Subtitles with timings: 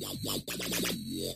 [0.00, 1.34] Damn!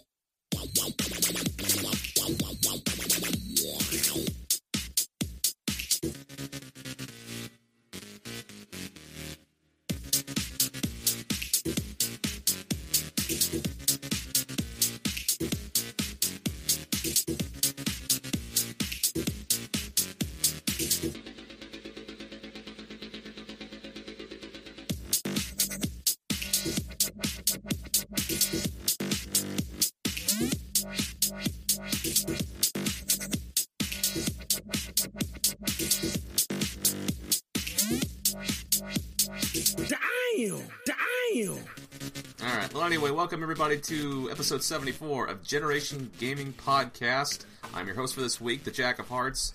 [43.39, 47.45] Welcome everybody to episode 74 of Generation Gaming Podcast.
[47.73, 49.55] I'm your host for this week, the Jack of Hearts,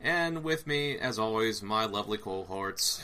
[0.00, 3.02] and with me, as always, my lovely cohorts.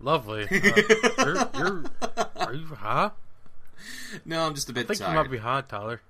[0.00, 0.42] Lovely.
[0.42, 0.48] Uh,
[1.24, 1.84] you're, you're,
[2.34, 3.12] are you high?
[4.24, 5.10] No, I'm just a bit I think tired.
[5.12, 6.00] you might be high, Tyler.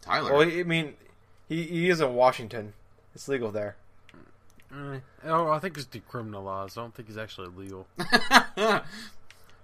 [0.00, 0.32] Tyler.
[0.32, 0.94] Well, I mean,
[1.46, 2.72] he, he is in Washington.
[3.14, 3.76] It's legal there.
[4.72, 6.78] Eh, Oh, I think it's decriminalized.
[6.78, 7.86] I don't think it's actually illegal.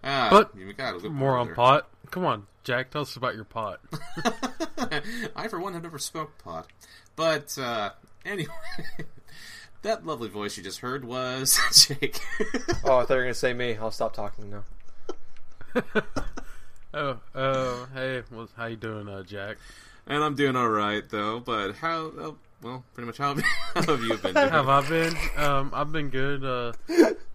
[0.03, 1.55] Ah, but you got a good More on there.
[1.55, 1.89] pot.
[2.11, 2.91] Come on, Jack.
[2.91, 3.81] Tell us about your pot.
[5.37, 6.67] I, for one, have never smoked pot.
[7.17, 7.91] But, uh,
[8.25, 8.53] anyway,
[9.83, 12.19] that lovely voice you just heard was Jake.
[12.85, 13.77] Oh, I thought you were going to say me.
[13.77, 14.65] I'll stop talking now.
[16.93, 19.59] Oh, oh, hey, well, how you doing, uh, Jack?
[20.07, 21.39] and I'm doing alright, though.
[21.39, 23.35] But how, oh, well, pretty much how,
[23.75, 24.49] how have you been doing?
[24.49, 25.17] Have I been?
[25.37, 26.45] Um, I've been good.
[26.45, 26.73] Uh,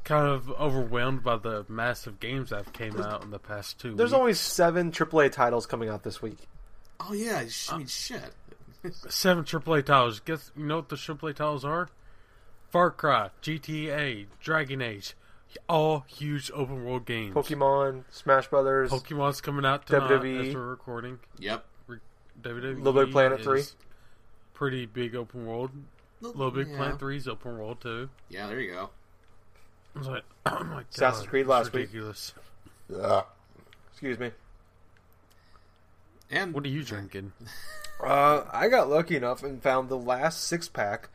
[0.03, 3.95] kind of overwhelmed by the massive games that have came out in the past two.
[3.95, 4.19] There's weeks.
[4.19, 6.37] only seven AAA titles coming out this week.
[6.99, 8.31] Oh, yeah, I mean, shit.
[9.09, 10.19] seven AAA titles.
[10.19, 11.89] Guess you know what the AAA titles are?
[12.69, 15.15] Far Cry, GTA, Dragon Age,
[15.69, 17.33] all huge open world games.
[17.33, 20.49] Pokemon, Smash Brothers, Pokemon's coming out tonight WWE.
[20.49, 21.19] as we're recording.
[21.39, 21.65] Yep.
[22.41, 23.63] WWE Little Big Planet is 3.
[24.55, 25.69] Pretty big open world.
[26.21, 26.77] Little Big yeah.
[26.77, 28.09] Planet 3 is open world too.
[28.29, 28.89] Yeah, there you go.
[29.95, 30.85] I was like, oh my god.
[30.91, 31.81] Assassin's Creed that's last week.
[31.93, 32.33] ridiculous.
[33.91, 34.31] Excuse me.
[36.31, 37.33] And What are you drinking?
[38.03, 41.07] Uh, I got lucky enough and found the last six pack.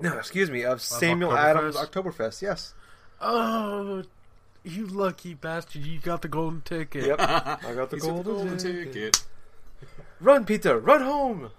[0.00, 1.36] No, excuse me, of Samuel Oktoberfest?
[1.36, 2.40] Adams Oktoberfest.
[2.42, 2.72] Yes.
[3.20, 4.04] Oh,
[4.64, 5.84] you lucky bastard!
[5.84, 7.04] You got the golden ticket.
[7.04, 7.20] Yep.
[7.20, 8.92] I got the He's got golden, the golden ticket.
[8.94, 9.24] ticket.
[10.18, 10.78] Run, Peter!
[10.78, 11.50] Run home!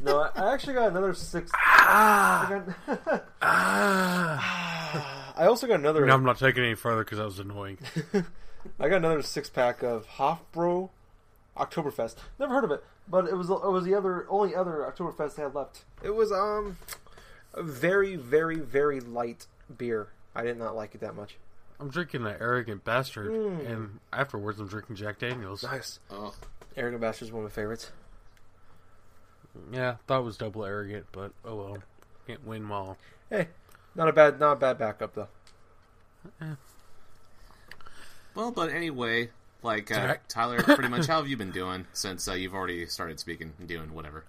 [0.00, 1.50] No, I, I actually got another six.
[1.54, 2.58] Ah, I,
[2.96, 5.32] got- ah.
[5.36, 6.04] I also got another.
[6.06, 7.78] No, I'm not taking any further because that was annoying.
[8.80, 10.90] I got another six pack of Hofbräu
[11.56, 12.16] Oktoberfest.
[12.38, 15.42] Never heard of it, but it was it was the other only other Oktoberfest I
[15.42, 15.84] had left.
[16.02, 16.76] It was um
[17.52, 20.08] a very very very light beer.
[20.34, 21.36] I did not like it that much.
[21.80, 23.68] I'm drinking an arrogant bastard, Mm.
[23.70, 25.62] and afterwards I'm drinking Jack Daniels.
[25.64, 25.98] Nice.
[26.10, 26.32] Oh,
[26.76, 27.90] Arrogant Bastard's one of my favorites.
[29.72, 31.78] Yeah, thought it was double arrogant, but oh well,
[32.26, 32.96] can't win them all.
[33.30, 33.48] Hey,
[33.94, 35.28] not a bad not a bad backup though.
[38.34, 39.30] well, but anyway,
[39.64, 40.28] like uh, Jack.
[40.28, 43.66] Tyler, pretty much how have you been doing since uh, you've already started speaking and
[43.66, 44.24] doing whatever?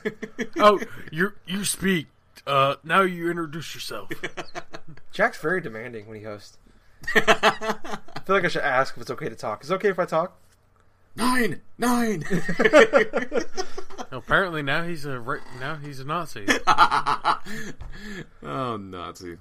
[0.58, 2.08] oh, you you speak.
[2.46, 4.10] Uh, now you introduce yourself.
[5.12, 6.58] Jack's very demanding when he hosts.
[7.14, 9.62] I feel like I should ask if it's okay to talk.
[9.62, 10.36] Is it okay if I talk?
[11.14, 12.24] nine, nine.
[14.12, 16.46] Apparently now he's a ra- now he's a Nazi.
[18.42, 19.38] oh, Nazi.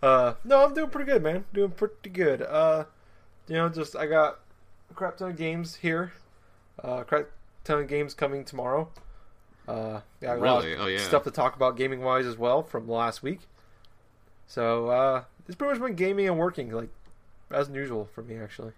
[0.00, 1.44] Uh, no, I'm doing pretty good, man.
[1.52, 2.40] Doing pretty good.
[2.42, 2.84] Uh,
[3.48, 4.38] you know, just I got
[4.90, 6.12] a crap ton of games here.
[6.82, 7.26] Uh, crap
[7.64, 8.88] ton of games coming tomorrow.
[9.66, 10.76] Uh, got a lot of Really?
[10.76, 10.98] Oh, yeah.
[10.98, 13.40] stuff to talk about gaming wise as well from last week.
[14.46, 16.90] So uh, it's pretty much been gaming and working like
[17.50, 18.72] as usual for me actually.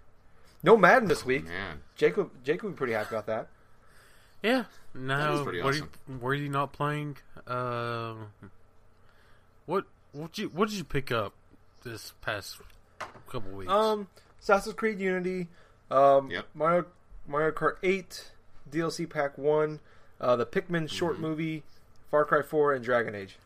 [0.62, 1.44] No Madden this week.
[1.44, 3.48] Man, Jacob, Jacob would be pretty happy about that.
[4.42, 4.64] Yeah.
[4.94, 5.88] Now, pretty what are you,
[6.20, 7.16] were you not playing?
[7.46, 8.14] Uh,
[9.66, 11.34] what what you what did you pick up
[11.84, 12.58] this past
[13.28, 13.70] couple weeks?
[13.70, 14.08] Um,
[14.40, 15.48] Assassin's Creed Unity,
[15.90, 16.46] um, Yep.
[16.54, 16.84] Mario
[17.26, 18.30] Mario Kart 8
[18.70, 19.80] DLC Pack One,
[20.20, 21.22] uh, the Pikmin short Mm-hmm.
[21.22, 21.62] movie,
[22.10, 23.36] Far Cry 4, and Dragon Age.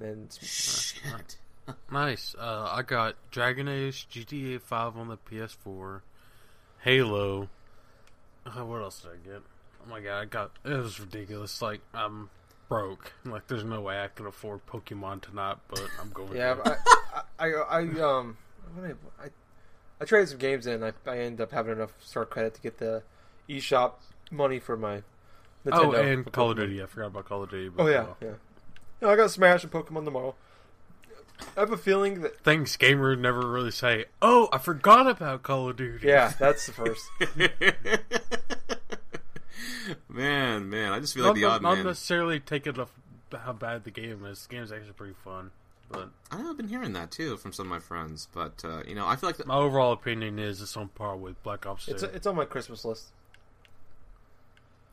[0.00, 1.36] And shit.
[1.90, 2.34] nice.
[2.38, 6.00] Uh, I got Dragon Age, GTA Five on the PS4,
[6.80, 7.48] Halo.
[8.46, 9.42] Uh, what else did I get?
[9.84, 11.60] Oh my god, I got it was ridiculous.
[11.60, 12.30] Like I'm
[12.68, 13.12] broke.
[13.24, 16.36] Like there's no way I can afford Pokemon tonight, but I'm going.
[16.36, 16.78] yeah, to.
[17.38, 18.36] I, I, I, I um,
[18.80, 19.28] I, I,
[20.00, 20.82] I traded some games in.
[20.82, 23.02] I, I ended up having enough start credit to get the
[23.48, 23.92] eShop
[24.30, 25.02] money for my.
[25.66, 26.82] oh, Nintendo and Call of Duty.
[26.82, 27.68] I forgot about Call of Duty.
[27.68, 28.16] But Oh yeah, well.
[28.20, 28.30] yeah.
[29.02, 30.34] No, I got Smash and Pokemon tomorrow.
[31.56, 34.06] I have a feeling that Things gamers never really say.
[34.22, 36.06] Oh, I forgot about Call of Duty.
[36.08, 37.04] yeah, that's the first.
[40.08, 41.84] man, man, I just feel not, like the odd not man.
[41.84, 42.90] Not necessarily take it off
[43.32, 44.46] how bad the game is.
[44.46, 45.50] The game's actually pretty fun,
[45.90, 48.82] but I know I've been hearing that too from some of my friends, but uh,
[48.86, 51.66] you know, I feel like the, my overall opinion is it's on par with Black
[51.66, 51.92] Ops 2.
[51.92, 53.06] It's it's on my Christmas list.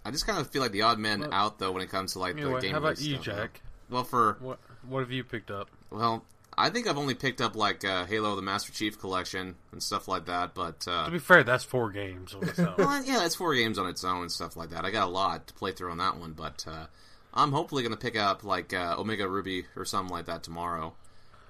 [0.05, 2.13] I just kind of feel like the odd man Well, out though when it comes
[2.13, 2.71] to like the anyway, game.
[2.71, 3.41] how about release you, stuff, though.
[3.43, 3.61] Jack?
[3.89, 5.69] Well, for What what have you picked up?
[5.89, 6.23] well,
[6.57, 10.07] I think I've only picked up like uh, Halo: The Master Chief Collection and stuff
[10.07, 12.73] like that, but uh, To be fair, that's four games on its own.
[12.77, 14.85] Well, yeah, it's four games on its own and stuff like that.
[14.85, 16.85] I got a lot to play through on that one, but uh,
[17.33, 20.93] I'm hopefully going to pick up like uh, Omega Ruby or something like that tomorrow.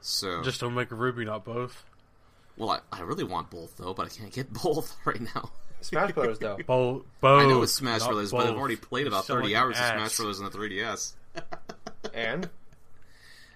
[0.01, 1.85] So, Just don't make a Ruby, not both.
[2.57, 5.51] well, I, I really want both though, but I can't get both right now.
[5.81, 6.57] Smash Brothers though.
[6.65, 7.43] Both, both.
[7.43, 9.55] I know it's Smash not Brothers, but I've already played about You sound 30 like
[9.57, 10.17] an hours of Smash ass.
[10.17, 11.13] Brothers on the 3DS.
[12.13, 12.49] And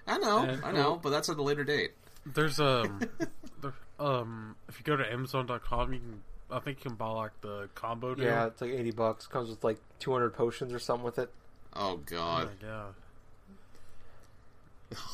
[0.08, 1.92] I know, And- I know, but that's at a later date.
[2.26, 3.00] There's um,
[3.62, 6.22] there, um, if you go to Amazon.com, you can.
[6.50, 8.24] I think you can buy like the combo deal.
[8.24, 9.26] yeah, it's like eighty bucks.
[9.26, 11.30] Comes with like two hundred potions or something with it.
[11.76, 12.94] Oh Oh god, my god.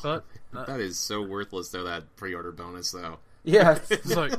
[0.01, 0.23] But
[0.55, 1.83] uh, that is so worthless though.
[1.83, 3.17] That pre-order bonus though.
[3.43, 4.33] Yeah, it's- it's like,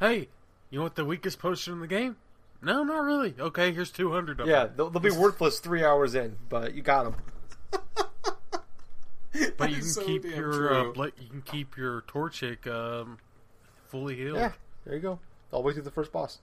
[0.00, 0.28] hey,
[0.70, 2.16] you want the weakest potion in the game?
[2.62, 3.34] No, not really.
[3.38, 4.66] Okay, here's two hundred yeah.
[4.74, 7.16] They'll, they'll be worthless three hours in, but you got them.
[9.56, 11.12] But you can so keep your uh, true.
[11.20, 13.18] you can keep your Torchic um,
[13.88, 14.52] fully healed Yeah,
[14.84, 15.18] there you go.
[15.50, 16.38] All the way through the first boss.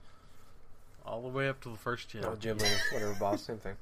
[1.06, 2.22] all the way up to the first gym.
[2.22, 3.76] No, Jim, Lee, whatever boss, same thing.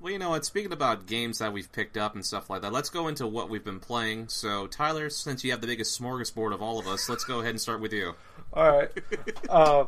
[0.00, 0.44] Well, you know what?
[0.44, 3.48] Speaking about games that we've picked up and stuff like that, let's go into what
[3.48, 4.28] we've been playing.
[4.28, 7.50] So, Tyler, since you have the biggest smorgasbord of all of us, let's go ahead
[7.50, 8.14] and start with you.
[8.52, 8.90] All right.
[9.48, 9.84] Uh,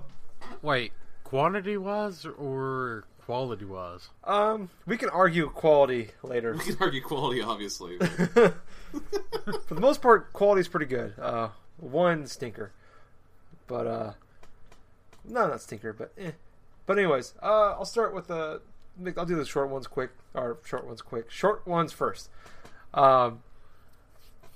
[0.63, 0.93] Wait,
[1.25, 4.09] quantity wise or quality wise?
[4.25, 6.55] um, we can argue quality later.
[6.55, 7.99] We can argue quality, obviously.
[7.99, 8.55] For
[9.75, 11.13] the most part, quality's pretty good.
[11.19, 12.71] Uh, one stinker,
[13.67, 14.13] but uh,
[15.25, 16.31] no, not stinker, but eh.
[16.87, 18.63] But anyways, uh, I'll start with the.
[19.17, 21.31] I'll do the short ones quick, or short ones quick.
[21.31, 22.31] Short ones first.
[22.95, 23.43] Um,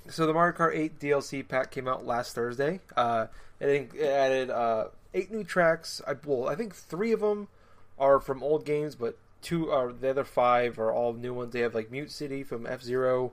[0.08, 2.81] so the Mario Kart 8 DLC pack came out last Thursday.
[2.96, 3.26] Uh,
[3.61, 6.00] I think it added uh, eight new tracks.
[6.06, 7.49] I well, I think three of them
[8.00, 11.52] are from old games, but two are the other five are all new ones.
[11.52, 13.32] They have like Mute City from F Zero,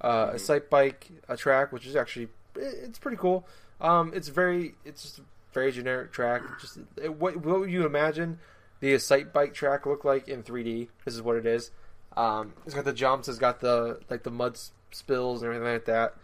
[0.00, 3.46] uh, Excitebike, a track, which is actually it's pretty cool.
[3.80, 5.22] Um, it's very it's just a
[5.52, 6.42] very generic track.
[6.60, 8.38] Just it, what what would you imagine
[8.80, 10.88] the Excitebike track look like in 3D?
[11.04, 11.70] This is what it is.
[12.16, 13.28] Um, it's got the jumps.
[13.28, 14.58] It's got the like the mud
[14.92, 16.14] spills and everything like that.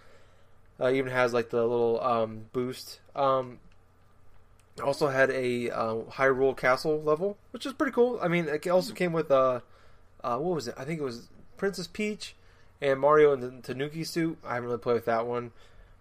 [0.80, 3.00] Uh, it even has like the little um, boost.
[3.14, 3.58] Um,
[4.80, 8.18] also had a uh, Hyrule Castle level, which is pretty cool.
[8.22, 9.60] I mean, it also came with uh,
[10.22, 10.74] uh, what was it?
[10.76, 12.34] I think it was Princess Peach
[12.80, 14.38] and Mario in the Tanuki suit.
[14.44, 15.52] I haven't really played with that one,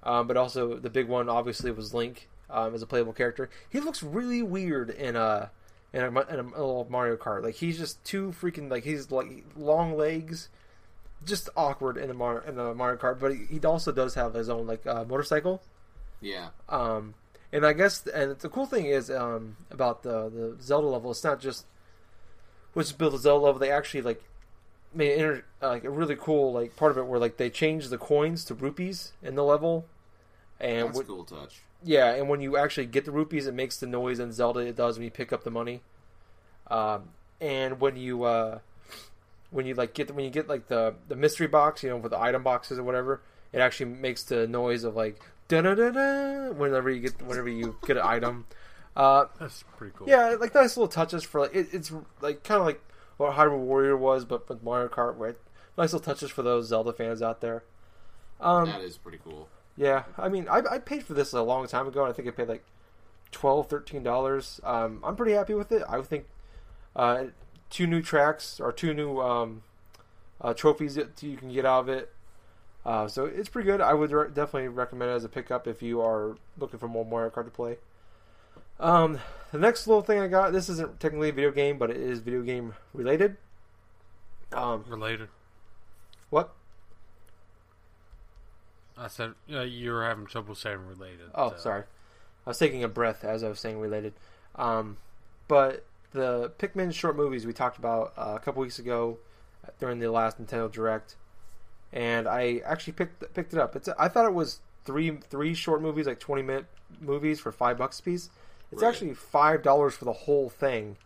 [0.04, 3.50] um, but also the big one obviously was Link um, as a playable character.
[3.70, 5.52] He looks really weird in a
[5.94, 7.44] in a, in a little Mario Kart.
[7.44, 10.50] Like he's just too freaking like he's like long legs,
[11.26, 13.20] just awkward in the Mario in a Mario Kart.
[13.20, 15.62] But he, he also does have his own like uh, motorcycle.
[16.22, 16.50] yeah.
[16.68, 17.16] Um,
[17.52, 21.12] and I guess, and the cool thing is um, about the the Zelda level.
[21.12, 21.66] It's not just
[22.74, 23.60] which build the Zelda level.
[23.60, 24.24] They actually like
[24.94, 27.90] made inter, uh, like a really cool like part of it where like they changed
[27.90, 29.86] the coins to rupees in the level.
[30.60, 31.62] And That's a cool touch.
[31.84, 34.76] yeah, and when you actually get the rupees, it makes the noise in Zelda it
[34.76, 35.82] does when you pick up the money.
[36.68, 37.10] Um,
[37.42, 38.60] and when you uh,
[39.52, 41.98] when you like get the, when you get like the the mystery box, you know,
[41.98, 43.22] with the item boxes or whatever,
[43.54, 47.50] it actually makes the noise of like da da da da whenever you get whenever
[47.50, 48.46] you get an item.
[48.96, 50.08] Uh, That's pretty cool.
[50.08, 51.92] yeah, like nice little touches for like it, it's
[52.22, 52.82] like kind of like
[53.18, 55.36] what Hyrule Warrior was, but with Mario Kart, right?
[55.78, 57.64] Nice little touches for those Zelda fans out there.
[58.40, 59.50] Um, that is pretty cool.
[59.76, 62.28] yeah, I mean, I, I paid for this a long time ago, and I think
[62.28, 62.66] I paid like
[63.32, 64.60] twelve, thirteen dollars.
[64.64, 65.84] Um, I'm pretty happy with it.
[65.88, 66.26] I think
[66.96, 67.26] uh,
[67.70, 69.64] two new tracks or two new um,
[70.42, 72.14] uh, trophies that you can get out of it.
[72.90, 73.82] Uh, so it's pretty good.
[73.82, 77.06] I would re- definitely recommend it as a pickup if you are looking for more
[77.06, 77.78] Mario Kart to play.
[78.80, 79.20] Um,
[79.52, 80.54] the next little thing I got.
[80.54, 83.38] This isn't technically a video game, but it is video game related.
[84.52, 85.28] Um, Related.
[86.32, 86.56] what?
[88.98, 91.30] I said uh, you were having trouble saying related.
[91.36, 91.84] Oh, so- sorry.
[92.48, 94.14] I was taking a breath as I was saying related.
[94.56, 94.98] Um,
[95.48, 99.20] but the Pikmin short movies we talked about uh, a couple weeks ago
[99.80, 101.16] during the last Nintendo Direct,
[101.94, 103.76] and I actually picked picked it up.
[103.76, 106.66] It's I thought it was three three short movies, like twenty minute
[107.02, 108.30] movies for five bucks a piece.
[108.72, 108.90] It's Right.
[108.90, 110.98] actually five dollars for the whole thing,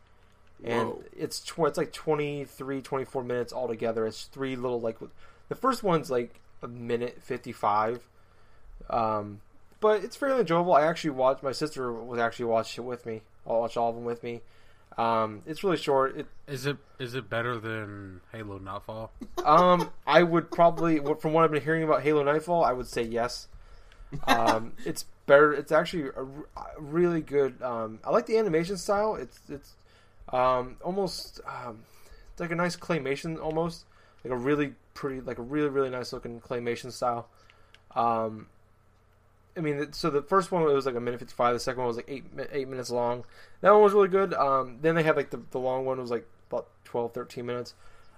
[0.63, 1.03] and Whoa.
[1.15, 4.05] it's tw- it's like 23, 24 minutes altogether.
[4.05, 4.97] It's three little like
[5.49, 8.05] The first one's like a minute fifty five,
[8.89, 9.41] um,
[9.79, 10.73] but it's fairly enjoyable.
[10.73, 11.43] I actually watched.
[11.43, 13.21] My sister was actually watched it with me.
[13.47, 14.41] I watched all of them with me.
[14.97, 16.17] Um, it's really short.
[16.17, 19.11] It, Is it is it better than Halo Nightfall?
[19.43, 23.01] um, I would probably, from what I've been hearing about Halo Nightfall, I would say
[23.03, 23.47] yes.
[24.27, 25.51] Um, it's better.
[25.53, 26.23] It's actually a,
[26.59, 27.61] a really good.
[27.61, 29.15] Um, I like the animation style.
[29.15, 29.73] It's it's
[30.31, 31.79] um, almost um,
[32.31, 33.85] it's like a nice claymation, almost
[34.23, 37.27] like a really pretty, like a really really nice looking claymation style.
[37.95, 38.47] Um,
[39.55, 41.53] I mean, so the first one was like a minute fifty five.
[41.53, 43.23] The second one was like eight eight minutes long.
[43.61, 44.33] That one was really good.
[44.33, 47.73] Um, then they had like the, the long one was like about 12, 13 minutes.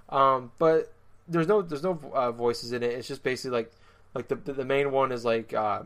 [0.09, 0.93] Um, but
[1.27, 2.91] there's no there's no uh, voices in it.
[2.91, 3.71] It's just basically like
[4.13, 5.83] like the the main one is like uh,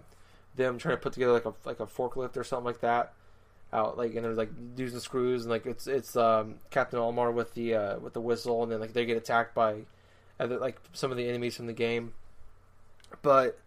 [0.56, 3.14] them trying to put together like a like a forklift or something like that.
[3.72, 7.54] Out like and there's like and screws and like it's it's um, Captain Olimar with
[7.54, 9.86] the uh, with the whistle and then like they get attacked by
[10.40, 12.14] like some of the enemies from the game.
[13.22, 13.60] But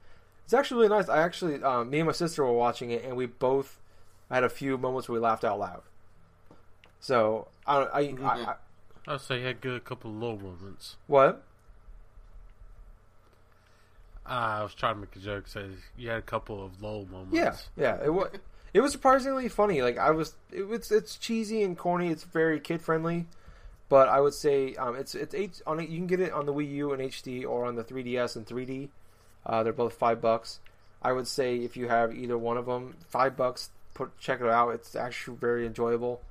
[0.53, 1.09] it's actually really nice.
[1.09, 3.81] I actually um, me and my sister were watching it and we both
[4.31, 5.81] had a few moments where we laughed out loud.
[7.01, 8.55] So I I, I, I
[9.09, 10.97] I'd say you had good a couple of low moments.
[11.07, 11.43] what
[14.27, 15.49] Uh, I was trying to make a joke.
[15.49, 17.33] Say you had a couple of low moments.
[17.33, 18.05] Yeah, yeah.
[18.05, 18.29] It was
[18.75, 19.81] it was surprisingly funny.
[19.81, 22.09] Like I was, it was it's cheesy and corny.
[22.09, 23.25] It's very kid friendly,
[23.89, 25.89] but I would say um, it's it's H, on it.
[25.89, 28.45] You can get it on the Wii U in HD or on the 3DS in
[28.45, 28.91] 3D.
[29.45, 30.61] Uh, they're both five bucks.
[31.03, 33.71] I would say if you have either one of them, five bucks.
[33.95, 34.71] Put check it out.
[34.71, 36.23] It's actually very enjoyable.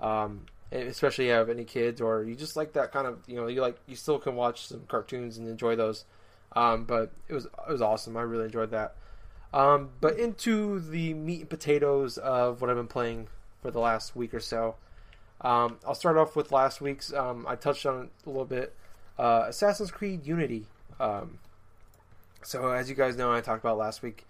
[0.00, 3.36] Um, especially if you have any kids or you just like that kind of you
[3.36, 6.04] know you like you still can watch some cartoons and enjoy those.
[6.54, 8.16] Um, but it was it was awesome.
[8.16, 8.96] I really enjoyed that.
[9.52, 13.28] Um, but into the meat and potatoes of what I've been playing
[13.62, 14.76] for the last week or so.
[15.40, 17.12] Um, I'll start off with last week's.
[17.12, 18.74] Um, I touched on it a little bit.
[19.18, 20.66] Uh, Assassin's Creed Unity.
[21.00, 21.38] Um,
[22.42, 24.26] so as you guys know, I talked about last week.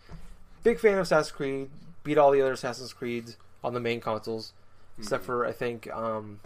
[0.63, 1.71] Big fan of Assassin's Creed.
[2.05, 4.53] Beat all the other Assassin's Creeds on the main consoles,
[4.99, 6.41] except for I think um,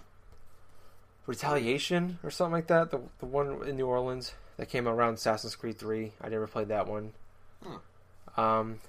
[1.26, 2.90] Retaliation or something like that.
[2.90, 6.12] The the one in New Orleans that came around Assassin's Creed Three.
[6.20, 7.12] I never played that one.
[8.36, 8.80] Um,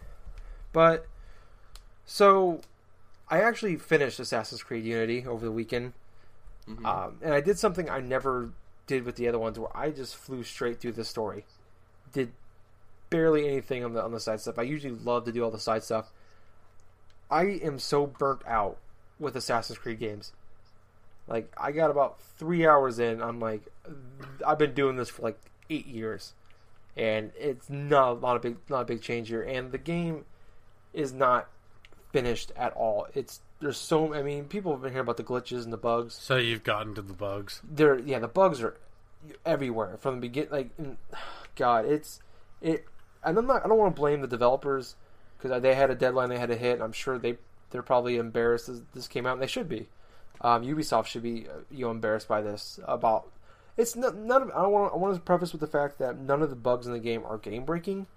[0.74, 1.05] but
[2.05, 2.62] so
[3.29, 5.94] I actually finished Assassin's Creed Unity over the weekend,
[6.67, 6.86] Mhm.
[6.86, 8.50] um, and I did something I never
[8.88, 11.46] did with the other ones, where I just flew straight through the story.
[12.12, 12.32] Did
[13.09, 14.59] barely anything on the on the side stuff.
[14.59, 16.12] I usually love to do all the side stuff.
[17.29, 18.77] I am so burnt out
[19.19, 20.31] with Assassin's Creed games.
[21.27, 23.21] Like I got about three hours in.
[23.21, 23.62] I'm like,
[24.45, 26.33] I've been doing this for like eight years,
[26.95, 29.41] and it's not not a big not a big change here.
[29.41, 30.25] And the game
[30.93, 31.47] is not
[32.12, 33.07] finished at all.
[33.13, 36.13] It's there's so I mean people have been hearing about the glitches and the bugs.
[36.13, 37.62] So you've gotten to the bugs.
[37.63, 38.77] There, yeah, the bugs are
[39.45, 40.47] everywhere from the begin.
[40.51, 40.69] Like,
[41.55, 42.19] God, it's
[42.62, 42.85] it.
[43.25, 43.65] And I'm not.
[43.65, 44.96] I don't want to blame the developers
[45.38, 46.82] because they had a deadline they had to hit.
[46.82, 47.38] I'm sure they
[47.72, 49.89] they're probably embarrassed as this came out, and they should be.
[50.41, 52.79] Um, Ubisoft should be uh, you know embarrassed by this.
[52.86, 53.27] About
[53.77, 54.51] it's not, none of.
[54.51, 54.94] I don't want.
[54.94, 57.24] I want to preface with the fact that none of the bugs in the game
[57.25, 58.08] are game breaking,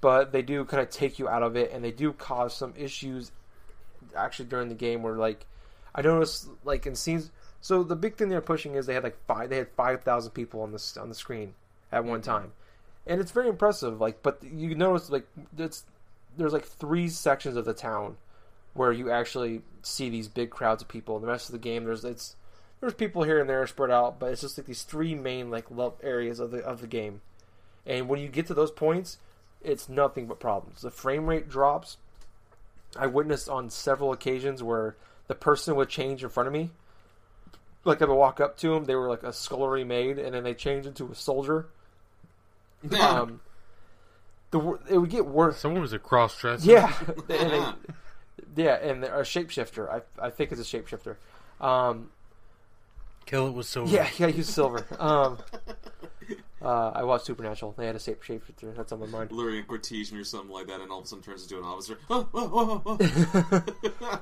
[0.00, 2.74] but they do kind of take you out of it, and they do cause some
[2.76, 3.32] issues
[4.16, 5.46] actually during the game where like
[5.94, 7.30] I noticed like in scenes.
[7.60, 9.50] So the big thing they're pushing is they had like five.
[9.50, 11.54] They had five thousand people on this on the screen
[11.90, 12.52] at one time,
[13.06, 14.00] and it's very impressive.
[14.00, 15.84] Like, but you notice like it's
[16.36, 18.16] there's like three sections of the town
[18.74, 21.16] where you actually see these big crowds of people.
[21.16, 22.36] And the rest of the game, there's it's
[22.80, 25.70] there's people here and there spread out, but it's just like these three main like
[25.70, 27.20] love areas of the of the game.
[27.86, 29.18] And when you get to those points,
[29.62, 30.82] it's nothing but problems.
[30.82, 31.96] The frame rate drops.
[32.96, 36.70] I witnessed on several occasions where the person would change in front of me.
[37.84, 40.44] Like I would walk up to them, they were like a scullery maid, and then
[40.44, 41.66] they changed into a soldier.
[42.98, 43.40] Um,
[44.50, 45.58] the it would get worse.
[45.58, 46.70] Someone was a cross dresser.
[46.70, 46.92] Yeah,
[47.28, 47.50] and
[48.54, 49.88] they, yeah, and a shapeshifter.
[49.90, 51.16] I I think it's a shapeshifter.
[51.60, 52.10] Um,
[53.24, 53.90] Kill it with silver.
[53.90, 54.84] yeah, yeah, use silver.
[54.98, 55.38] Um,
[56.60, 57.74] uh, I watched Supernatural.
[57.78, 58.74] They had a shape shapeshifter.
[58.76, 59.30] That's on my mind.
[59.32, 61.98] Luring Cortesian or something like that, and all of a sudden turns into an officer.
[62.10, 64.20] Oh, oh, oh,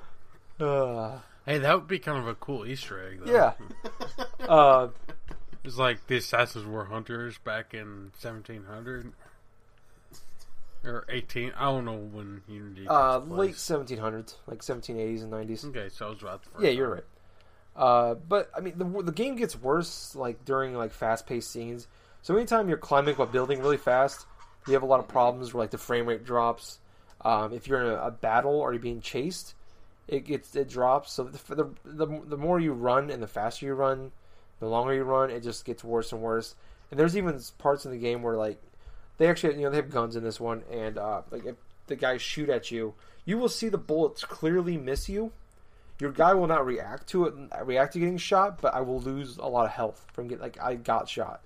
[0.61, 0.65] oh.
[0.65, 3.21] Uh, Hey, that would be kind of a cool Easter egg.
[3.25, 3.33] Though.
[3.33, 3.53] yeah.
[4.49, 4.89] Uh,
[5.65, 9.13] It's like the assassins were hunters back in 1700
[10.85, 11.53] or 18.
[11.57, 12.89] I don't know when Unity.
[12.89, 15.65] uh, late 1700s, like 1780s and 90s.
[15.67, 16.43] Okay, so I was right.
[16.43, 17.05] The first Yeah, you're right.
[17.77, 21.87] Uh, but I mean, the the game gets worse like during like fast paced scenes.
[22.23, 24.27] So anytime you're climbing up a building really fast,
[24.67, 26.79] you have a lot of problems where like the frame rate drops.
[27.23, 29.55] Um, if you're in a, a battle or you're being chased,
[30.09, 31.13] it gets it drops.
[31.13, 34.11] So the, the the the more you run and the faster you run,
[34.61, 36.55] the longer you run, it just gets worse and worse.
[36.91, 38.61] And there's even parts in the game where like
[39.19, 41.97] they actually you know they have guns in this one, and uh, like if the
[41.97, 45.33] guys shoot at you, you will see the bullets clearly miss you.
[45.99, 49.37] Your guy will not react to it, react to getting shot, but I will lose
[49.37, 51.43] a lot of health from getting like I got shot.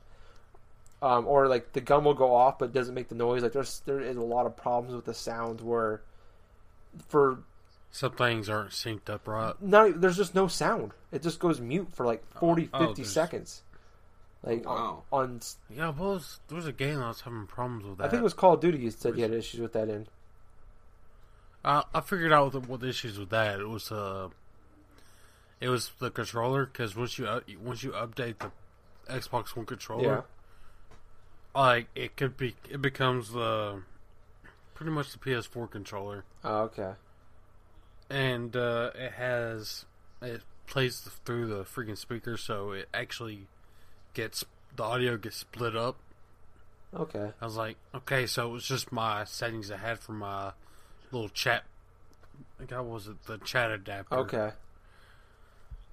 [1.03, 3.43] Um, or like the gun will go off but doesn't make the noise.
[3.43, 6.03] Like there's there is a lot of problems with the sound where
[7.09, 7.41] for
[7.95, 9.55] Some things aren't synced up right.
[9.63, 10.91] not there's just no sound.
[11.13, 13.63] It just goes mute for like 40, Oh, 50 there's- seconds.
[14.43, 15.05] Like Wow.
[15.13, 18.05] on, on Yeah, well, was, there was a game I was having problems with that.
[18.05, 18.79] I think it was Call of Duty.
[18.79, 20.09] You said you had issues with that in.
[21.65, 23.61] I, I figured out what the, what the issues with that.
[23.61, 24.29] It was uh,
[25.61, 28.51] it was the controller because once you up- once you update the
[29.09, 30.25] Xbox One controller,
[31.55, 33.81] like it could be it becomes the
[34.75, 36.95] pretty much the PS4 controller, Oh, okay.
[38.11, 39.85] And uh, it has
[40.23, 43.47] it plays through the freaking speaker, so it actually
[44.15, 44.45] gets
[44.77, 45.97] the audio gets split up.
[46.95, 47.31] Okay.
[47.41, 50.53] I was like, okay, so it was just my settings I had for my
[51.11, 51.65] little chat.
[52.59, 53.23] Like, how was it?
[53.25, 54.15] The chat adapter.
[54.17, 54.51] Okay.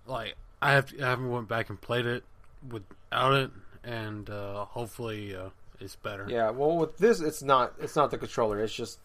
[0.05, 2.23] Like, I have I haven't went back and played it
[2.67, 3.51] without it,
[3.83, 5.49] and uh, hopefully uh,
[5.79, 6.27] it's better.
[6.29, 6.51] Yeah.
[6.51, 7.73] Well, with this, it's not.
[7.79, 8.59] It's not the controller.
[8.59, 8.99] It's just.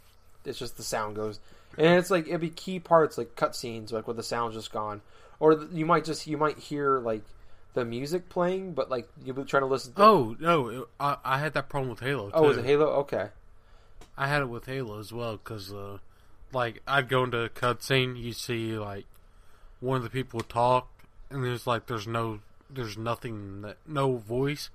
[0.44, 1.40] It's just the sound goes,
[1.78, 5.02] and it's like it'd be key parts like cutscenes, like where the sound's just gone,
[5.40, 7.22] or you might just you might hear like
[7.76, 9.92] the music playing, but like you'll be trying to listen.
[9.92, 10.02] to...
[10.02, 12.30] Oh no, it, I, I had that problem with Halo.
[12.34, 12.50] oh, too.
[12.50, 12.86] is it Halo?
[12.86, 13.28] Okay.
[14.16, 15.98] I had it with Halo as well because, uh,
[16.50, 19.04] like, I'd go into a cutscene, you see like
[19.80, 20.88] one of the people talk,
[21.30, 24.70] and there's like there's no there's nothing that no voice,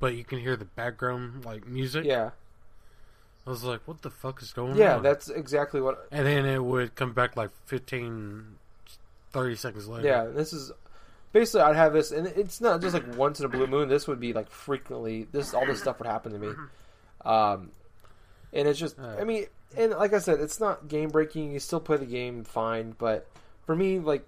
[0.00, 2.04] but you can hear the background like music.
[2.04, 2.30] Yeah.
[3.50, 4.96] I was like, what the fuck is going Yeah.
[4.96, 5.04] on?
[5.04, 6.06] Yeah, that's exactly what.
[6.12, 8.44] and then it would come back like 15,
[9.32, 10.06] 30 seconds later.
[10.06, 10.24] Yeah.
[10.26, 10.70] This is
[11.32, 13.88] basically I'd have this, and it's not just like once in a blue moon.
[13.88, 15.26] This would be like frequently.
[15.32, 16.52] This all this stuff would happen to me.
[17.24, 17.70] Um,
[18.52, 21.52] and it's just, I mean, and like I said, it's not game breaking.
[21.52, 23.28] You still play the game fine, but
[23.66, 24.26] for me, like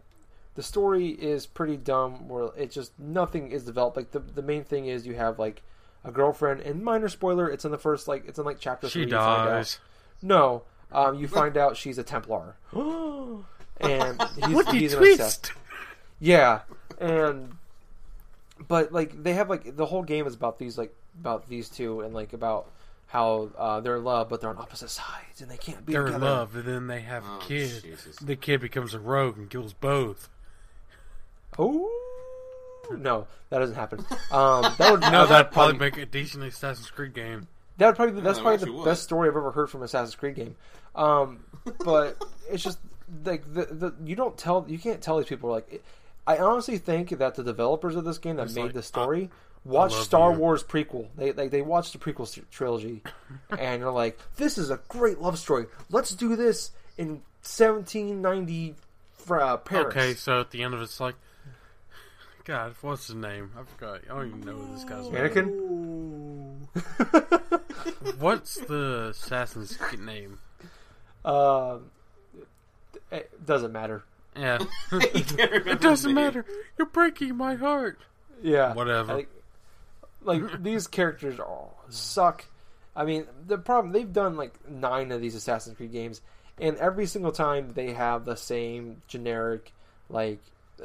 [0.54, 2.28] the story is pretty dumb.
[2.28, 3.96] Where it just nothing is developed.
[3.96, 5.62] Like the the main thing is you have like
[6.04, 9.02] a girlfriend, and minor spoiler, it's in the first like it's in like chapter she
[9.04, 9.10] three.
[9.12, 9.78] you find out- dies.
[10.22, 10.62] No,
[10.92, 15.20] um, you find out she's a Templar, and he's, What the he's an twist?
[15.20, 15.52] obsessed.
[16.20, 16.60] Yeah,
[17.00, 17.56] and
[18.68, 22.00] but like they have like the whole game is about these like about these two
[22.02, 22.70] and like about
[23.08, 26.06] how uh, they're in love, but they're on opposite sides and they can't be They're
[26.06, 27.82] in love, and then they have Oh, a kid.
[27.82, 28.16] Jesus.
[28.16, 30.28] The kid becomes a rogue and kills both.
[31.58, 31.90] Oh
[32.90, 34.00] no, that doesn't happen.
[34.30, 37.46] Um, that would No, no, that'd probably make a decent Assassin's Creed game.
[37.78, 38.84] That would probably that's probably the would.
[38.84, 40.56] best story I've ever heard from Assassin's Creed game.
[40.94, 41.44] Um,
[41.84, 42.78] but it's just
[43.24, 45.82] like the, the you don't tell you can't tell these people like
[46.26, 49.30] I honestly think that the developers of this game that It's made like, the story
[49.64, 50.38] watched love Star you.
[50.38, 51.08] Wars prequel.
[51.16, 53.02] They like they watched the prequel trilogy
[53.58, 55.66] and they're like, this is a great love story.
[55.90, 58.74] Let's do this in 1790
[59.12, 59.86] fr- uh, Paris.
[59.86, 61.14] Okay, so at the end of it, it's like,
[62.44, 63.52] God, what's his name?
[63.56, 64.00] I forgot.
[64.10, 65.14] I don't even know who this guy's name.
[65.14, 65.72] Anakin.
[68.18, 70.38] What's the assassin's Creed name?
[71.24, 71.90] Um,
[73.10, 74.02] it doesn't matter.
[74.36, 74.58] Yeah,
[74.92, 76.44] You can't remember it doesn't matter.
[76.78, 77.98] You're breaking my heart.
[78.42, 78.72] Yeah.
[78.74, 79.14] Whatever.
[79.14, 79.28] Like,
[80.22, 82.46] like these characters all suck.
[82.96, 86.20] I mean, the problem they've done like nine of these Assassin's Creed games,
[86.58, 89.72] and every single time they have the same generic,
[90.08, 90.40] like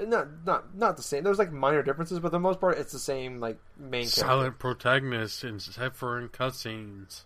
[0.05, 1.23] not not not the same.
[1.23, 4.21] There's like minor differences, but for the most part, it's the same like main character.
[4.21, 7.23] Silent protagonist, except for in cutscenes.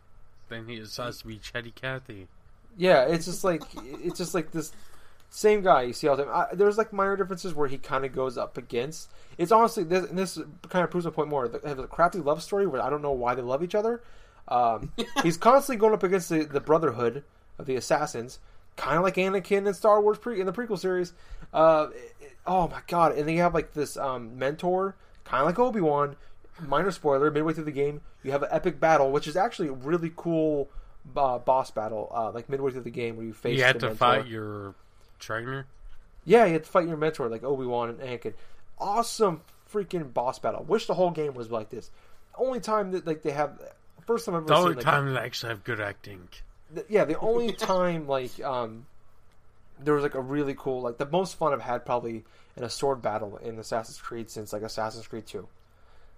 [0.49, 2.27] Then he decides to be Chatty Cathy.
[2.77, 4.71] Yeah, it's just like it's just like this
[5.29, 6.47] same guy you see all the time.
[6.51, 9.09] I, there's like minor differences where he kind of goes up against.
[9.37, 10.37] It's honestly this, and this
[10.69, 11.47] kind of proves my point more.
[11.47, 14.01] They have a crappy love story where I don't know why they love each other.
[14.47, 14.91] Um,
[15.23, 17.23] he's constantly going up against the, the Brotherhood
[17.57, 18.39] of the Assassins,
[18.75, 21.13] kind of like Anakin in Star Wars pre in the prequel series.
[21.53, 21.87] Uh,
[22.45, 23.17] oh my god!
[23.17, 26.15] And then you have like this um, mentor, kind of like Obi Wan.
[26.67, 29.73] Minor spoiler: midway through the game, you have an epic battle, which is actually a
[29.73, 30.69] really cool
[31.15, 32.11] uh, boss battle.
[32.13, 33.97] Uh, like midway through the game, where you face You had to mentor.
[33.97, 34.75] fight your
[35.19, 35.65] trainer.
[36.25, 38.33] Yeah, you had to fight your mentor like Obi Wan and Anakin.
[38.77, 40.63] Awesome freaking boss battle.
[40.67, 41.89] Wish the whole game was like this.
[42.35, 43.59] Only time that like they have
[44.05, 46.27] first time I've ever The only seen like, time they actually have good acting.
[46.75, 48.85] th- yeah, the only time like um
[49.83, 52.23] there was like a really cool like the most fun I've had probably
[52.55, 55.47] in a sword battle in Assassin's Creed since like Assassin's Creed 2.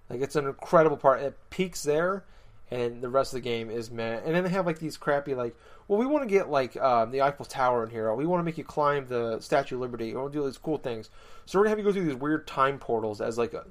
[0.10, 1.21] Like it's an incredible part.
[1.21, 2.23] It peaks there
[2.71, 4.21] and the rest of the game is man.
[4.26, 5.56] And then they have like these crappy like
[5.88, 8.13] well we want to get like um, the Eiffel Tower in here.
[8.13, 10.13] We want to make you climb the Statue of Liberty.
[10.13, 11.10] We want to do all these cool things.
[11.45, 13.65] So we're to have you go through these weird time portals as like a,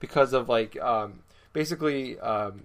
[0.00, 1.20] because of like um
[1.52, 2.62] basically um,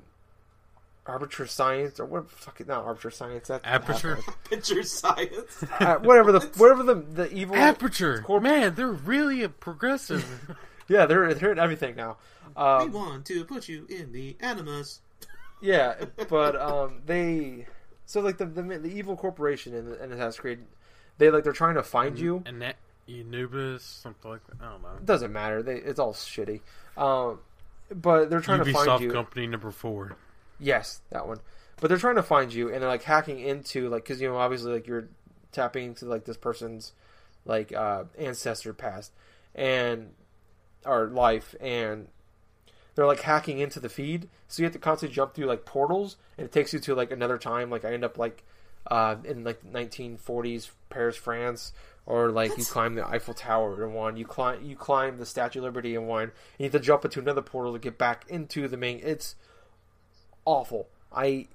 [1.07, 2.29] arbiter science or what?
[2.29, 3.47] Fuck it, not arbiter science.
[3.47, 4.19] That Aperture.
[4.49, 5.63] Picture science.
[5.79, 8.21] uh, whatever the whatever the the evil Aperture.
[8.21, 10.25] Corp- Man, they're really a progressive.
[10.89, 12.15] Yeah, they're they're in everything now.
[12.55, 15.01] we Um, want to put you in the animus.
[15.59, 15.95] yeah,
[16.29, 17.67] but um, they
[18.05, 20.59] so like the the, the evil corporation in, in Assassin's Creed,
[21.17, 22.41] they like they're trying to find you.
[22.45, 22.77] and that
[23.09, 24.65] Anubis, something like that.
[24.65, 24.95] I don't know.
[24.97, 25.61] It doesn't matter.
[25.61, 26.61] They it's all shitty.
[26.95, 27.39] Um,
[27.93, 29.11] but they're trying to find you.
[29.11, 30.15] Company number four.
[30.59, 31.39] Yes, that one.
[31.79, 34.37] But they're trying to find you, and they're like hacking into like because you know
[34.37, 35.09] obviously like you're
[35.51, 36.93] tapping into like this person's
[37.45, 39.11] like uh, ancestor past
[39.53, 40.11] and
[40.85, 42.07] or life, and
[42.95, 46.17] they're like hacking into the feed, so you have to constantly jump through like portals,
[46.37, 47.69] and it takes you to like another time.
[47.69, 48.43] Like I end up like
[48.89, 51.73] uh, in like 1940s Paris, France.
[52.07, 55.59] Or like you climb the Eiffel Tower in one, you climb you climb the Statue
[55.59, 56.31] of Liberty in one.
[56.57, 59.01] You have to jump into another portal to get back into the main.
[59.03, 59.35] It's
[60.47, 60.87] awful.
[61.13, 61.47] I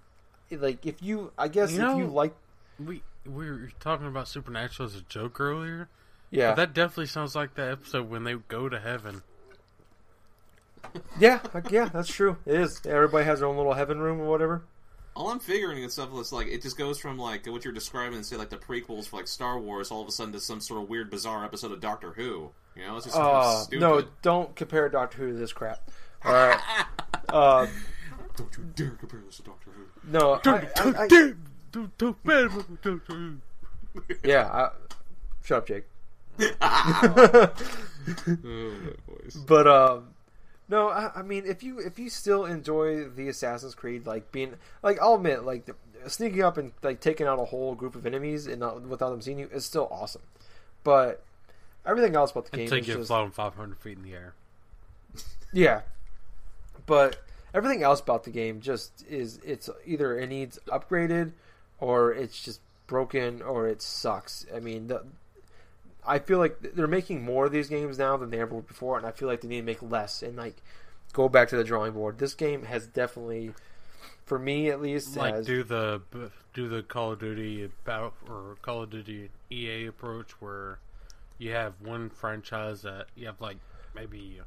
[0.51, 1.33] like if you.
[1.39, 2.35] I guess You if you like,
[2.79, 5.89] We we were talking about Supernatural as a joke earlier.
[6.31, 9.23] yeah, But that definitely sounds like that episode when they go to heaven.
[11.19, 11.87] yeah, like, yeah.
[11.87, 12.37] That's true.
[12.45, 12.81] It is.
[12.85, 14.63] Everybody has their own little heaven room or whatever.
[15.15, 18.15] All I'm figuring and stuff is like it just goes from like what you're describing
[18.17, 20.59] and say like the prequels for like Star Wars all of a sudden to some
[20.61, 22.51] sort of weird bizarre episode of Doctor Who.
[22.75, 23.81] You know, it's just kind of Uh, stupid.
[23.81, 25.81] no, don't compare Doctor Who to this crap.
[26.25, 26.59] All right.
[27.29, 27.67] uh,
[28.37, 30.11] Don't you dare compare this to Doctor Who.
[30.11, 31.45] no, I, I, I, Damn!
[31.71, 33.43] Don't- don't- don't- don't- don't-
[34.25, 34.47] yeah.
[34.47, 34.71] I,
[35.45, 35.85] shut up, Jake.
[38.45, 38.93] Oh.
[39.47, 40.09] But um,
[40.69, 44.55] no, I, I mean, if you if you still enjoy the Assassin's Creed, like being
[44.83, 45.75] like, I'll admit, like the,
[46.09, 49.21] sneaking up and like taking out a whole group of enemies and not without them
[49.23, 50.23] seeing you is still awesome.
[50.83, 51.23] But
[51.87, 54.15] everything else about the game Until you is get just flown 500 feet in the
[54.15, 54.35] air.
[55.53, 55.83] yeah.
[56.87, 57.23] But
[57.55, 61.33] everything else about the game just is it's either it needs upgraded
[61.81, 64.47] or it's just broken or it sucks.
[64.55, 65.05] I mean, the,
[66.07, 68.99] I feel like they're making more of these games now than they ever were before,
[68.99, 70.57] and I feel like they need to make less and like
[71.13, 72.19] go back to the drawing board.
[72.19, 73.53] This game has definitely,
[74.25, 76.01] for me at least, Like has, do the
[76.55, 80.79] do the Call of Duty about or Call of Duty EA approach where
[81.39, 83.57] you have one franchise that you have like
[83.95, 84.41] maybe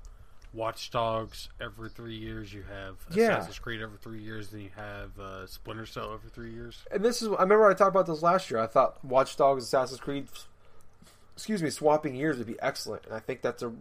[0.56, 2.54] Watch Dogs every three years.
[2.54, 3.38] You have Yeah.
[3.38, 4.50] Assassin's Creed every three years.
[4.50, 6.84] Then you have uh, Splinter Cell every three years.
[6.92, 8.60] and this is I remember I talked about this last year.
[8.60, 10.28] I thought Watch Dogs, Assassin's Creed,
[11.36, 13.74] excuse me, swapping years would be excellent, and I think that's a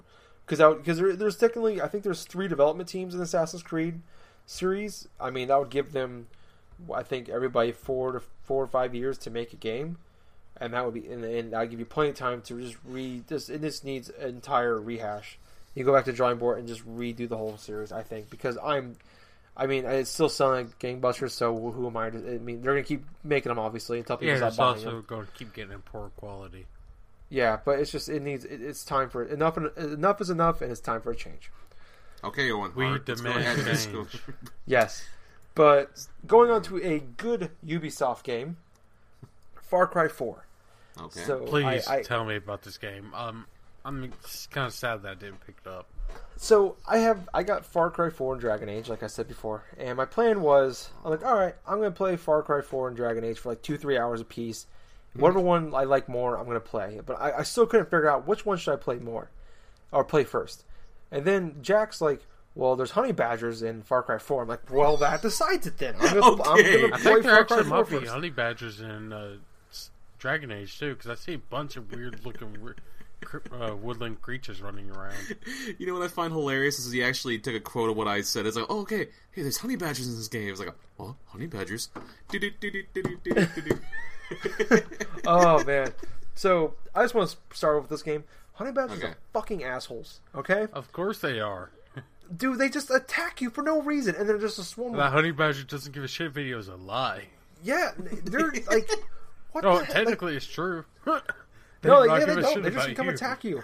[0.47, 4.01] because because there, there's technically I think there's three development teams in the Assassin's Creed
[4.47, 5.09] series.
[5.21, 6.27] I mean that would give them
[6.93, 9.99] I think everybody four to four or five years to make a game,
[10.57, 12.77] and that would be and, and that would give you plenty of time to just
[12.85, 15.39] re this and this needs an entire rehash.
[15.75, 17.93] You go back to drawing board and just redo the whole series.
[17.93, 18.97] I think because I'm.
[19.57, 22.19] I mean, it's still selling like gangbusters, so who am I to?
[22.35, 24.91] I mean, they're gonna keep making them obviously until people Yeah, stop it's buying also
[24.91, 25.05] them.
[25.07, 26.67] going to keep getting in poor quality.
[27.29, 29.57] Yeah, but it's just it needs it, it's time for enough.
[29.57, 31.51] Enough is enough, and it's time for a change.
[32.25, 32.73] Okay, Owen.
[32.75, 33.93] We Hart, let's go demand ahead change.
[33.93, 34.07] go-
[34.67, 35.05] Yes,
[35.55, 38.57] but going on to a good Ubisoft game,
[39.63, 40.47] Far Cry Four.
[41.01, 41.21] Okay.
[41.21, 43.13] So Please I, I, tell me about this game.
[43.15, 43.47] Um,
[43.85, 44.13] I'm
[44.51, 45.87] kind of sad that I didn't pick it up.
[46.37, 49.65] So I have I got Far Cry 4 and Dragon Age, like I said before,
[49.79, 52.97] and my plan was I'm like, all right, I'm gonna play Far Cry 4 and
[52.97, 54.67] Dragon Age for like two three hours a piece.
[55.15, 57.01] Whatever one I like more, I'm gonna play.
[57.05, 59.31] But I, I still couldn't figure out which one should I play more,
[59.93, 60.65] or play first.
[61.13, 64.43] And then Jack's like, well, there's honey badgers in Far Cry 4.
[64.43, 65.95] I'm like, well, that decides it then.
[66.01, 66.85] I'm gonna, Okay.
[66.85, 68.11] I'm gonna I play think there Far Cry actually 4 might be first.
[68.13, 69.37] honey badgers in uh,
[70.19, 72.57] Dragon Age too, because I see a bunch of weird looking
[73.53, 75.15] uh, woodland creatures running around.
[75.79, 78.21] You know what I find hilarious is he actually took a quote of what I
[78.21, 78.47] said.
[78.47, 80.49] It's like, oh, okay, hey, there's honey badgers in this game.
[80.49, 81.89] It's like, oh, honey badgers.
[85.27, 85.93] Oh man.
[86.35, 88.25] So I just want to start off with this game.
[88.55, 89.09] Honey badgers Okay.
[89.09, 90.21] are fucking assholes.
[90.35, 90.67] Okay.
[90.73, 91.71] Of course they are.
[92.37, 94.97] Dude, they just attack you for no reason, and they're just a swarm.
[94.97, 97.25] That honey badger doesn't give a shit video is a lie.
[97.63, 97.91] yeah,
[98.25, 98.89] they're like,
[99.53, 99.65] what?
[99.65, 99.95] Oh, the heck?
[99.95, 100.85] technically it's true.
[101.85, 102.63] They no, like, yeah, they don't.
[102.63, 103.13] They just come you.
[103.13, 103.63] attack you.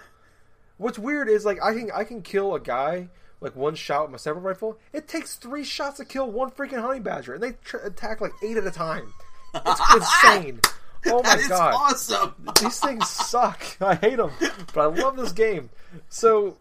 [0.77, 3.09] What's weird is like I can I can kill a guy
[3.41, 4.79] like one shot with my sniper rifle.
[4.93, 8.33] It takes three shots to kill one freaking honey badger, and they tr- attack like
[8.43, 9.13] eight at a time.
[9.55, 10.61] It's insane.
[11.07, 11.75] Oh my god.
[11.75, 12.35] awesome.
[12.61, 13.63] these things suck.
[13.81, 14.33] I hate them,
[14.75, 15.71] but I love this game.
[16.11, 16.59] So,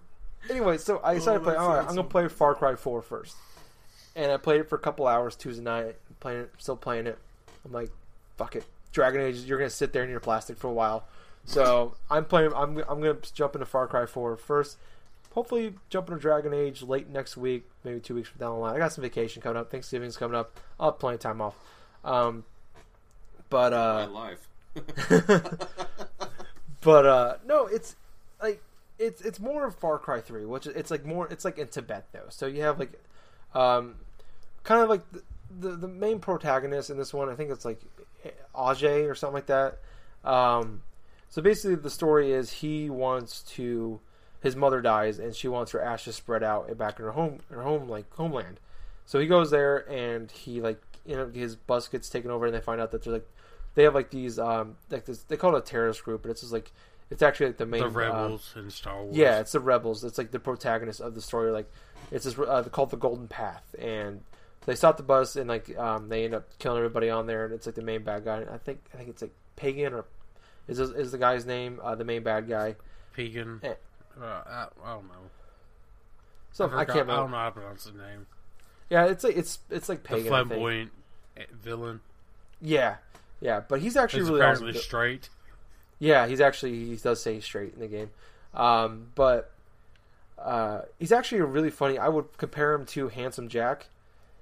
[0.49, 1.55] anyway, so I decided to play.
[1.57, 3.35] Oh, All right, I'm gonna play Far Cry 4 first,
[4.15, 5.97] and I played it for a couple hours Tuesday night.
[6.21, 7.17] Playing it, still playing it.
[7.65, 7.91] I'm like,
[8.37, 9.39] fuck it, Dragon Age.
[9.39, 11.05] You're gonna sit there in your plastic for a while.
[11.49, 12.51] So I'm playing.
[12.55, 14.77] I'm I'm gonna jump into Far Cry 4 first.
[15.31, 18.75] hopefully jump into Dragon Age late next week, maybe two weeks from down the line.
[18.75, 19.71] I got some vacation coming up.
[19.71, 20.59] Thanksgiving's coming up.
[20.79, 21.55] I'll have plenty of time off.
[22.05, 22.45] Um,
[23.49, 24.47] but My uh, life.
[26.81, 27.95] but uh, no, it's
[28.39, 28.61] like
[28.99, 32.05] it's it's more of Far Cry Three, which it's like more it's like in Tibet
[32.11, 32.27] though.
[32.29, 32.93] So you have like
[33.55, 33.95] um,
[34.63, 35.23] kind of like the,
[35.59, 37.27] the the main protagonist in this one.
[37.27, 37.81] I think it's like
[38.53, 39.79] Ajay or something like that.
[40.23, 40.83] Um,
[41.29, 43.99] so basically, the story is he wants to.
[44.41, 47.61] His mother dies, and she wants her ashes spread out back in her home, her
[47.61, 48.59] home like homeland.
[49.05, 52.55] So he goes there, and he like you know his bus gets taken over, and
[52.55, 53.29] they find out that they're like
[53.75, 56.41] they have like these um like this they call it a terrorist group, but it's
[56.41, 56.71] just like
[57.09, 59.15] it's actually like the main The um, rebels in Star Wars.
[59.15, 60.03] yeah, it's the rebels.
[60.03, 61.51] It's like the protagonist of the story.
[61.51, 61.69] Like
[62.11, 64.21] it's this uh, called the Golden Path, and
[64.65, 67.53] they stop the bus and like um, they end up killing everybody on there, and
[67.53, 68.45] it's like the main bad guy.
[68.51, 70.05] I think I think it's like Pagan or
[70.69, 72.75] is is the guy's name uh, the main bad guy?
[73.13, 73.59] Pagan.
[73.63, 73.73] Eh.
[74.19, 75.29] Uh, I, I don't know.
[76.51, 78.27] So I, forgot- can't I don't know how to pronounce the name.
[78.89, 80.33] Yeah, it's like it's it's like The Pagan.
[80.33, 80.47] I think.
[80.49, 80.91] flamboyant
[81.37, 82.01] eh, villain.
[82.61, 82.95] Yeah,
[83.39, 84.81] yeah, but he's actually He's really apparently awesome.
[84.81, 85.29] straight.
[85.99, 88.09] Yeah, he's actually he does say straight in the game,
[88.53, 89.51] um, but
[90.37, 91.97] uh, he's actually a really funny.
[91.97, 93.87] I would compare him to Handsome Jack,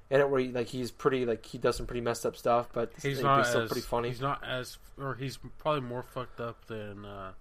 [0.09, 2.69] in it where he, like he's pretty like he does some pretty messed up stuff,
[2.73, 4.09] but He's he's not still as pretty funny.
[4.09, 7.05] He's not as, or he's probably more fucked up than.
[7.05, 7.31] Uh,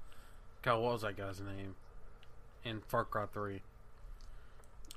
[0.62, 1.76] God, what was that guy's name?
[2.64, 3.62] In Far Cry Three,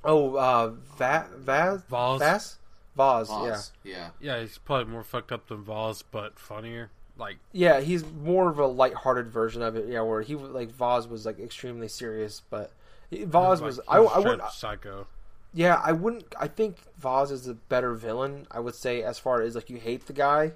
[0.04, 2.20] Oh, uh, Va- Vaas, Vaas.
[2.20, 4.10] Vaas, Vaas, yeah, Yeah.
[4.20, 6.90] Yeah, he's probably more fucked up than Vaas, but funnier.
[7.18, 7.82] Like yeah.
[7.82, 9.88] He's more of a light-hearted version of it.
[9.88, 12.72] Yeah, where he like Vaas was like extremely serious, but
[13.12, 13.76] Vaas like, was.
[13.78, 14.42] he I, I would.
[14.52, 15.06] psycho.
[15.54, 16.34] Yeah, I wouldn't.
[16.40, 18.46] I think Vaas is a better villain.
[18.52, 20.52] I would say as far as like you hate the guy,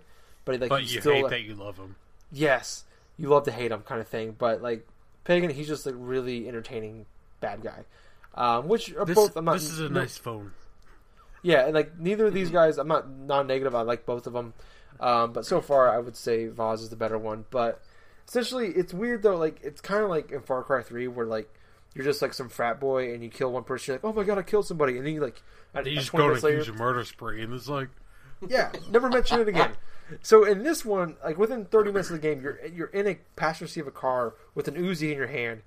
[0.45, 1.95] but like but you still hate that you love him.
[2.31, 2.83] yes,
[3.17, 4.35] you love to hate him kind of thing.
[4.37, 4.87] But like
[5.23, 7.05] Pagan, he's just like really entertaining
[7.39, 7.85] bad guy.
[8.35, 9.35] Um, which are This, both.
[9.35, 9.53] I'm not.
[9.53, 10.51] this is a no- nice phone.
[11.41, 12.77] Yeah, and like neither of these guys.
[12.77, 13.73] I'm not non-negative.
[13.75, 14.53] I like both of them.
[14.99, 17.45] Um, but so far, I would say Vaas is the better one.
[17.49, 17.81] But
[18.27, 19.37] essentially, it's weird though.
[19.37, 21.51] Like it's kind of like in Far Cry Three, where like
[21.95, 23.93] you're just like some frat boy and you kill one person.
[23.93, 25.41] You're like, oh my god, I killed somebody, and then you like.
[25.75, 27.89] at- You just go minutes to later- use a murder spree, and it's like
[28.47, 29.71] yeah, never mention it again.
[30.21, 33.17] So in this one, like within 30 minutes of the game, you're you're in a
[33.37, 35.61] passenger seat of a car with an Uzi in your hand,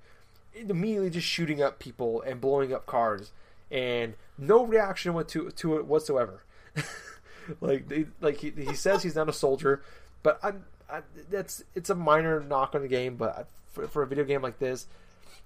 [0.53, 3.31] immediately just shooting up people and blowing up cars,
[3.71, 6.43] and no reaction went to to it whatsoever.
[7.61, 9.81] like they, like he, he says he's not a soldier,
[10.23, 14.07] but I'm I, that's it's a minor knock on the game, but for, for a
[14.07, 14.85] video game like this,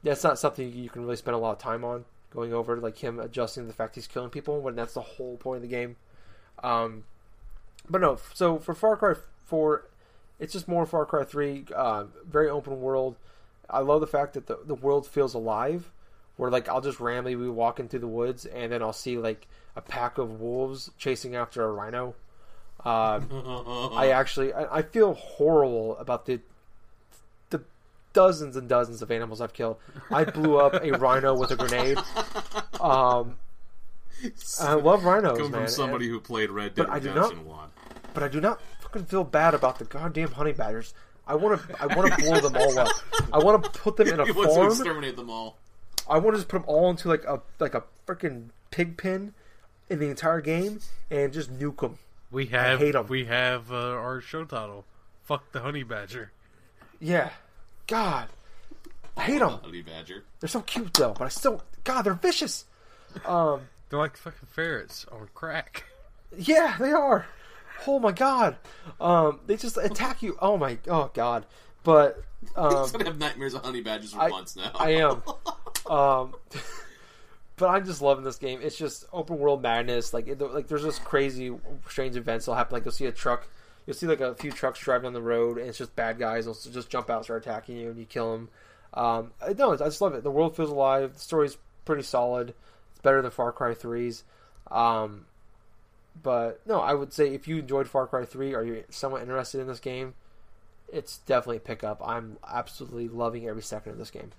[0.03, 2.97] that's not something you can really spend a lot of time on going over, like
[2.97, 5.97] him adjusting the fact he's killing people when that's the whole point of the game.
[6.63, 7.03] Um,
[7.89, 9.15] but no, so for Far Cry
[9.45, 9.87] 4,
[10.39, 13.17] it's just more Far Cry 3, uh, very open world.
[13.69, 15.91] I love the fact that the, the world feels alive,
[16.37, 19.47] where like I'll just randomly be walking through the woods and then I'll see like
[19.75, 22.15] a pack of wolves chasing after a rhino.
[22.83, 23.21] Uh,
[23.93, 26.39] I actually I, I feel horrible about the
[28.13, 29.77] dozens and dozens of animals I've killed.
[30.09, 31.97] I blew up a rhino with a grenade.
[32.79, 33.37] Um,
[34.59, 35.61] I love rhinos, Come man.
[35.61, 37.69] from somebody who played Red Dead But I do Redemption One.
[38.13, 40.93] but I do not fucking feel bad about the goddamn honey badgers.
[41.27, 41.81] I want to.
[41.81, 42.89] I want to blow them all up.
[43.31, 44.67] I want to put them in a He wants to farm.
[44.71, 45.57] exterminate them all.
[46.09, 49.33] I want to just put them all into like a like a freaking pig pen
[49.89, 51.99] in the entire game and just nuke them.
[52.31, 53.07] we have hate 'em.
[53.07, 54.85] we have uh, our show title.
[55.23, 56.31] Fuck the honey badger.
[56.99, 57.29] Yeah,
[57.91, 58.29] God,
[59.17, 59.59] I hate them.
[59.63, 60.23] Honey Badger.
[60.39, 62.63] They're so cute though, but I still God, they're vicious.
[63.25, 65.83] Um, They're like fucking ferrets on crack.
[66.37, 67.25] yeah, they are.
[67.85, 68.55] Oh my God,
[69.01, 70.37] um, they just attack you.
[70.41, 71.45] Oh my, oh God,
[71.83, 72.23] but
[72.55, 74.71] um, He's gonna have nightmares of honey badgers for I- months now.
[74.75, 75.21] I am.
[75.89, 76.35] Um,
[77.57, 78.59] but I'm just loving this game.
[78.61, 80.13] It's just open world madness.
[80.13, 81.51] Like, it, like there's just crazy,
[81.89, 82.73] strange events that'll happen.
[82.75, 83.47] Like you'll see a truck,
[83.85, 86.45] you'll see like a few trucks driving on the road, and it's just bad guys.
[86.45, 88.49] They'll just jump out, and start attacking you, and you kill them.
[88.93, 90.23] Um, I, no, I just love it.
[90.23, 91.13] The world feels alive.
[91.13, 92.53] The story's pretty solid.
[92.91, 94.23] It's better than Far Cry 3's.
[94.69, 95.25] Um,
[96.21, 99.61] but no, I would say if you enjoyed Far Cry 3 or you're somewhat interested
[99.61, 100.13] in this game,
[100.91, 102.01] it's definitely a pickup.
[102.05, 104.31] I'm absolutely loving every second of this game.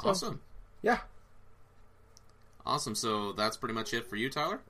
[0.00, 0.40] awesome.
[0.80, 0.98] Yeah.
[2.64, 2.94] Awesome.
[2.94, 4.60] So that's pretty much it for you, Tyler.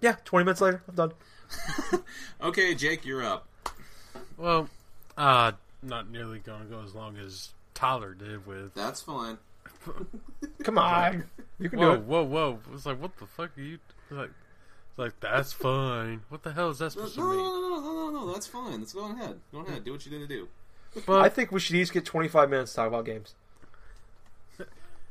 [0.00, 1.12] Yeah, 20 minutes later, I'm done.
[2.40, 3.48] Okay, Jake, you're up.
[4.36, 4.68] Well,
[5.16, 8.74] uh, not nearly gonna go as long as Tyler did with.
[8.74, 9.38] That's fine.
[10.62, 11.24] Come on.
[11.58, 12.00] You can do Whoa, it.
[12.02, 12.58] whoa, whoa!
[12.72, 13.78] It's like what the fuck are you
[14.10, 14.30] it's like?
[14.90, 16.22] It's like that's fine.
[16.28, 17.44] What the hell is that supposed no, to no, mean?
[17.44, 18.32] no, no, no, no.
[18.32, 18.78] That's fine.
[18.78, 19.40] Let's go ahead.
[19.52, 19.84] Go ahead.
[19.84, 20.48] Do what you need to do.
[21.06, 23.34] But I think we should each get 25 minutes to talk about games.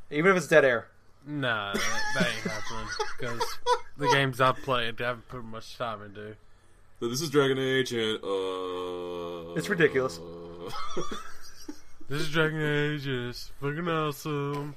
[0.10, 0.88] Even if it's dead air.
[1.26, 2.88] Nah, that, that ain't happening
[3.20, 3.42] because
[3.98, 6.36] the games I've played, I haven't put much time into.
[7.00, 10.20] So this is Dragon Age, and uh, It's ridiculous.
[12.10, 13.06] This is Dragon Age.
[13.06, 14.76] It's fucking awesome.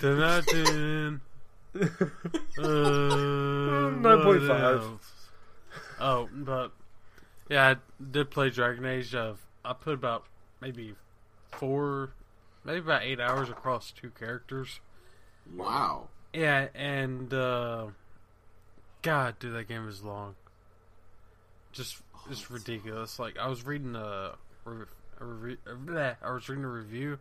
[0.00, 1.20] Ten out of ten.
[2.58, 4.60] Uh, 9.5.
[4.60, 5.12] else?
[6.00, 6.72] Oh, but
[7.48, 9.14] yeah, I did play Dragon Age.
[9.14, 10.24] Uh, I put about
[10.60, 10.94] maybe
[11.52, 12.10] four,
[12.64, 14.80] maybe about eight hours across two characters.
[15.56, 16.08] Wow.
[16.32, 17.86] Yeah, and uh,
[19.02, 20.34] God, dude, that game is long.
[21.72, 21.96] Just,
[22.30, 23.18] it's ridiculous.
[23.18, 24.32] Like I was reading a,
[24.64, 24.84] re-
[25.20, 27.18] a re- bleh, I was reading a review,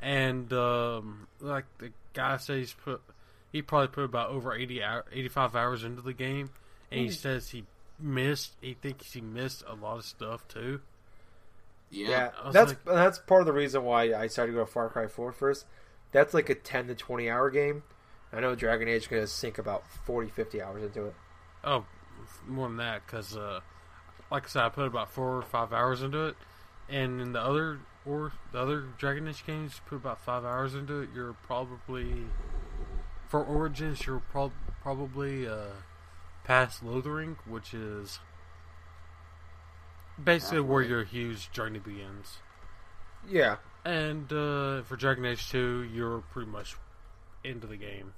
[0.00, 3.00] and um, like the guy says he's put,
[3.52, 6.50] he probably put about over 80 hour, 85 hours into the game,
[6.90, 7.64] and he says he
[7.98, 10.80] missed, he thinks he missed a lot of stuff too.
[11.90, 12.08] Yeah.
[12.08, 15.06] Yeah, that's like- that's part of the reason why I decided to go Far Cry
[15.06, 15.66] 4 first.
[16.12, 17.82] That's like a 10 to 20 hour game.
[18.32, 21.14] I know Dragon Age is going to sink about 40, 50 hours into it.
[21.64, 21.84] Oh,
[22.46, 23.60] more than that, because uh,
[24.30, 26.36] like I said, I put about four or five hours into it,
[26.88, 30.74] and in the other or the other Dragon Age games, you put about five hours
[30.74, 31.10] into it.
[31.14, 32.26] You're probably
[33.28, 35.72] for Origins, you're prob- probably uh,
[36.44, 38.20] past Lothering, which is
[40.22, 42.38] basically where your huge journey begins.
[43.28, 46.74] Yeah, And uh, for Dragon Age Two, you're pretty much
[47.44, 48.12] into the game.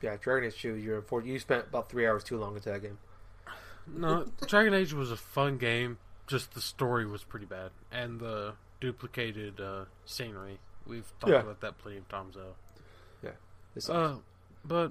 [0.00, 0.16] yeah.
[0.18, 2.96] Dragon Age 2, you're for you spent about three hours too long into that game.
[3.86, 5.98] No, Dragon Age was a fun game.
[6.26, 10.58] Just the story was pretty bad, and the duplicated uh, scenery.
[10.86, 11.40] We've talked Yeah.
[11.40, 12.54] about that plenty of times, though.
[13.22, 13.30] Yeah,
[13.74, 14.16] this Uh,
[14.64, 14.90] but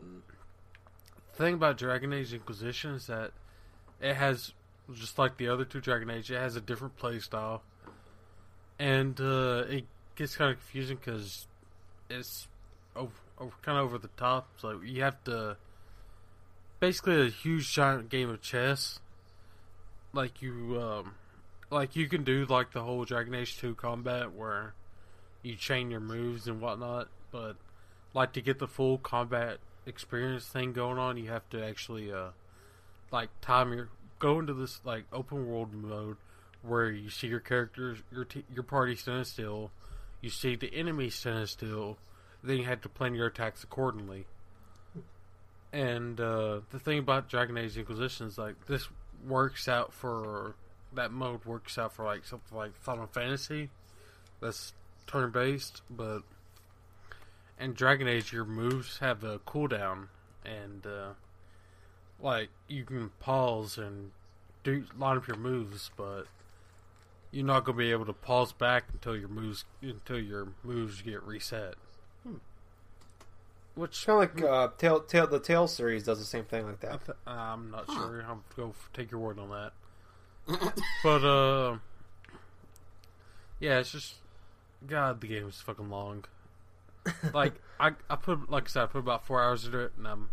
[1.31, 3.31] the thing about Dragon Age Inquisition is that
[3.99, 4.53] it has,
[4.93, 7.63] just like the other two Dragon Age, it has a different play style,
[8.79, 9.85] and uh, it
[10.15, 11.47] gets kind of confusing because
[12.09, 12.47] it's
[12.95, 13.11] over,
[13.61, 14.47] kind of over the top.
[14.57, 15.57] So you have to
[16.79, 18.99] basically a huge giant game of chess.
[20.13, 21.15] Like you, um,
[21.69, 24.73] like you can do like the whole Dragon Age Two combat where
[25.43, 27.55] you chain your moves and whatnot, but
[28.13, 32.29] like to get the full combat experience thing going on, you have to actually uh
[33.11, 36.17] like time your go into this like open world mode
[36.67, 39.71] where you see your characters your t- your party standing still,
[40.21, 41.97] you see the enemy standing still,
[42.43, 44.25] then you have to plan your attacks accordingly.
[45.73, 48.87] And uh, the thing about Dragon Age Inquisition is like this
[49.27, 50.55] works out for
[50.93, 53.69] that mode works out for like something like Final Fantasy,
[54.41, 54.73] that's
[55.05, 56.21] turn based, but
[57.59, 60.07] in Dragon Age your moves have a cooldown
[60.45, 61.09] and uh,
[62.19, 64.11] like you can pause and
[64.63, 66.25] do line up your moves, but
[67.37, 71.21] you're not gonna be able to pause back until your moves until your moves get
[71.21, 71.75] reset.
[73.75, 76.79] Which kind of like uh, Tail, Tail, the Tail series does the same thing like
[76.79, 77.05] that.
[77.05, 77.93] th- I'm not Huh.
[77.93, 78.25] sure.
[78.27, 80.73] I'll go f- take your word on that.
[81.03, 81.77] but uh,
[83.59, 84.15] yeah, it's just
[84.87, 85.21] God.
[85.21, 86.25] The game is fucking long.
[87.35, 90.07] like I, I put like I said, I put about four hours into it, and
[90.07, 90.29] um,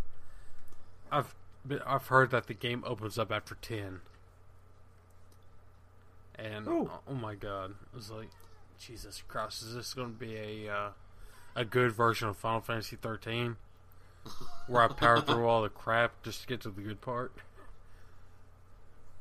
[1.12, 1.34] I've
[1.66, 4.00] been, I've heard that the game opens up after ten.
[6.38, 6.90] And Oh.
[7.08, 8.28] oh, my god, I was like
[8.78, 10.90] Jesus Christ, is this going to be a uh,
[11.54, 13.56] a good version of Final Fantasy thirteen?
[14.68, 17.32] where I power through all the crap just to get to the good part.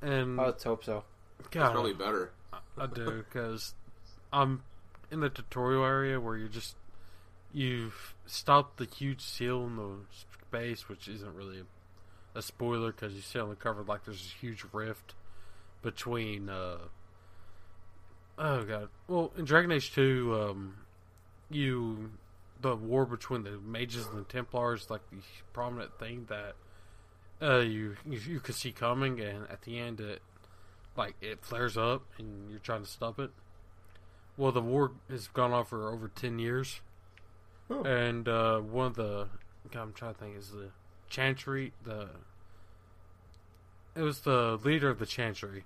[0.02, 1.04] And Oh, let's hope so.
[1.38, 2.32] That's God, probably better.
[2.78, 3.74] I do because
[4.32, 4.64] I'm
[5.12, 6.76] in the tutorial area where you just
[7.54, 9.96] you've stopped the huge seal in the
[10.48, 11.60] space, which isn't really
[12.36, 15.14] a, a spoiler because you see on the cover like there's this huge rift
[15.82, 16.50] between.
[16.50, 16.78] uh
[18.38, 18.90] Oh god!
[19.08, 20.76] Well, in Dragon Age Two, um,
[21.50, 22.12] you
[22.62, 25.18] the war between the mages and the Templars like the
[25.52, 26.56] prominent thing that
[27.42, 30.22] uh you you, you could see coming, and at the end it
[30.96, 33.32] like it flares up and you're trying to stop it.
[34.38, 36.82] Well, the war has gone on for over ten years,
[37.70, 37.84] Oh.
[37.84, 39.28] and uh, one of the
[39.72, 40.70] God, I'm trying to think is the
[41.10, 41.74] Chantry.
[41.84, 42.10] The
[43.96, 45.66] it was the leader of the Chantry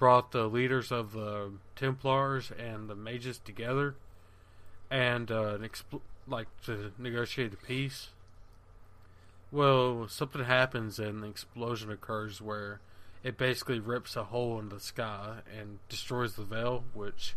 [0.00, 3.94] brought the leaders of the Templars and the mages together,
[4.90, 8.08] and uh, an expl- like to negotiate a peace.
[9.52, 12.80] Well, something happens and an explosion occurs where
[13.22, 17.34] it basically rips a hole in the sky and destroys the veil, which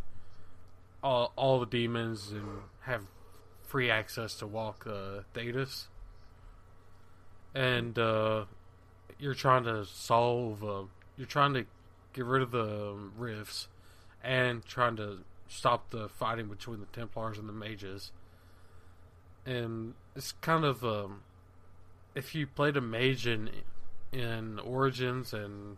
[1.03, 2.47] all all the demons and
[2.83, 3.01] have
[3.61, 5.87] free access to walk uh, Thedas.
[7.53, 8.45] And uh,
[9.19, 10.63] you're trying to solve.
[10.63, 10.83] Uh,
[11.17, 11.65] you're trying to
[12.13, 13.67] get rid of the rifts
[14.23, 18.11] and trying to stop the fighting between the Templars and the mages.
[19.45, 21.21] and it's kind of um,
[22.15, 23.49] if you played a mage in
[24.11, 25.77] in Origins and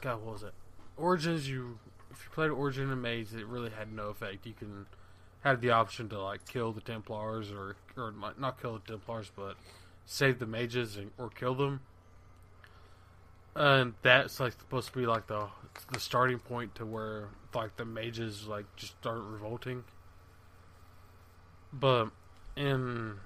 [0.00, 0.54] God, what was it?
[0.96, 1.78] Origins, you
[2.10, 4.46] if you played Origin and Mage, it really had no effect.
[4.46, 4.86] You can
[5.42, 9.56] had the option to like kill the Templars or or not kill the Templars, but
[10.06, 11.80] save the mages and, or kill them.
[13.56, 15.46] And that's like supposed to be like the
[15.92, 19.84] the starting point to where like the mages like just start revolting.
[21.72, 22.10] But
[22.56, 23.16] in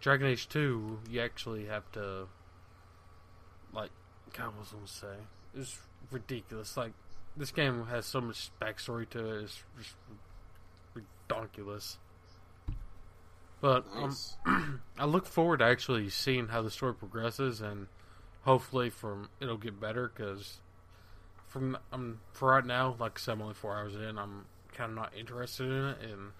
[0.00, 2.28] Dragon Age Two, you actually have to
[3.72, 3.90] like
[4.36, 5.22] God, what was I gonna say?
[5.54, 5.78] It's
[6.10, 6.76] ridiculous.
[6.76, 6.92] Like
[7.36, 9.44] this game has so much backstory to it.
[9.44, 9.94] It's just
[11.28, 11.98] ridiculous.
[13.60, 17.88] But um, I look forward to actually seeing how the story progresses, and
[18.48, 20.10] hopefully, from it'll get better.
[20.14, 20.58] Because
[21.46, 24.18] from um, for right now, like I said, I'm only four hours in.
[24.18, 26.32] I'm kind of not interested in it, and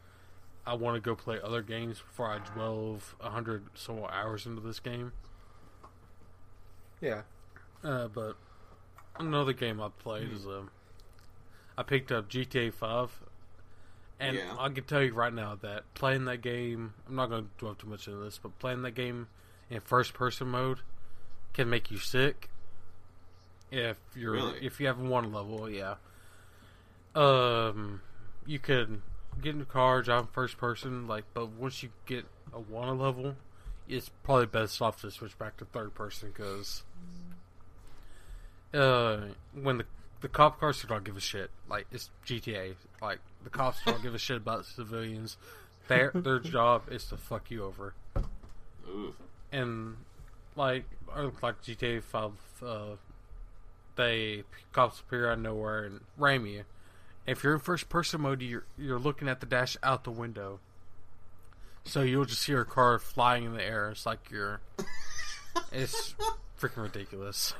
[0.66, 4.46] I want to go play other games before I delve a hundred so more hours
[4.46, 5.12] into this game.
[7.00, 7.22] Yeah.
[7.84, 8.36] Uh, but
[9.20, 10.70] another game I played is um,
[11.76, 13.20] I picked up GTA Five,
[14.18, 14.56] and Yeah.
[14.58, 17.74] I can tell you right now that playing that game, I'm not going to dwell
[17.74, 19.28] too much into this, but playing that game
[19.70, 20.80] in first person mode
[21.58, 22.48] can make you sick.
[23.72, 24.64] If you're Really?
[24.64, 25.96] if you haven't won a level, yeah.
[27.16, 28.00] Um,
[28.46, 29.02] you could
[29.42, 33.34] get in the car, drive first person, like, but once you get a one level,
[33.88, 36.84] it's probably best off to switch back to third person because
[38.72, 39.18] uh,
[39.52, 39.84] when the
[40.20, 41.50] the cop cars don't give a shit.
[41.68, 42.74] Like it's GTA.
[43.02, 45.36] Like the cops don't give a shit about civilians.
[45.88, 47.94] Their their job is to fuck you over.
[48.88, 49.14] Ooh.
[49.50, 49.96] And
[50.54, 50.84] like
[51.42, 52.32] like GTA Five,
[52.64, 52.96] uh,
[53.96, 56.64] they cops appear out of nowhere and ram you.
[57.26, 60.60] If you're in first person mode, you're you're looking at the dash out the window.
[61.84, 63.90] So you'll just see your car flying in the air.
[63.90, 64.60] It's like you're.
[65.72, 66.14] it's
[66.60, 67.54] freaking ridiculous.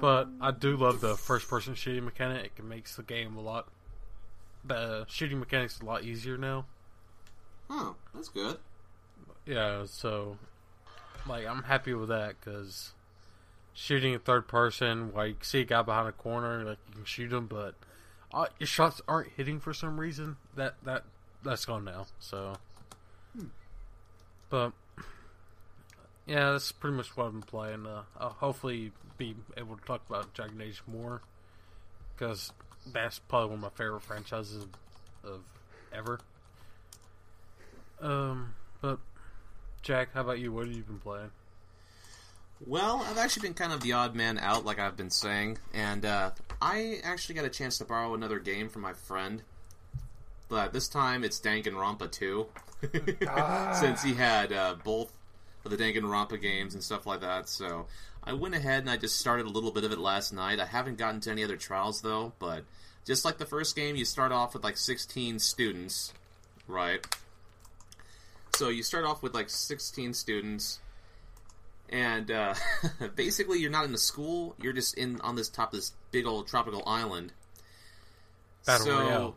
[0.00, 2.52] But I do love the first person shooting mechanic.
[2.58, 3.68] It makes the game a lot.
[4.64, 6.64] The shooting mechanics a lot easier now.
[7.68, 8.58] Oh, that's good.
[9.46, 10.38] Yeah, so
[11.26, 12.92] like I'm happy with that because
[13.74, 17.04] shooting in third person, like you see a guy behind a corner, like you can
[17.04, 17.74] shoot him, but
[18.32, 20.36] uh, your shots aren't hitting for some reason.
[20.56, 21.04] That that
[21.42, 22.06] that's gone now.
[22.18, 22.54] So,
[24.48, 24.72] but
[26.26, 27.86] yeah, that's pretty much what I've been playing.
[27.86, 31.22] Uh, I'll hopefully be able to talk about Dragon Age more
[32.16, 32.52] because
[32.92, 34.64] that's probably one of my favorite franchises
[35.24, 35.40] of, of
[35.92, 36.20] ever.
[38.00, 38.98] Um, but
[39.82, 40.52] Jack, how about you?
[40.52, 41.30] What have you been playing?
[42.66, 46.04] Well, I've actually been kind of the odd man out, like I've been saying, and
[46.04, 49.42] uh, I actually got a chance to borrow another game from my friend.
[50.50, 52.46] But this time it's Danganronpa 2.
[53.28, 53.76] Ah.
[53.78, 55.12] Since he had uh, both
[55.66, 57.86] of the Danganronpa games and stuff like that, so
[58.24, 60.58] I went ahead and I just started a little bit of it last night.
[60.58, 62.64] I haven't gotten to any other trials though, but
[63.04, 66.14] just like the first game, you start off with like 16 students,
[66.66, 67.06] right?
[68.60, 70.80] So you start off with like 16 students,
[71.88, 72.52] and uh,
[73.16, 74.54] basically you're not in the school.
[74.60, 77.32] You're just in on this top of this big old tropical island.
[78.66, 79.36] Battle so, Royale.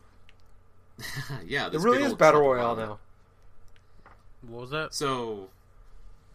[1.46, 2.88] yeah, It really big is old Battle Royale island.
[2.90, 2.98] now.
[4.46, 4.92] What was that?
[4.92, 5.48] So,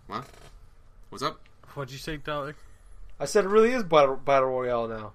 [0.07, 0.25] what?
[1.09, 1.39] What's up?
[1.75, 2.55] What'd you say, Dalek?
[3.19, 5.11] I said it really is Battle, Battle Royale now.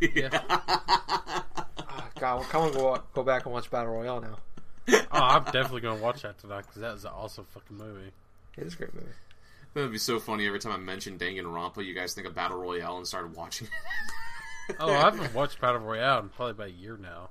[0.00, 0.42] Yeah.
[1.88, 4.38] Ah, God, come on, go, go back and watch Battle Royale now.
[4.88, 8.10] Oh, I'm definitely gonna watch that tonight because that was an awesome fucking movie.
[8.56, 9.06] It is a great movie.
[9.74, 12.58] That would be so funny every time I mention Danganronpa, you guys think of Battle
[12.58, 13.72] Royale and started watching it.
[14.80, 17.28] Oh, I haven't watched Battle Royale in probably about a year now.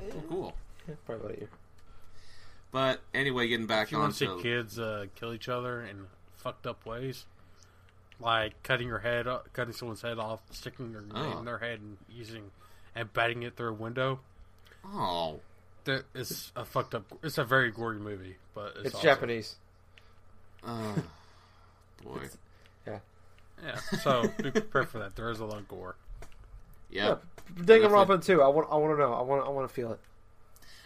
[0.00, 0.54] Oh, cool.
[0.88, 1.48] Yeah, probably about a year.
[2.72, 5.80] But anyway, getting back If you on want to see kids uh, kill each other
[5.82, 6.06] in
[6.36, 7.24] fucked up ways,
[8.18, 11.38] like cutting your head, o- cutting someone's head off, sticking their Oh.
[11.38, 12.50] in their head and using
[12.96, 14.18] and batting it through a window,
[14.84, 15.38] oh,
[15.86, 17.04] that is a fucked up.
[17.22, 19.06] It's a very gory movie, but it's, It's awesome.
[19.08, 19.56] Japanese.
[20.66, 20.94] oh
[22.04, 22.20] boy,
[22.86, 22.98] Yeah,
[23.64, 23.76] Yeah.
[24.02, 25.16] so be prepared for that.
[25.16, 25.96] There is a lot of gore.
[26.90, 27.24] yep.
[27.54, 28.42] Danganronpa too.
[28.42, 28.68] I want.
[28.70, 29.12] I want to know.
[29.14, 29.46] I want.
[29.46, 30.00] I want to feel it.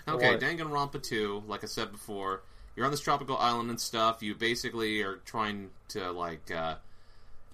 [0.09, 0.41] Okay, What?
[0.41, 2.43] Danganronpa 2, like I said before,
[2.75, 4.23] you're on this tropical island and stuff.
[4.23, 6.77] You basically are trying to, like, uh,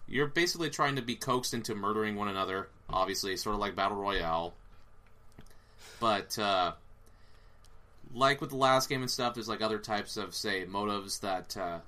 [0.06, 2.68] you're basically trying to be coaxed into murdering one another.
[2.88, 4.54] Obviously, sort of like Battle Royale.
[6.00, 6.72] But, uh,
[8.14, 11.56] like with the last game and stuff, there's, like, other types of, say, motives that,
[11.56, 11.78] uh,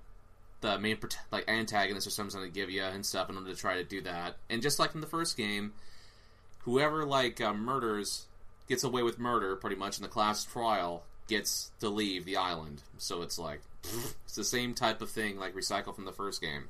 [0.60, 0.98] the main,
[1.30, 4.00] like, antagonist or something's to give you and stuff in order to try to do
[4.02, 4.36] that.
[4.50, 5.72] And just like in the first game,
[6.60, 8.26] whoever, like, uh, murders
[8.68, 12.82] gets away with murder pretty much in the class trial gets to leave the island.
[12.98, 13.60] So it's like
[14.24, 16.64] it's the same type of thing, like recycle from the first game.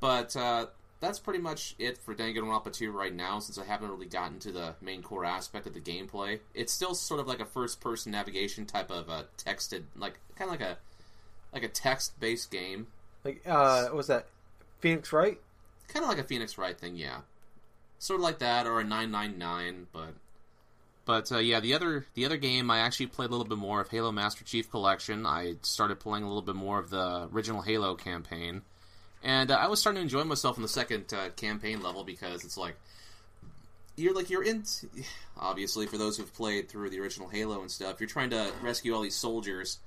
[0.00, 0.66] But uh,
[1.00, 4.52] that's pretty much it for Danganronpa 2 right now, since I haven't really gotten to
[4.52, 6.40] the main core aspect of the gameplay.
[6.54, 10.58] It's still sort of like a first-person navigation type of a texted, like kind of
[10.60, 10.78] like a
[11.52, 12.88] like a text-based game,
[13.24, 14.26] Like, uh, what was that
[14.80, 15.38] Phoenix Wright?
[15.88, 17.20] kind of like a Phoenix Wright thing, yeah.
[17.98, 20.14] Sort of like that, or a 999, but
[21.06, 23.80] but uh, yeah, the other the other game I actually played a little bit more
[23.80, 25.24] of Halo Master Chief Collection.
[25.24, 28.60] I started playing a little bit more of the original Halo campaign,
[29.22, 32.44] and uh, I was starting to enjoy myself in the second uh, campaign level because
[32.44, 32.76] it's like
[33.96, 34.64] you're like you're in.
[35.38, 38.94] Obviously, for those who've played through the original Halo and stuff, you're trying to rescue
[38.94, 39.78] all these soldiers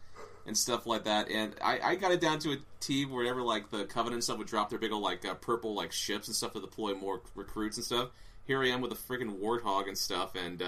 [0.45, 1.29] and stuff like that.
[1.29, 4.47] And I, I got it down to a T wherever like the Covenant stuff would
[4.47, 7.77] drop their big old like uh, purple like ships and stuff to deploy more recruits
[7.77, 8.09] and stuff.
[8.45, 10.61] Here I am with a freaking warthog and stuff, and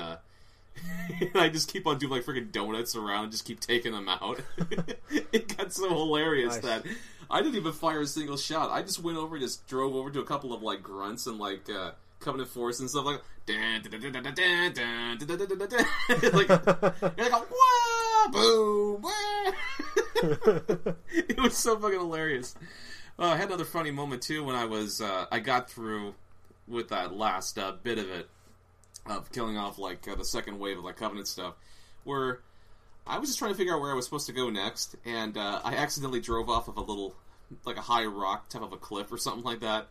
[1.36, 4.42] I just keep on doing like freaking donuts around, and just keep taking them out.
[5.32, 6.64] it got so hilarious nice.
[6.64, 6.86] that
[7.30, 8.72] I didn't even fire a single shot.
[8.72, 11.70] I just went over, just drove over to a couple of like grunts and like
[11.70, 13.22] uh, Covenant Force and stuff like.
[16.34, 19.06] Like, you're whoa, boom,
[21.12, 22.56] it was so fucking hilarious.
[23.20, 26.16] Uh, I had another funny moment too when I was uh, I got through
[26.70, 28.30] with that last uh, bit of it
[29.06, 31.56] of killing off like uh, the second wave of like Covenant stuff,
[32.04, 32.40] where
[33.06, 35.38] I was just trying to figure out where I was supposed to go next, and
[35.38, 37.16] uh, I accidentally drove off of a little
[37.66, 39.88] like a high rock type of a cliff or something like that.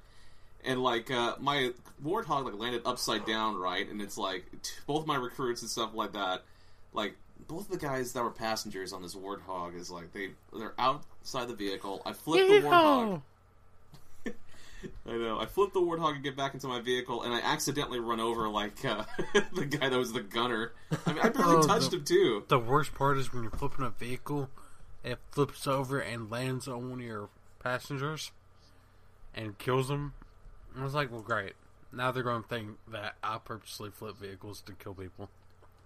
[0.65, 1.73] And like uh, my
[2.05, 3.89] warthog like landed upside down, right?
[3.89, 6.43] And it's like t- both my recruits and stuff like that,
[6.93, 7.15] like
[7.49, 11.55] both the guys that were passengers on this warthog is like they they're outside the
[11.55, 12.01] vehicle.
[12.07, 13.23] I flipped the warthog.
[15.07, 15.39] I know.
[15.41, 18.49] I flip the warthog and get back into my vehicle, and I accidentally run over
[18.49, 19.05] like uh,
[19.55, 20.73] the guy that was the gunner.
[21.07, 22.45] I mean, I barely Oh, touched the- him too.
[22.49, 24.49] The worst part is when you're flipping a vehicle,
[25.05, 27.29] it flips over and lands on one of your
[27.61, 28.31] passengers
[29.35, 30.15] and kills them.
[30.79, 31.53] I was like, well, great.
[31.93, 35.29] Now they're going to think that I purposely flip vehicles to kill people.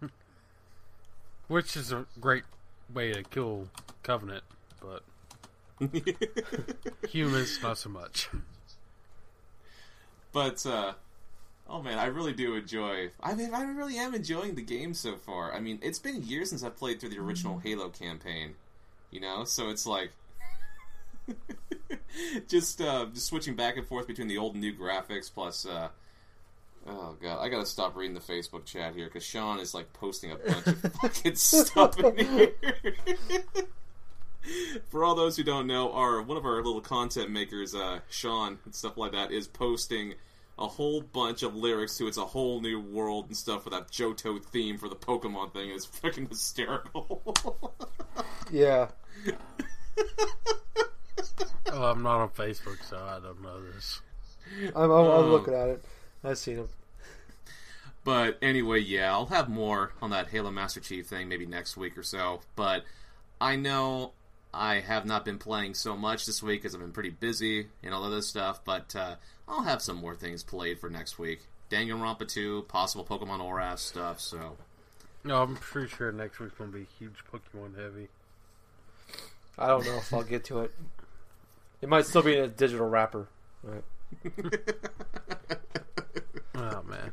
[1.49, 2.45] Which is a great
[2.93, 3.69] way to kill
[4.03, 4.45] Covenant,
[4.81, 5.03] but
[7.09, 8.29] humans, not so much.
[10.37, 10.93] But uh,
[11.67, 13.09] oh man, I really do enjoy.
[13.23, 15.55] I mean, I really am enjoying the game so far.
[15.55, 18.55] I mean, it's been years since I played through the original Halo campaign.
[19.11, 20.11] You know, so it's like
[22.49, 25.33] just uh, just switching back and forth between the old and new graphics.
[25.33, 25.89] Plus, uh,
[26.87, 30.33] oh god, I gotta stop reading the Facebook chat here because Sean is like posting
[30.33, 32.53] a bunch of fucking stuff in here.
[34.91, 38.59] For all those who don't know, our one of our little content makers, uh, Sean
[38.67, 40.15] and stuff like that, is posting
[40.59, 43.91] a whole bunch of lyrics to "It's a Whole New World" and stuff for that
[43.91, 45.71] Johto theme for the Pokemon thing.
[45.71, 47.35] It's freaking hysterical.
[48.53, 48.89] Yeah.
[51.73, 54.01] Oh, I'm not on Facebook, so I don't know this.
[54.75, 55.85] I'm, I'm, I'm Um, looking at it.
[56.23, 56.69] I've seen him.
[58.05, 61.99] But anyway, yeah, I'll have more on that Halo Master Chief thing maybe next week
[61.99, 62.41] or so.
[62.55, 62.85] But
[63.41, 64.13] I know
[64.55, 67.93] I have not been playing so much this week because I've been pretty busy and
[67.93, 68.65] all of this stuff.
[68.65, 69.17] But uh,
[69.49, 71.43] I'll have some more things played for next week.
[71.71, 74.21] Danganronpa 2, possible Pokemon Oras stuff.
[74.21, 74.57] So
[75.25, 78.09] No, I'm pretty sure next week's going to be huge Pokemon heavy.
[79.59, 80.75] I don't know if I'll get to it.
[81.81, 83.29] It might still be in a digital wrapper.
[83.63, 83.85] Right.
[86.59, 87.13] Oh, man.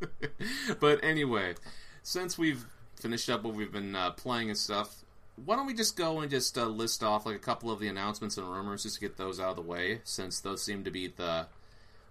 [0.80, 1.54] but anyway,
[2.02, 2.64] since we've
[2.96, 5.03] finished up what we've been uh, playing and stuff,
[5.36, 7.88] why don't we just go and just uh, list off like a couple of the
[7.88, 10.90] announcements and rumors just to get those out of the way, since those seem to
[10.90, 11.46] be the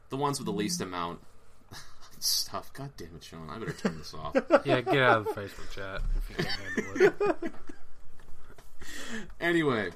[0.10, 1.22] the ones with the least amount
[1.72, 1.78] of
[2.20, 2.72] stuff.
[2.74, 3.50] God damn it, Sean!
[3.50, 4.36] I better turn this off.
[4.66, 7.54] Yeah, get out of the Facebook chat if you can't handle it.
[9.40, 9.92] Anyway,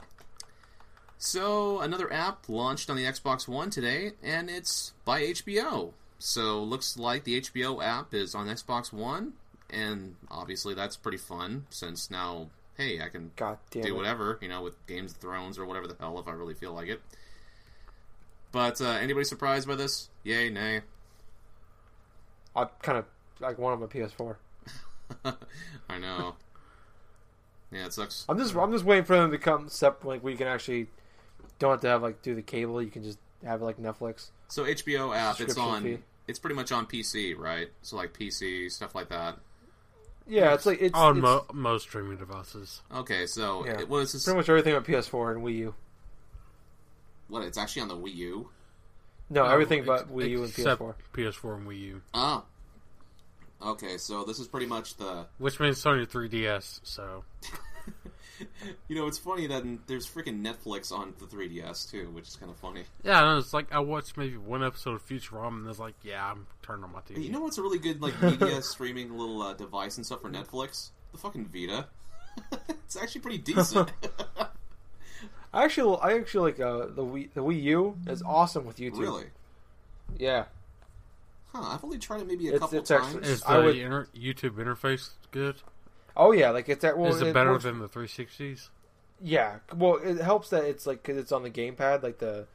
[1.17, 5.93] so another app launched on the Xbox One today, and it's by HBO.
[6.19, 9.33] So looks like the HBO app is on Xbox One,
[9.69, 13.31] and obviously that's pretty fun since now, hey, I can
[13.71, 13.95] do it.
[13.95, 16.73] whatever, you know, with Games of Thrones or whatever the hell if I really feel
[16.73, 17.01] like it.
[18.51, 20.09] But uh, anybody surprised by this?
[20.23, 20.81] Yay, nay.
[22.55, 23.05] I kind of
[23.39, 24.35] like one on my PS4.
[25.89, 26.35] I know.
[27.71, 28.25] Yeah, it sucks.
[28.29, 30.87] I'm just I'm just waiting for them to come separate, like we can actually
[31.59, 32.81] don't have to have like do the cable.
[32.81, 34.29] You can just have like Netflix.
[34.47, 35.83] So HBO app, it's on.
[35.83, 35.99] fee.
[36.27, 37.69] It's pretty much on PC, right?
[37.81, 39.37] So like PC stuff like that.
[40.27, 42.81] Yeah, it's like it's, On it's mo- most streaming devices.
[42.93, 43.79] Okay, so Yeah.
[43.81, 44.23] it, what is this?
[44.25, 45.75] pretty much everything on PS4 and Wii U.
[47.29, 47.43] What?
[47.43, 48.49] It's actually on the Wii U.
[49.29, 50.95] No, No, everything but Wii U and PS4.
[51.13, 52.01] PS4 and Wii U.
[52.13, 52.43] Oh,
[53.59, 55.25] Okay, so this is pretty much the.
[55.39, 56.79] which means Sony 3DS.
[56.83, 57.23] So
[58.87, 62.51] You know, it's funny that there's freaking Netflix on the 3DS too, which is kind
[62.51, 62.83] of funny.
[63.03, 65.95] yeah, I know, it's like I watched maybe one episode of Futurama, and it's like,
[66.03, 67.23] yeah, I'm turning on my TV.
[67.23, 70.29] You know what's a really good like media streaming little uh, device and stuff for
[70.29, 70.91] Netflix?
[71.11, 71.87] The fucking Vita.
[72.69, 73.91] it's actually pretty decent.
[75.53, 77.33] I actually, I actually like uh, the Wii.
[77.33, 78.99] The Wii U is awesome with YouTube.
[78.99, 79.25] really?
[80.17, 80.45] Yeah.
[81.53, 81.61] Huh?
[81.73, 83.29] I've only tried it maybe a It's- couple it's actually- times.
[83.29, 85.55] Is the I would- inter- YouTube interface good?
[86.17, 86.97] Oh yeah, like it's that.
[86.97, 88.69] Well, Is it better works- than the 360s?
[89.21, 89.57] Yeah.
[89.75, 92.47] Well, it helps that it's like because it's on the gamepad, like the,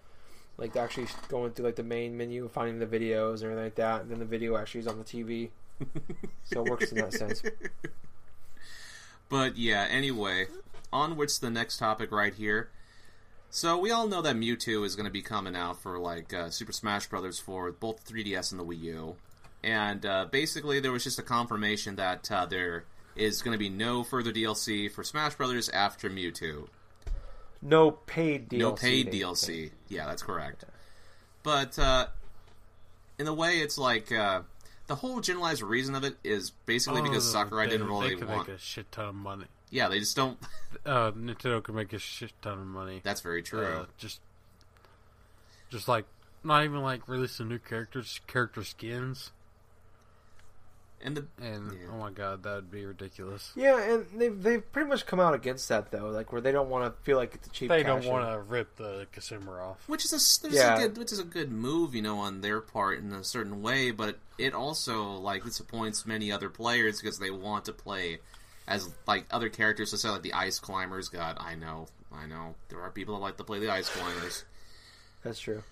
[0.58, 4.02] like actually going through like the main menu, finding the videos and everything like that,
[4.02, 5.50] and then the video actually is on the TV.
[6.44, 7.42] So it works in that sense.
[9.28, 10.46] But yeah, anyway,
[10.92, 12.68] onwards to the next topic right here.
[13.50, 16.50] So we all know that Mewtwo is going to be coming out for like uh,
[16.50, 19.16] Super Smash Brothers for both 3DS and the Wii U,
[19.62, 22.84] and uh, basically there was just a confirmation that uh, there
[23.16, 26.68] is going to be no further DLC for Smash Brothers after Mewtwo.
[27.60, 28.58] No paid DLC.
[28.58, 29.70] No paid they- DLC.
[29.88, 30.64] Yeah, that's correct.
[31.42, 32.06] But uh,
[33.18, 34.42] in a way, it's like uh,
[34.86, 38.16] the whole generalized reason of it is basically because Oh, Sakurai they, didn't really They
[38.16, 38.48] could want.
[38.48, 39.46] make a shit ton of money.
[39.70, 40.38] Yeah, they just don't.
[40.86, 43.00] Uh, Nintendo can make a shit ton of money.
[43.04, 43.64] That's very true.
[43.64, 44.20] Uh, just,
[45.70, 46.06] just like
[46.42, 49.30] not even like releasing new characters, character skins,
[51.02, 51.88] and the and Yeah.
[51.92, 53.52] oh my god, that would be ridiculous.
[53.56, 56.68] Yeah, and they've they've pretty much come out against that though, like where they don't
[56.68, 57.68] want to feel like it's a cheap.
[57.68, 59.82] They don't want to rip the consumer off.
[59.88, 60.76] which is a there's Yeah.
[60.76, 63.62] a good which is a good move, you know, on their part in a certain
[63.62, 68.18] way, but it also like disappoints many other players because they want to play
[68.68, 69.90] as like other characters.
[69.90, 71.08] So say like the Ice Climbers.
[71.08, 74.44] God, I know, I know, there are people that like to play the Ice Climbers,
[75.24, 75.62] That's true.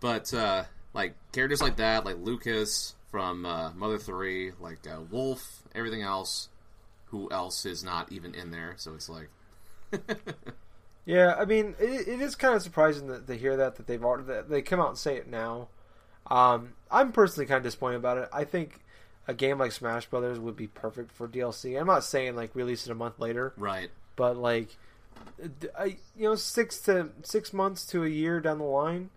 [0.00, 5.62] but uh, like characters like that, like Lucas from uh, Mother Three, like uh, Wolf,
[5.72, 6.48] everything else.
[7.06, 8.74] Who else is not even in there?
[8.76, 9.28] So it's like.
[11.06, 14.02] Yeah, I mean, it, it is kind of surprising that to hear that that they've
[14.02, 15.68] already that they come out and say it now.
[16.26, 18.30] Um, I'm personally kind of disappointed about it.
[18.32, 18.80] I think
[19.28, 21.78] a game like Smash Brothers would be perfect for DLC.
[21.78, 23.90] I'm not saying like release it a month later, Right.
[24.16, 24.70] but like,
[25.78, 29.10] I, you know, six to six months to a year down the line,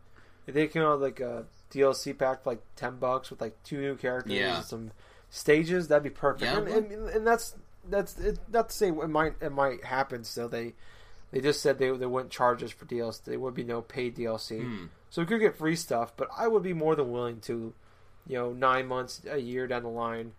[0.45, 3.95] they came out like a DLC pack for like ten bucks with like two new
[3.95, 4.57] characters Yeah.
[4.57, 4.91] and some
[5.29, 6.43] stages, that'd be perfect.
[6.43, 7.55] Yeah, and, and, and that's
[7.89, 10.23] that's it, not to say it might it might happen.
[10.23, 10.73] Still, they
[11.31, 13.23] they just said they they wouldn't charge us for DLC.
[13.25, 14.85] There would be no paid DLC, Hmm.
[15.09, 16.13] so we could get free stuff.
[16.15, 17.73] But I would be more than willing to,
[18.27, 20.33] you know, nine months a year down the line.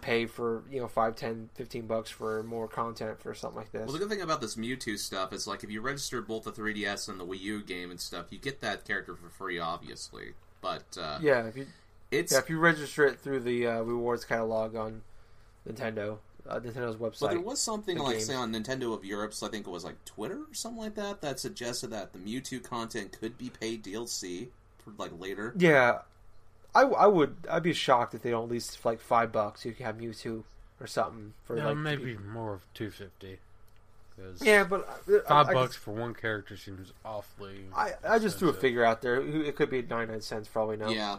[0.00, 3.82] Pay for you know five, ten, fifteen bucks for more content for something like this.
[3.82, 6.52] Well, the good thing about this Mewtwo stuff is like if you register both the
[6.52, 10.32] 3DS and the Wii U game and stuff, you get that character for free, obviously.
[10.60, 11.66] But uh, Yeah, if you
[12.10, 15.02] it's yeah, if you register it through the uh, rewards catalog on
[15.68, 16.18] Nintendo,
[16.48, 17.20] uh, Nintendo's website.
[17.20, 18.26] but there was something the like games.
[18.26, 20.94] say on Nintendo of europe so I think it was like Twitter or something like
[20.96, 25.54] that, that suggested that the Mewtwo content could be paid DLC for like later.
[25.56, 25.98] yeah,
[26.74, 29.64] I, I would I'd be shocked if they don't at least for like five bucks.
[29.64, 30.44] You can have Mewtwo
[30.80, 33.38] or something for Yeah, like maybe more of two fifty.
[34.40, 37.64] Yeah, but uh, five I, I bucks for one character seems awfully.
[37.74, 39.20] I, I just threw a figure out there.
[39.20, 40.88] It could be ninety nine cents for all we know.
[40.88, 41.18] Yeah,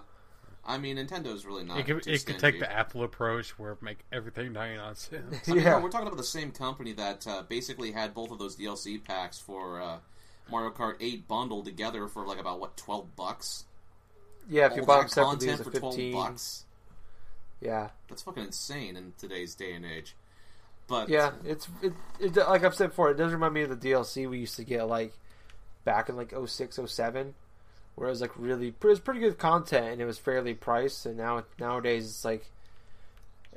[0.66, 1.80] I mean Nintendo's really not.
[1.80, 4.96] It could, too it could take the Apple approach where it make everything ninety nine
[4.96, 5.50] cents.
[5.50, 5.72] I mean, Yeah.
[5.72, 9.04] no, we're talking about the same company that uh, basically had both of those DLC
[9.04, 9.98] packs for uh,
[10.50, 13.66] Mario Kart 8 bundled together for like about what twelve bucks.
[14.50, 16.14] Yeah, if you that them separately, it's a fifteen.
[16.14, 16.66] bucks.
[17.62, 20.16] Yeah, That's fucking insane in today's day and age.
[20.88, 21.32] But yeah.
[21.46, 23.10] It's it, it like I've said before.
[23.12, 25.14] It does remind me of the DLC we used to get like
[25.86, 27.34] back in like 06, 07,
[27.96, 31.06] where it was like really it was pretty good content and it was fairly priced.
[31.06, 32.46] And now nowadays it's like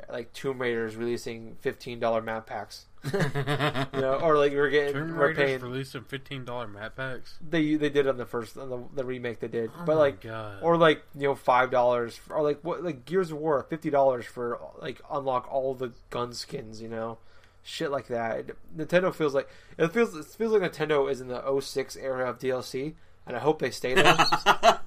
[0.08, 2.86] like Tomb Raider is releasing fifteen dollar map packs.
[3.94, 5.60] You know, or like we're getting Tomb we're Raiders paying.
[5.60, 7.38] releasing fifteen dollar map packs.
[7.46, 10.00] They they did on the first on the, the remake they did, Oh but my
[10.00, 10.58] like God.
[10.62, 14.24] or like you know five dollars or like what like Gears of War fifty dollars
[14.26, 17.18] for like unlock all the gun skins, you know,
[17.62, 18.46] shit like that.
[18.76, 19.48] Nintendo feels like
[19.78, 22.94] it feels it feels like Nintendo is in the 06 era of DLC,
[23.26, 24.14] and I hope they stay there.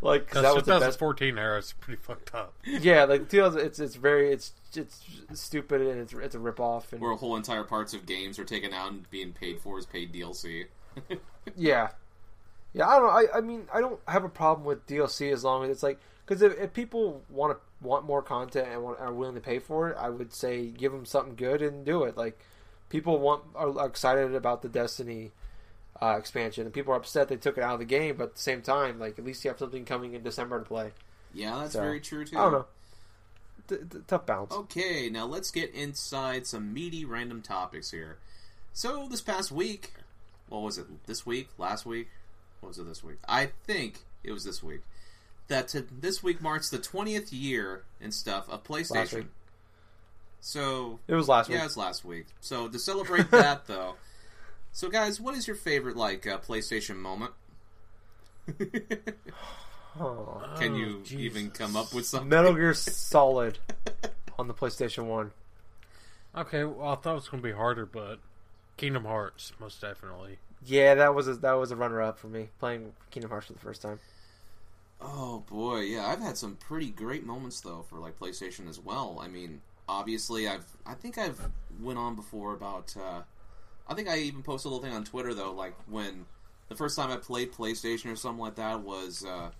[0.00, 0.98] like Because that was the best.
[0.98, 2.54] 2014 era is pretty fucked up.
[2.64, 6.92] Yeah, like 2000, it's it's very it's it's stupid and it's it's a rip off
[6.92, 9.86] and where whole entire parts of games are taken out and being paid for as
[9.86, 10.66] paid DLC.
[11.56, 11.88] Yeah,
[12.74, 12.86] yeah.
[12.86, 13.10] I don't know.
[13.10, 15.98] I, I mean, I don't have a problem with DLC as long as it's like
[16.26, 19.58] because if, if people want to want more content and want, are willing to pay
[19.58, 22.18] for it, I would say give them something good and do it.
[22.18, 22.38] Like
[22.90, 25.30] people want are excited about the Destiny
[26.02, 28.16] uh, expansion, and people are upset they took it out of the game.
[28.16, 30.64] But at the same time, like at least you have something coming in December to
[30.64, 30.92] play.
[31.34, 32.38] yeah, that's So, very true too.
[32.38, 32.66] I don't know.
[33.68, 34.52] t- t- tough balance.
[34.52, 38.18] Okay, now let's get inside some meaty random topics here.
[38.72, 39.92] So this past week,
[40.48, 40.86] what was it?
[41.06, 41.48] This week?
[41.58, 42.08] Last week?
[42.60, 43.18] What was it this week?
[43.28, 44.80] I think it was this week.
[45.48, 49.26] That to, this week marks the 20th year and stuff of PlayStation.
[50.40, 51.64] So It was last yeah, week.
[51.66, 52.26] it's last week.
[52.40, 53.96] So to celebrate that though,
[54.78, 57.32] so guys, what is your favorite like uh, PlayStation moment?
[60.00, 60.40] Oh.
[60.60, 61.12] Can Oh, you Jesus.
[61.36, 62.28] even come up with something?
[62.28, 63.58] Metal Gear Solid
[64.38, 65.32] on the PlayStation One.
[66.36, 68.20] Okay, well, I thought it was going to be harder, but
[68.76, 70.38] Kingdom Hearts, most definitely.
[70.64, 73.54] Yeah, that was a, that was a runner up for me playing Kingdom Hearts for
[73.54, 73.98] the first time.
[75.00, 79.18] Oh boy, yeah, I've had some pretty great moments though for like PlayStation as well.
[79.20, 81.40] I mean, obviously, I've I think I've
[81.80, 82.94] went on before about.
[82.96, 83.22] Uh,
[83.88, 86.26] I think I even posted a little thing on Twitter though, like when
[86.68, 89.24] the first time I played PlayStation or something like that was.
[89.24, 89.50] Uh,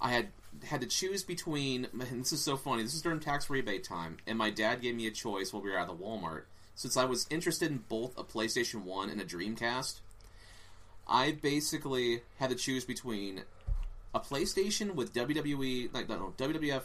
[0.00, 0.28] I had
[0.64, 1.86] had to choose between.
[2.12, 2.82] This is so funny.
[2.82, 5.70] This is during tax rebate time, and my dad gave me a choice while we
[5.70, 6.42] were at the Walmart.
[6.74, 10.00] Since I was interested in both a PlayStation One and a Dreamcast,
[11.06, 13.42] I basically had to choose between
[14.14, 16.82] a PlayStation with WWE, like no, no WWF,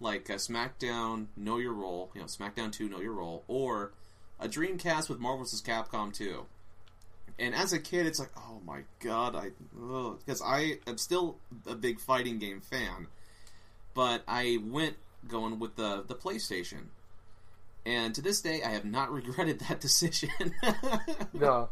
[0.00, 3.92] like uh, SmackDown Know Your Role, you know SmackDown Two Know Your Role, or
[4.40, 5.62] a Dreamcast with Marvel vs.
[5.62, 6.46] Capcom Two.
[7.38, 9.50] And as a kid, it's like, oh my god, I
[10.18, 11.36] because I am still
[11.66, 13.06] a big fighting game fan,
[13.94, 14.96] but I went
[15.28, 16.86] going with the the PlayStation,
[17.86, 20.30] and to this day, I have not regretted that decision.
[21.32, 21.68] No,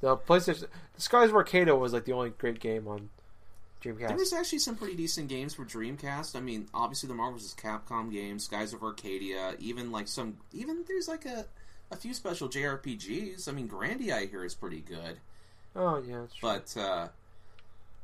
[0.00, 3.10] the PlayStation Skies of Arcadia was like the only great game on
[3.82, 4.08] Dreamcast.
[4.08, 6.36] There was actually some pretty decent games for Dreamcast.
[6.36, 7.54] I mean, obviously the Marvel vs.
[7.54, 11.46] Capcom games, Skies of Arcadia, even like some, even there's like a,
[11.90, 13.48] a few special JRPGs.
[13.48, 15.18] I mean, Grandia I hear is pretty good,
[15.74, 17.08] oh yeah, but uh,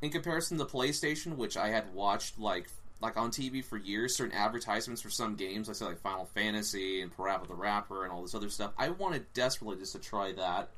[0.00, 2.68] in comparison to the PlayStation, which I had watched like
[3.00, 7.00] like on TV for years, certain advertisements for some games, I said like Final Fantasy
[7.02, 8.72] and Parappa the Rapper and all this other stuff.
[8.78, 10.68] I wanted desperately just to try that.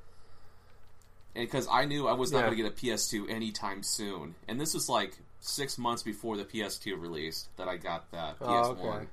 [1.37, 2.45] And because I knew I was not Yeah.
[2.47, 6.45] going to get a PS2 anytime soon, and this was like six months before the
[6.45, 8.97] PS2 released that I got that Oh, PS1.
[8.97, 9.07] okay.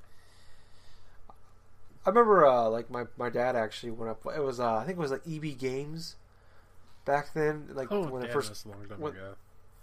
[2.06, 4.26] I remember uh, like my, my dad actually went up.
[4.36, 6.16] It was uh, I think it was like EB Games
[7.06, 9.34] back then, like Oh, when damn, it first that's long time when- ago.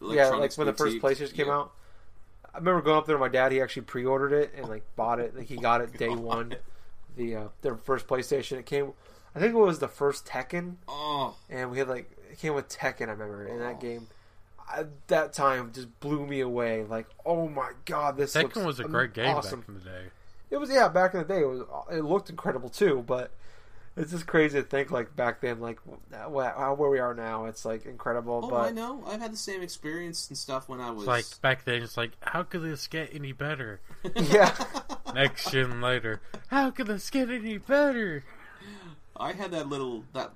[0.03, 1.55] yeah, like when the first Boutique, PlayStation came yeah.
[1.55, 1.73] out.
[2.55, 3.19] I remember going up there.
[3.19, 5.37] My dad he actually pre-ordered it and like bought it.
[5.37, 6.19] Like he got it day God.
[6.19, 6.55] one.
[7.17, 8.59] The uh, their first PlayStation.
[8.59, 8.93] It came.
[9.35, 12.69] I think it was the first Tekken, Oh, and we had like it came with
[12.69, 13.09] Tekken.
[13.09, 13.59] I remember, in Oh.
[13.61, 14.09] that game.
[14.75, 16.85] At that time, just blew me away.
[16.85, 19.61] Like, oh my god, this looks Tekken was a great game awesome.
[19.61, 20.05] back in the day.
[20.51, 23.33] It was yeah, back in the day it was it looked incredible too, but
[23.97, 25.79] it's just crazy to think like back then like
[26.13, 28.41] how where we are now it's like incredible.
[28.45, 29.03] oh, but I know.
[29.07, 31.97] I've had the same experience and stuff when I was It's like back then, it's
[31.97, 33.81] like, how could this get any better?
[34.17, 34.55] yeah,
[35.15, 38.25] Next gen later, how could this get any better?
[39.21, 40.33] I had that little that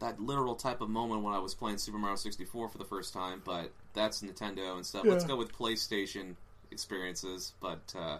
[0.00, 3.12] that literal type of moment when I was playing Super Mario 64 for the first
[3.12, 5.04] time, but that's Nintendo and stuff.
[5.04, 6.34] Let's go with PlayStation
[6.70, 7.52] experiences.
[7.60, 8.18] But uh,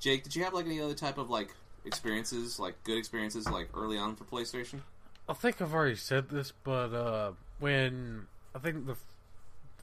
[0.00, 3.70] Jake, did you have like any other type of like experiences, like good experiences, like
[3.74, 4.82] early on for PlayStation?
[5.28, 8.96] I think I've already said this, but uh, when I think the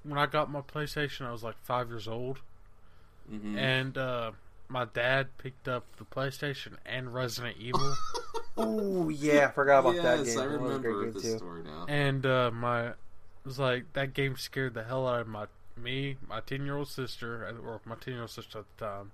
[0.03, 2.41] when I got my PlayStation, I was like five years old,
[3.29, 4.31] hmm and uh,
[4.67, 7.97] my dad picked up the PlayStation and Resident Evil,
[8.57, 10.39] oh yeah, I forgot about that yes, game.
[10.39, 11.37] I That was a remember great game this too.
[11.37, 11.85] story now.
[11.87, 12.95] and uh, my it
[13.45, 15.47] was like that game scared the hell out of my
[15.77, 19.11] me, my ten year old sister, or my ten year old sister at the time.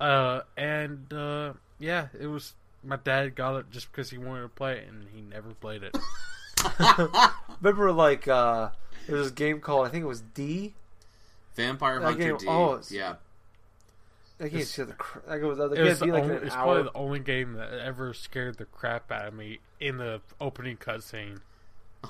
[0.00, 4.48] Uh, and uh, yeah, it was my dad got it just because he wanted to
[4.48, 5.96] play it, and he never played it.
[7.60, 8.70] Remember like uh,
[9.06, 10.74] there was this game called I think it was D.
[11.56, 12.46] Vampire That Hunter game- D.
[12.48, 13.14] oh, yeah.
[14.38, 16.34] That game It's- scared the cr- that game was, that It was the like only,
[16.36, 16.64] it's hour.
[16.64, 20.76] probably the only game that ever scared the crap out of me in the opening
[20.76, 21.40] cutscene.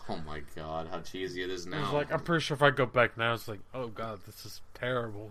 [0.09, 1.83] Oh my god, how cheesy it is It now.
[1.83, 4.45] was like I'm pretty sure if I go back now, it's like, oh god, this
[4.47, 5.31] is terrible.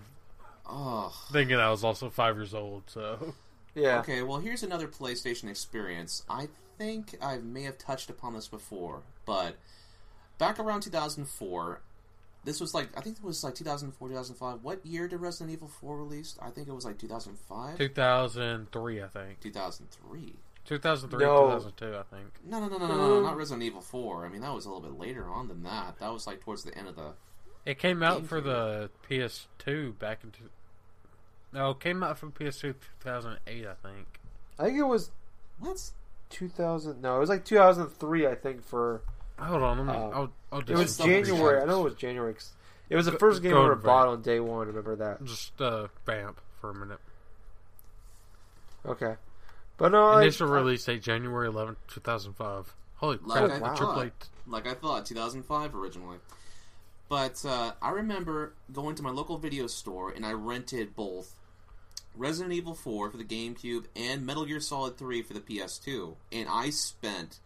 [0.66, 1.14] Oh.
[1.32, 3.34] Thinking I was also five years old, so
[3.76, 4.00] yeah.
[4.00, 6.24] Okay, well, here's another PlayStation experience.
[6.30, 6.48] I
[6.78, 9.56] think I may have touched upon this before, but
[10.38, 11.82] back around 2004,
[12.44, 14.64] this was like, I think it was like 2004, 2005.
[14.64, 16.38] What year did Resident Evil 4 release?
[16.42, 17.78] I think it was like 2005?
[17.78, 19.40] 2003, I think.
[19.40, 20.34] 2003.
[20.66, 21.60] 2003, No.
[21.60, 22.28] 2002, I think.
[22.46, 24.26] No, no, no, no, no, no, not Resident Evil 4.
[24.26, 26.00] I mean, that was a little bit later on than that.
[26.00, 27.14] That was like towards the end of the.
[27.66, 30.32] It came out for the PS2 back in.
[30.32, 30.50] Two,
[31.54, 34.20] no, it came out for PS2 2008, I think.
[34.60, 35.12] I think it was
[35.60, 35.80] What?
[36.30, 37.02] 2000.
[37.02, 38.28] No, it was like 2003.
[38.28, 39.02] I think for
[39.40, 39.94] Hold on, let me.
[39.94, 41.26] Uh, I'll, I'll it was double check.
[41.26, 41.62] January.
[41.62, 42.34] I know it was January.
[42.34, 42.52] 'cause
[42.90, 44.68] It was the Go- first game go I ever bought on day one.
[44.68, 45.24] Remember that?
[45.24, 47.00] Just uh, vamp for a minute.
[48.86, 49.16] Okay,
[49.78, 52.74] but no, I, Initial release date January 11, 2005.
[52.96, 53.28] Holy crap!
[53.30, 53.52] Like!
[53.52, 54.12] I the thought.
[54.46, 56.18] Like I thought, 2005 originally.
[57.14, 61.36] But uh, I remember going to my local video store and I rented both
[62.16, 66.16] Resident Evil 4 for the GameCube and Metal Gear Solid 3 for the PS2.
[66.32, 67.38] And I spent,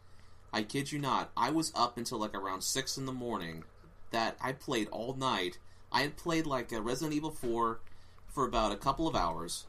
[0.53, 3.65] I kid you not, I was up until like around 6 in the morning
[4.11, 5.57] that I played all night.
[5.91, 7.81] I had played like uh, Resident Evil 4
[8.29, 9.65] for about a couple of hours.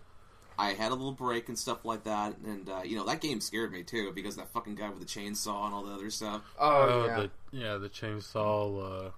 [0.57, 3.41] I had a little break and stuff like that, and uh, you know that game
[3.41, 6.43] scared me too because that fucking guy with the chainsaw and all the other stuff.
[6.57, 9.07] oh Oh, yeah, the yeah, the chainsaw.
[9.09, 9.11] Uh,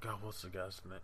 [0.00, 0.98] God, what's the guy's name?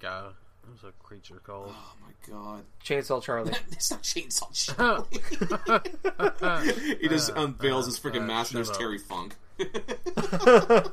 [0.00, 0.28] Guy,
[0.66, 1.72] what's a creature called?
[1.74, 2.64] Oh my god.
[2.84, 3.52] Chainsaw Charlie.
[3.72, 4.52] it's not Chainsaw
[6.82, 6.96] Charlie.
[7.00, 8.78] he just Uh, unveils uh, his freaking uh, mask and there's up.
[8.78, 9.36] Terry Funk.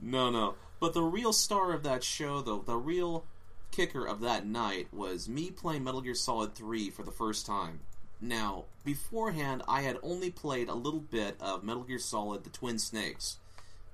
[0.00, 0.54] no, no.
[0.80, 3.24] But the real star of that show, though, the real
[3.70, 7.80] kicker of that night was me playing Metal Gear Solid 3 for the first time.
[8.20, 12.78] Now, beforehand, I had only played a little bit of Metal Gear Solid The Twin
[12.78, 13.38] Snakes,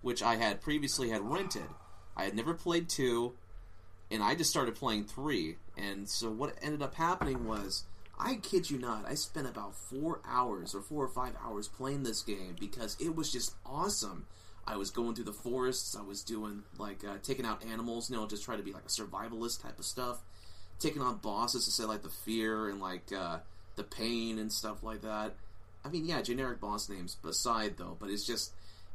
[0.03, 1.69] which I had previously had rented.
[2.17, 3.33] I had never played 2,
[4.11, 5.57] and I just started playing 3.
[5.77, 7.85] And so what ended up happening was,
[8.19, 12.03] I kid you not, I spent about 4 hours or 4 or 5 hours playing
[12.03, 14.27] this game because it was just awesome.
[14.67, 15.97] I was going through the forests.
[15.97, 18.85] I was doing like uh, taking out animals, you know, just trying to be like
[18.85, 20.21] a survivalist type of stuff.
[20.79, 23.39] Taking on bosses to say like the fear and like uh,
[23.77, 25.35] the pain and stuff like that.
[25.85, 28.53] I mean, yeah, generic boss names beside though, but it's just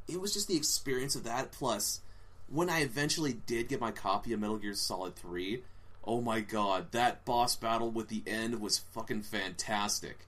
[0.08, 1.52] it was just the experience of that.
[1.52, 2.02] Plus,
[2.50, 5.64] when I eventually did get my copy of Metal Gear Solid Three,
[6.04, 10.20] oh my god, that boss battle with the end was fucking fantastic.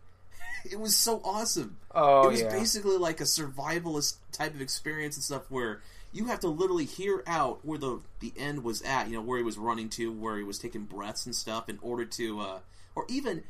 [0.69, 2.49] It was so awesome Oh it was yeah.
[2.49, 7.23] basically like a survivalist type of experience and stuff where you have to literally hear
[7.25, 10.37] out where the the end was at, you know, where he was running to, where
[10.37, 12.59] he was taking breaths and stuff in order to uh
[12.93, 13.43] or even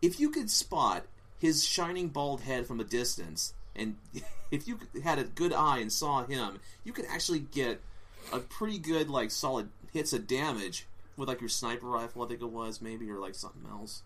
[0.00, 1.04] if you could spot
[1.38, 3.96] his shining bald head from a distance and
[4.54, 7.80] if you had a good eye and saw him, you could actually get
[8.32, 10.86] a pretty good like solid hits of damage
[11.16, 14.02] with like your sniper rifle, I think it was maybe or like something else.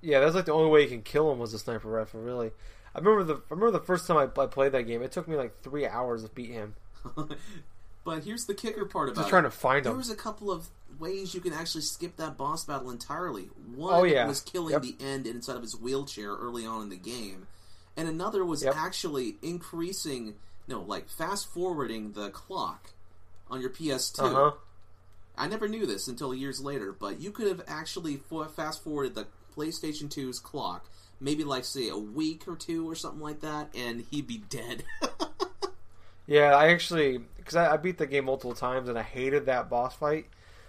[0.00, 2.20] Yeah, that's like the only way you can kill him was a sniper rifle.
[2.20, 2.50] Really,
[2.94, 5.02] I remember the I remember the first time I, I played that game.
[5.02, 6.74] It took me like three hours to beat him.
[8.04, 9.30] but here's the kicker part about Just it.
[9.30, 9.98] trying to find There him.
[9.98, 10.68] was a couple of
[10.98, 13.48] ways you can actually skip that boss battle entirely.
[13.50, 14.26] Oh, One Oh, yeah.
[14.26, 14.82] was killing Yep.
[14.82, 17.46] the end inside of his wheelchair early on in the game,
[17.96, 18.74] and another was Yep.
[18.76, 20.34] actually increasing,
[20.68, 22.90] no, like fast forwarding the clock
[23.50, 24.18] on your PS2.
[24.20, 24.50] Uh huh.
[25.36, 28.20] I never knew this until years later, but you could have actually
[28.54, 29.26] fast forwarded the
[29.56, 30.86] PlayStation 2's clock,
[31.20, 34.84] maybe like say a week or two or something like that, and he'd be dead.
[36.26, 39.68] Yeah, I actually because I, I beat the game multiple times and I hated that
[39.68, 40.26] boss fight.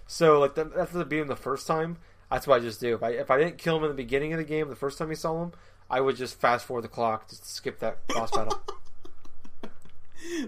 [0.07, 1.97] So like the, after the beat him the first time,
[2.29, 2.95] that's what I just do.
[2.95, 4.97] If I if I didn't kill him in the beginning of the game, the first
[4.97, 5.51] time you saw him,
[5.89, 8.61] I would just fast forward the clock, to skip that boss battle.
[9.63, 9.67] I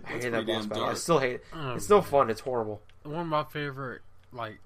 [0.08, 0.86] hate that boss damn battle.
[0.86, 1.46] I still hate it.
[1.54, 2.30] Oh, It's no fun.
[2.30, 2.82] It's horrible.
[3.04, 4.60] One of my favorite like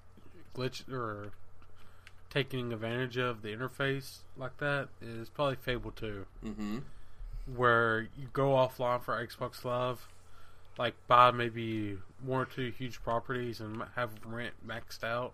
[0.54, 1.32] glitch or
[2.30, 6.78] taking advantage of the interface like that is probably Fable Two, mm-hmm.
[7.54, 10.08] where you go offline for Xbox Live,
[10.78, 15.32] like buy maybe one or two huge properties and have rent maxed out,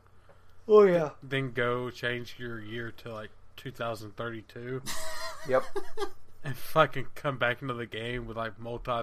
[0.67, 1.11] Oh yeah.
[1.23, 4.83] then go change your year to like 2032
[5.49, 5.65] Yep.
[6.45, 9.03] and fucking come back into the game with like multi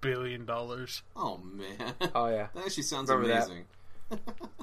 [0.00, 1.02] billion dollars.
[1.16, 2.48] Oh man, Oh yeah.
[2.54, 3.64] that actually sounds Remember amazing.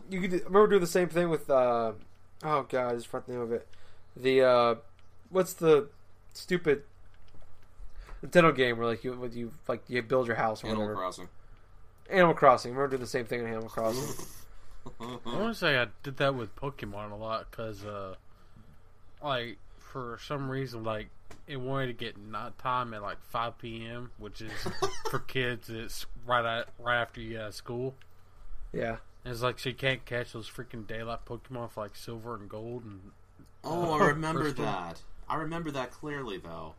[0.09, 1.49] You could remember doing the same thing with.
[1.49, 1.93] uh
[2.43, 3.67] Oh god, I just forgot the name of it.
[4.15, 4.75] The uh
[5.29, 5.89] what's the
[6.33, 6.83] stupid
[8.23, 10.99] Nintendo game where like you with you like you build your house or Animal whatever.
[10.99, 11.27] Crossing.
[12.09, 12.71] Animal Crossing.
[12.71, 14.25] I remember doing the same thing in Animal Crossing.
[14.99, 18.15] I want to say I did that with Pokemon a lot because, uh,
[19.23, 19.57] like,
[19.93, 21.07] for some reason, like,
[21.47, 24.51] it wanted to get night time at like 5 p.m., which is
[25.09, 25.69] for kids.
[25.69, 27.95] It's right at right after you get out of school.
[28.73, 28.97] yeah.
[29.25, 32.49] And it's like so you can't catch those freaking daylight Pokemon for like silver and
[32.49, 32.99] gold and
[33.63, 34.65] Oh, uh, I remember crystal.
[34.65, 35.01] that.
[35.29, 36.73] I remember that clearly, though.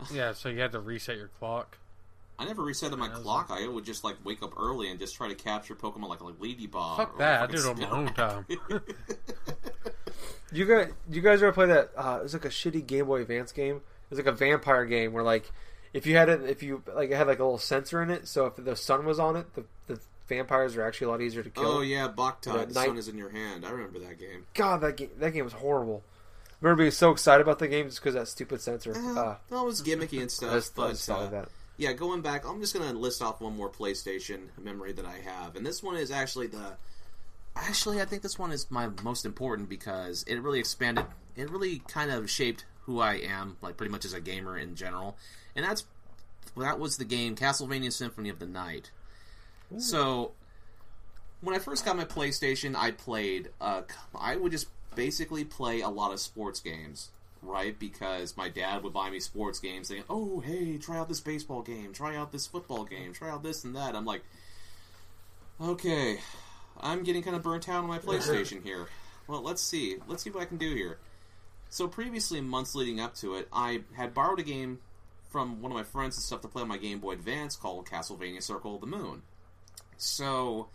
[0.12, 1.78] Yeah, so you had to reset your clock.
[2.38, 3.50] I never reset my Yeah, that was clock.
[3.50, 6.34] I would just like wake up early and just try to capture Pokemon like like
[6.40, 6.96] Ladybug.
[6.96, 7.42] Fuck or that!
[7.42, 8.46] I did it on my own time.
[10.52, 11.90] You guys, you guys ever play that?
[11.96, 13.82] Uh, it's like a shitty Game Boy Advance game.
[14.10, 15.50] It's like a vampire game where like
[15.92, 18.26] if you had it, if you like, it had like a little sensor in it,
[18.28, 21.42] so if the sun was on it, the, the vampires are actually a lot easier
[21.42, 21.64] to kill.
[21.66, 22.68] oh yeah, Boktai.
[22.68, 23.64] The night- sun is in your hand.
[23.66, 24.46] I remember that game.
[24.54, 26.02] God, that game, that game was horrible.
[26.46, 28.92] I remember being so excited about the game just because that stupid sensor.
[28.96, 30.50] Uh, Uh, that was gimmicky and stuff.
[30.50, 31.48] I just, I just uh, that.
[31.76, 35.56] yeah, going back, I'm just gonna list off one more PlayStation memory that I have,
[35.56, 36.76] and this one is actually the.
[37.58, 41.04] Actually, I think this one is my most important because it really expanded
[41.36, 44.74] it really kind of shaped who I am, like pretty much as a gamer in
[44.74, 45.16] general.
[45.54, 45.84] And that's
[46.56, 48.90] that was the game Castlevania Symphony of the Night.
[49.78, 50.32] So
[51.40, 53.50] when I first got my PlayStation, I played.
[53.60, 53.82] Uh,
[54.18, 57.10] I would just basically play a lot of sports games,
[57.42, 57.78] right?
[57.78, 61.62] Because my dad would buy me sports games, saying, "Oh, hey, try out this baseball
[61.62, 64.22] game, try out this football game, try out this and that." I'm like,
[65.60, 66.18] okay,
[66.80, 68.86] I'm getting kind of burnt out on my PlayStation here.
[69.26, 70.98] Well, let's see, let's see what I can do here.
[71.70, 74.78] So previously, months leading up to it, I had borrowed a game
[75.28, 77.86] from one of my friends and stuff to play on my Game Boy Advance called
[77.86, 79.22] Castlevania Circle of the Moon.
[79.98, 80.68] So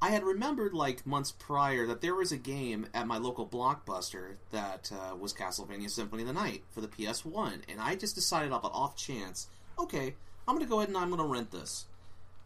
[0.00, 4.36] I had remembered like months prior that there was a game at my local blockbuster
[4.50, 8.52] that uh, was Castlevania Symphony of the Night for the PS1, and I just decided
[8.52, 9.48] off off chance,
[9.78, 10.14] okay,
[10.48, 11.84] I'm gonna go ahead and I'm gonna rent this.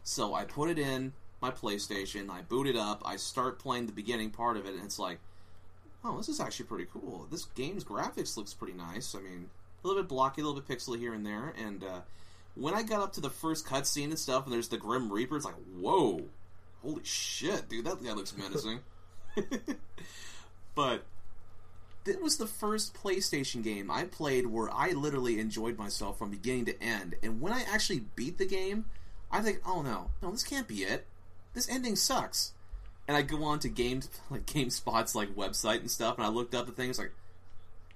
[0.02, 1.12] So I put it in
[1.44, 4.82] my PlayStation, I boot it up, I start playing the beginning part of it, and
[4.82, 5.18] it's like,
[6.02, 7.26] oh, this is actually pretty cool.
[7.30, 9.14] This game's graphics looks pretty nice.
[9.14, 9.50] I mean,
[9.82, 12.00] a little bit blocky, a little bit pixely here and there, and uh,
[12.54, 15.36] when I got up to the first cutscene and stuff, and there's the Grim Reaper,
[15.36, 16.22] it's like, whoa,
[16.82, 18.80] holy shit, dude, that guy looks menacing.
[20.74, 21.04] but
[22.06, 26.64] it was the first PlayStation game I played where I literally enjoyed myself from beginning
[26.66, 27.16] to end.
[27.22, 28.86] And when I actually beat the game,
[29.30, 31.06] I think, oh no, no, this can't be it.
[31.54, 32.52] This ending sucks.
[33.06, 36.54] And I go on to games like GameSpot's like website and stuff, and I looked
[36.54, 37.12] up the things like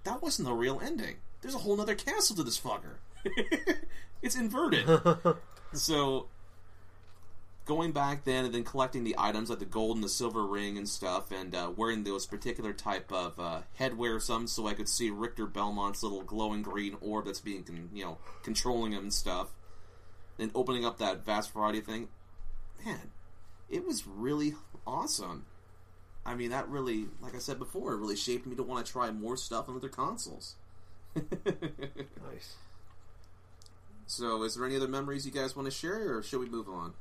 [0.04, 1.16] that wasn't the real ending.
[1.40, 2.96] There's a whole nother castle to this fucker.
[4.22, 4.86] it's inverted.
[5.72, 6.26] so
[7.68, 10.78] going back then and then collecting the items like the gold and the silver ring
[10.78, 14.88] and stuff and uh, wearing those particular type of uh, headwear some so I could
[14.88, 19.12] see Richter Belmont's little glowing green orb that's being con- you know controlling him and
[19.12, 19.48] stuff
[20.38, 22.09] and opening up that vast variety thing
[22.86, 23.11] man
[23.70, 24.54] it was really
[24.86, 25.44] awesome
[26.24, 28.90] I mean that really like I said before it really shaped me to want to
[28.92, 30.54] try more stuff on other consoles
[31.16, 32.54] Nice.
[34.06, 36.68] so is there any other memories you guys want to share or should we move
[36.68, 36.92] on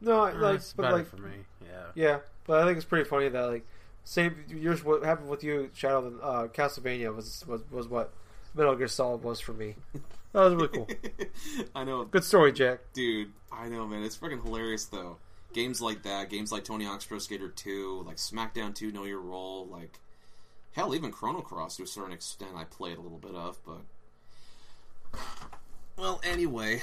[0.00, 1.30] No, I- Uh, like, that's but like, for me.
[1.62, 1.86] Yeah.
[1.94, 3.66] yeah, but I think it's pretty funny that like,
[4.04, 4.84] same yours.
[4.84, 6.02] What happened with you, Shadow?
[6.02, 8.12] than, Uh, Castlevania was was was what
[8.54, 9.74] Metal Gear Solid was for me.
[10.32, 10.88] That was really cool.
[11.74, 12.80] I know Good story, Jack.
[12.92, 14.02] Dude, I know, man.
[14.04, 15.16] It's freaking hilarious, though.
[15.56, 19.20] Games like that, games like Tony Hawk's Pro Skater 2, like SmackDown 2, Know Your
[19.20, 19.98] Role, like
[20.72, 25.18] hell, even Chrono Cross to a certain extent, I played a little bit of, but
[25.96, 26.82] well, anyway,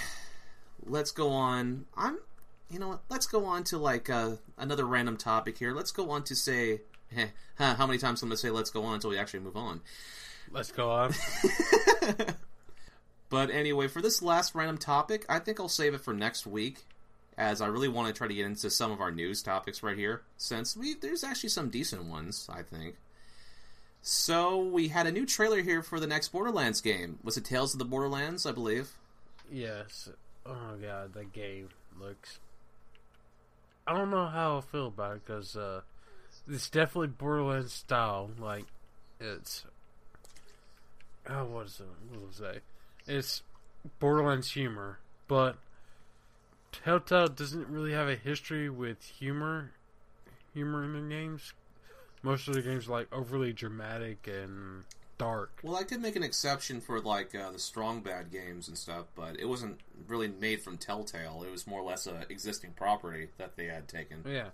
[0.87, 1.85] let's go on.
[1.95, 2.17] I'm,
[2.71, 3.01] you know what?
[3.09, 5.71] Let's go on to like uh, another random topic here.
[5.71, 6.81] Let's go on to say,
[7.15, 7.27] eh,
[7.59, 9.55] huh, how many times I'm going to say let's go on until we actually move
[9.55, 9.81] on.
[10.51, 11.13] Let's go on.
[13.33, 16.85] But anyway, for this last random topic, I think I'll save it for next week,
[17.37, 19.97] as I really want to try to get into some of our news topics right
[19.97, 22.95] here, since we there's actually some decent ones, I think.
[24.01, 27.19] So we had a new trailer here for the next Borderlands game.
[27.23, 28.91] Was it Tales of the Borderlands, I believe?
[29.51, 30.09] yes.
[30.45, 31.69] Oh god, that game
[31.99, 32.39] looks.
[33.87, 35.81] I don't know how I feel about it because uh,
[36.47, 38.29] it's definitely Borderlands style.
[38.37, 38.65] Like
[39.19, 39.65] it's.
[41.29, 41.87] Oh, what is it?
[42.09, 42.59] What was I say?
[43.07, 43.43] It's
[43.99, 45.55] Borderlands humor, but
[46.73, 49.71] Telltale doesn't really have a history with humor,
[50.53, 51.53] humor in their games.
[52.21, 54.83] Most of the games are like overly dramatic and
[55.17, 55.59] dark.
[55.63, 59.05] Well, I could make an exception for like uh, the Strong Bad games and stuff,
[59.15, 61.43] but it wasn't really made from Telltale.
[61.45, 64.23] It was more or less a existing property that they had taken.
[64.27, 64.49] Yeah,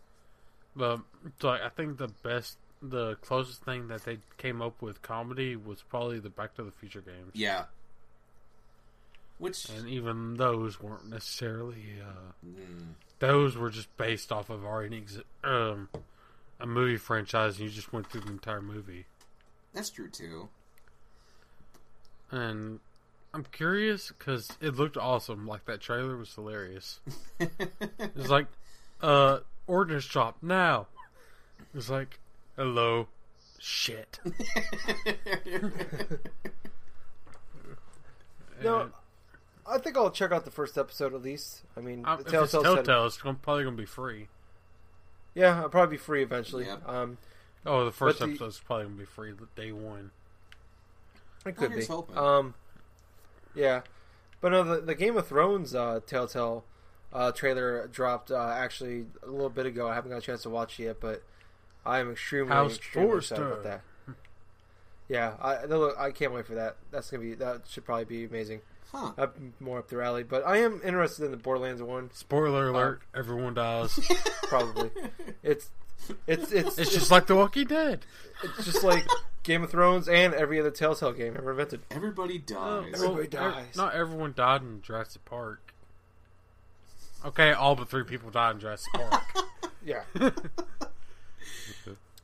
[0.75, 1.01] but
[1.41, 5.81] like, I think the best, the closest thing that they came up with comedy was
[5.81, 7.65] probably the Back to the Future games, Yeah.
[9.39, 11.95] Which and even those weren't necessarily.
[12.05, 15.89] Uh, mm, those were just based off of already exi- um,
[16.59, 19.05] a movie franchise, and you just went through the entire movie.
[19.73, 20.49] that's true too.
[22.31, 22.79] And
[23.33, 25.47] I'm curious because it looked awesome.
[25.47, 26.99] Like that trailer was hilarious.
[28.15, 28.47] It's like,
[29.01, 30.87] uh, ordnance drop now.
[31.73, 32.19] It's like,
[32.57, 33.07] hello,
[33.59, 34.19] shit.
[38.61, 38.91] No, And
[39.69, 41.61] I think I'll check out the first episode at least.
[41.77, 44.27] I mean, I- the if it's Telltale Telltale, it's probably gonna be free.
[45.35, 46.65] yeah, I'll probably be free eventually.
[46.65, 46.87] Yep.
[46.87, 47.17] Um,
[47.65, 50.11] Oh, the first But the- episode's probably gonna be free day one.
[51.45, 51.93] it could here's be.
[51.93, 52.17] hoping.
[52.17, 52.53] Um,
[53.53, 53.81] yeah,
[54.41, 56.63] but no, the, the Game of Thrones uh, Telltale
[57.11, 59.87] uh, trailer dropped uh, actually a little bit ago.
[59.89, 61.21] I haven't got a chance to watch it yet, but
[61.85, 63.81] I am extremely, House extremely excited about that.
[65.09, 66.77] Yeah, I look- I can't wait for that.
[66.91, 68.61] That's gonna be that should probably be amazing.
[68.91, 69.11] Huh.
[69.17, 69.27] Uh,
[69.59, 72.09] more up their alley, but I am interested in the Borderlands one.
[72.13, 73.99] Spoiler alert: everyone dies.
[74.43, 74.89] Probably,
[75.43, 75.69] it's
[76.25, 78.05] it's it's It's just like The Walking Dead.
[78.43, 79.05] it's just like
[79.43, 81.81] Game of Thrones and every other Telltale game ever invented.
[81.91, 82.93] Everybody Oh, dies.
[82.95, 83.75] Everybody well, dies.
[83.75, 85.73] Not everyone died in Jurassic Park.
[87.23, 89.23] Okay, all but three people died in Jurassic Park.
[89.81, 90.01] Yeah.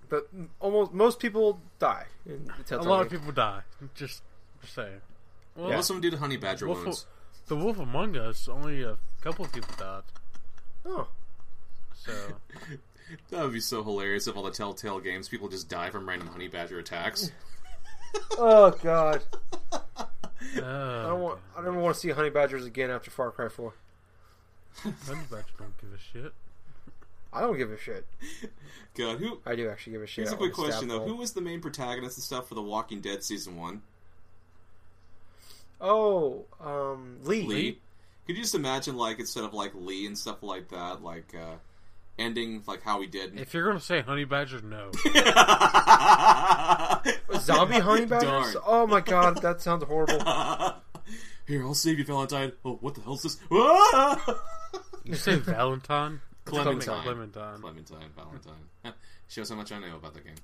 [0.09, 0.27] but
[0.59, 3.61] almost most people die in the a Telltale lot of people die.
[3.95, 4.21] Just,
[4.61, 5.01] just saying.
[5.55, 7.05] Well, Most of them due to honey badger Wolf, wounds.
[7.47, 10.03] the Wolf Among Us, only a couple of people died.
[10.85, 11.07] Oh,
[11.93, 12.11] So
[13.29, 16.27] That would be so hilarious if all the Telltale games people just die from random
[16.27, 17.31] honey badger attacks.
[18.37, 19.21] oh God!
[19.71, 19.79] uh,
[20.57, 21.39] I don't want.
[21.57, 23.73] I don't want to see honey badgers again after Far Cry Four.
[24.81, 26.33] Honey Badger don't give a shit.
[27.31, 28.05] I don't give a shit.
[28.97, 29.39] God, who?
[29.45, 30.23] I do actually give a shit.
[30.23, 31.09] Here's a quick question though: them.
[31.09, 33.81] Who was the main protagonist and stuff for The Walking Dead season one?
[35.81, 37.43] Oh, um, Lee.
[37.43, 37.79] Lee.
[38.25, 41.57] Could you just imagine, like, instead of like Lee and stuff like that, like uh,
[42.17, 43.39] ending like how he did?
[43.39, 44.91] If you're gonna say Honey Badger, no.
[47.39, 48.53] Zombie honey badgers?
[48.53, 48.55] Darn.
[48.65, 50.19] Oh my God, that sounds horrible.
[51.47, 52.53] Here, I'll save you, Valentine.
[52.63, 53.37] Oh, what the hell's this?
[53.51, 54.39] Ah!
[55.03, 56.21] You say Valentine?
[56.45, 57.01] Clementine.
[57.03, 57.61] Clementine.
[57.61, 58.93] Clementine, Valentine.
[59.27, 60.35] Shows how much I know about the game.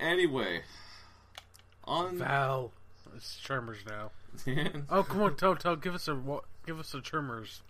[0.00, 0.62] Anyway,
[1.84, 2.72] on Val.
[3.14, 4.10] It's Tremors now.
[4.90, 6.20] Oh, come on, Telltale, give us a
[6.66, 7.62] give us a Tremors.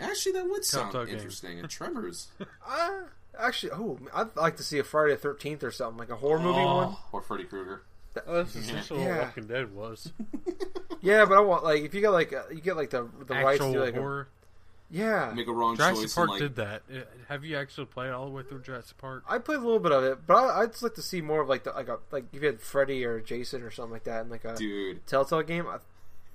[0.00, 1.16] actually, that would sound Telltale game.
[1.16, 1.58] interesting.
[1.60, 2.28] And Tremors,
[2.68, 2.90] Uh,
[3.38, 6.38] actually, oh, I'd like to see a Friday the Thirteenth or something like a horror
[6.40, 6.96] movie Oh, one.
[7.12, 7.82] or Freddy Krueger.
[8.26, 9.16] Oh, that's essentially Yeah.
[9.18, 10.12] what Walking Dead was.
[11.00, 13.34] Yeah, but I want like if you get like uh, you get like the the
[13.34, 14.28] rights to Actual do, like a, horror.
[14.90, 15.32] Yeah.
[15.34, 16.82] Make a wrong Jurassic choice Park like did that.
[16.92, 19.24] Uh, Have you actually played all the way through Jurassic Park?
[19.28, 21.40] I played a little bit of it, but I, I'd just like to see more
[21.42, 24.04] of like the like a like if you had Freddy or Jason or something like
[24.04, 25.06] that in like a dude.
[25.06, 25.66] Telltale game.
[25.66, 25.78] I,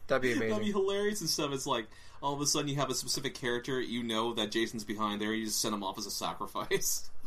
[0.08, 0.50] that'd be amazing.
[0.50, 1.52] That'd be hilarious and stuff.
[1.54, 1.88] It's like
[2.22, 5.34] all of a sudden you have a specific character, you know that Jason's behind there,
[5.34, 7.10] you just send him off as a sacrifice.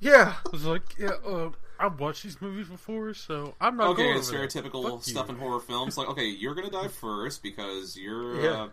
[0.00, 4.02] Yeah, I was like, yeah, uh, I've watched these movies before, so I'm not okay,
[4.04, 4.48] going it's over there.
[4.48, 5.34] stereotypical stuff you.
[5.34, 5.96] in horror films.
[5.98, 8.50] Like, okay, you're gonna die first because you're Yeah.
[8.62, 8.68] uh,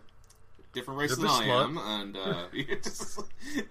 [0.74, 2.44] different race You're than the I am, and uh,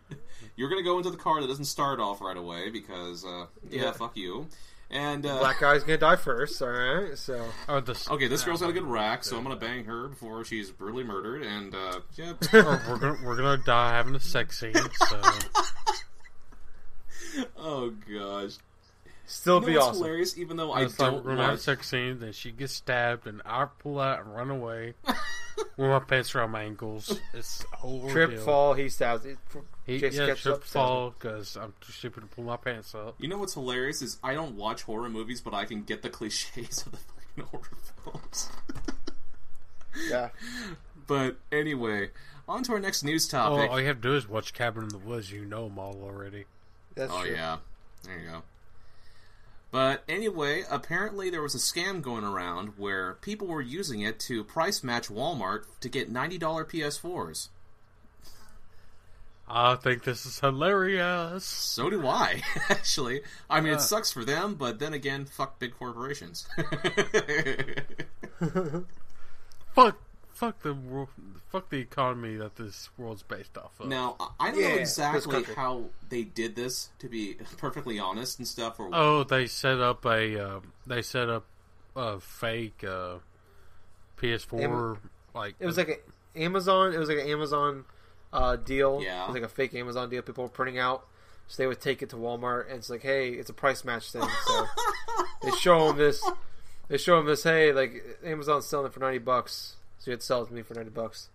[0.56, 3.82] you're, gonna go into the car that doesn't start off right away because uh, yeah,
[3.82, 3.92] Yeah.
[3.92, 4.48] fuck you.
[4.90, 6.62] And uh, black guy's gonna die first.
[6.62, 9.56] All right, so Or the, okay, this girl's got a good rack, so I'm gonna
[9.56, 11.42] bang her before she's brutally murdered.
[11.42, 14.72] And uh, yeah, or we're gonna we're gonna die having a sex scene.
[14.74, 15.20] So
[17.58, 18.52] oh gosh,
[19.26, 20.02] still you know be what's awesome.
[20.02, 20.38] hilarious?
[20.38, 22.72] Even though I it's like don't we're gonna have a sex scene, then she gets
[22.72, 24.94] stabbed, and I pull out and run away
[25.76, 27.20] with my pants around my ankles.
[27.34, 28.44] It's a whole Trip, ordeal.
[28.44, 29.38] fall, he stabs it.
[29.86, 32.94] He, Jason yeah, catches trip, up, fall, because I'm too stupid to pull my pants
[32.94, 33.14] up.
[33.18, 36.10] You know what's hilarious is I don't watch horror movies, but I can get the
[36.10, 38.48] cliches of the fucking horror films.
[40.08, 40.28] Yeah,
[41.08, 42.10] but anyway,
[42.48, 43.70] on to our next news Oh, topic.
[43.70, 45.32] all you have to do is watch Cabin in the Woods.
[45.32, 46.44] You know them all already.
[46.94, 47.32] that's Oh true.
[47.34, 47.56] yeah,
[48.04, 48.42] there you go.
[49.70, 54.42] But anyway, apparently there was a scam going around where people were using it to
[54.42, 57.48] price match Walmart to get ninety dollar PS4s.
[59.50, 61.44] I think this is hilarious.
[61.44, 63.22] So do I, actually.
[63.48, 63.76] I mean, Uh.
[63.76, 66.46] it sucks for them, but then again, fuck big corporations.
[69.74, 69.96] Fuck,
[70.38, 71.08] fuck the world,
[71.50, 73.88] fuck the economy that this world's based off of.
[73.88, 78.38] now, I- I don't Yeah, know exactly how they did this, to be perfectly honest
[78.38, 78.78] and stuff.
[78.78, 81.44] Or Oh, they set up a uh, they set up
[81.96, 83.18] a fake uh,
[84.20, 85.96] PS4 Am- like It was like an
[86.42, 86.92] Amazon.
[86.94, 87.84] It was like an Amazon
[88.32, 89.00] uh, deal.
[89.02, 89.24] Yeah.
[89.24, 90.22] it was like a fake Amazon deal.
[90.22, 91.06] People were printing out,
[91.48, 94.12] so they would take it to Walmart, and it's like, hey, it's a price match
[94.12, 94.22] thing.
[94.46, 94.66] So
[95.42, 96.22] they show them this.
[96.88, 97.42] They show them this.
[97.42, 100.54] Hey, like Amazon's selling it for ninety bucks, so you had to sell it to
[100.54, 101.28] me for ninety bucks.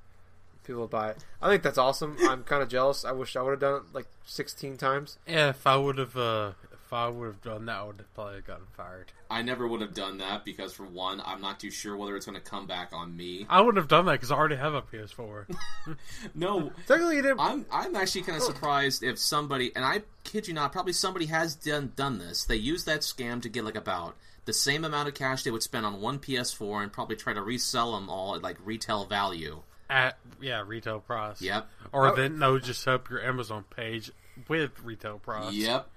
[0.64, 1.18] People would buy it.
[1.42, 2.16] I think that's awesome.
[2.22, 3.04] I'm kind of jealous.
[3.04, 5.18] I wish I would have done it like sixteen times.
[5.28, 5.50] yeah.
[5.50, 8.42] If I would have uh, if I would have done that, I would have probably
[8.42, 9.12] gotten fired.
[9.30, 12.28] I never would have done that because, for one, I'm not too sure whether it's
[12.28, 13.48] going to come back on me.
[13.50, 15.46] I wouldn't have done that because I already have a PS4.
[16.36, 17.40] No, Technically, you didn't.
[17.40, 21.26] I'm I'm actually kind of surprised if somebody, and I kid you not, probably somebody
[21.26, 22.46] has done done this.
[22.46, 24.16] They use that scam to get like about
[24.46, 27.42] the same amount of cash they would spend on one PS4 and probably try to
[27.42, 29.62] resell them all at like retail value.
[29.90, 31.42] At yeah, retail price.
[31.42, 31.68] Yep.
[31.92, 32.16] Or Oh.
[32.16, 34.12] then no, just set up your Amazon page
[34.48, 35.54] with retail price.
[35.54, 35.88] Yep.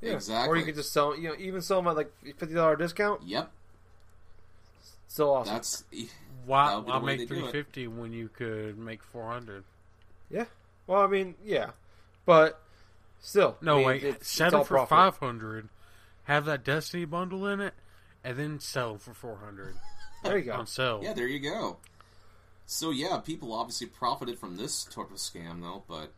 [0.00, 0.12] Yeah.
[0.12, 0.48] Exactly.
[0.48, 1.16] Or you could just sell.
[1.16, 3.22] You know, even sell them at like fifty dollar discount.
[3.26, 3.50] Yep.
[5.08, 5.54] Still awesome.
[5.54, 5.84] That's
[6.46, 7.42] Why, That would be why the make they do it.
[7.42, 9.64] three fifty when you could make four hundred?
[10.30, 10.44] Yeah.
[10.86, 11.70] Well, I mean, yeah,
[12.24, 12.60] but
[13.20, 14.04] still, No, I mean, wait.
[14.04, 15.68] it's, Set it's all for five hundred.
[16.28, 17.74] Have that Destiny bundle in it,
[18.22, 19.74] and then sell them for four hundred
[20.24, 20.52] There you go.
[20.52, 21.00] on sale.
[21.02, 21.12] yeah.
[21.14, 21.78] There you go.
[22.66, 26.12] So yeah, people obviously profited from this type of scam though, but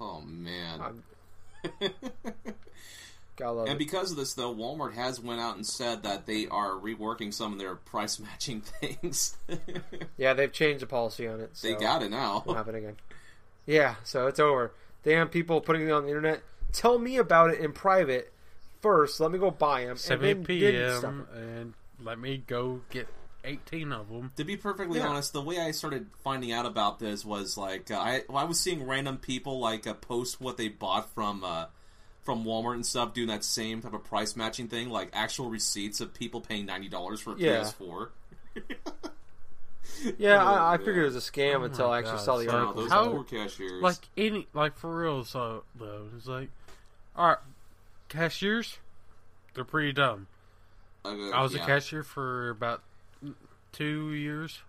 [0.00, 1.02] oh man.
[3.36, 3.78] Gotta love And it.
[3.78, 7.52] because of this, though, Walmart has went out and said that they are reworking some
[7.54, 9.36] of their price matching things.
[10.18, 11.50] Yeah, they've changed the policy on it.
[11.54, 12.54] So they got it Won't now.
[12.54, 12.96] happen again.
[13.64, 14.72] Yeah, so it's over.
[15.02, 16.42] Damn people putting it on the internet.
[16.72, 18.32] Tell me about it in private
[18.82, 19.18] first.
[19.20, 19.96] Let me go buy them.
[19.96, 21.26] 7 and then, then stuff p.m.
[21.34, 23.08] and let me go get
[23.44, 24.30] 18 of them.
[24.36, 25.08] To be perfectly Yeah.
[25.08, 28.44] honest, the way I started finding out about this was like uh, I well, I
[28.44, 31.66] was seeing random people like uh, post what they bought from uh,
[32.22, 36.00] from Walmart and stuff, doing that same type of price matching thing, like actual receipts
[36.00, 37.62] of people paying ninety dollars for a Yeah.
[37.80, 38.08] PS4.
[40.18, 42.38] Yeah, I, I Oh, figured it was a scam Oh until I actually God, saw
[42.38, 42.82] the so article.
[42.82, 43.82] those How- poor cashiers.
[43.82, 45.24] Like any, like for real.
[45.24, 46.48] So though, it's like,
[47.16, 47.38] all right,
[48.12, 48.78] cashiers,
[49.54, 50.26] they're pretty dumb.
[51.04, 51.62] Uh, I was yeah.
[51.62, 52.82] a cashier for about
[53.72, 54.60] two years.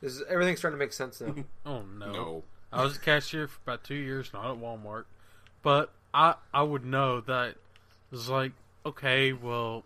[0.00, 1.34] This is, everything's starting to make sense now.
[1.66, 2.12] Oh no.
[2.12, 2.44] No.
[2.72, 5.04] I was a cashier for about two years, not at Walmart,
[5.62, 7.56] but I I would know that
[8.12, 8.52] it's like
[8.84, 9.84] okay, well,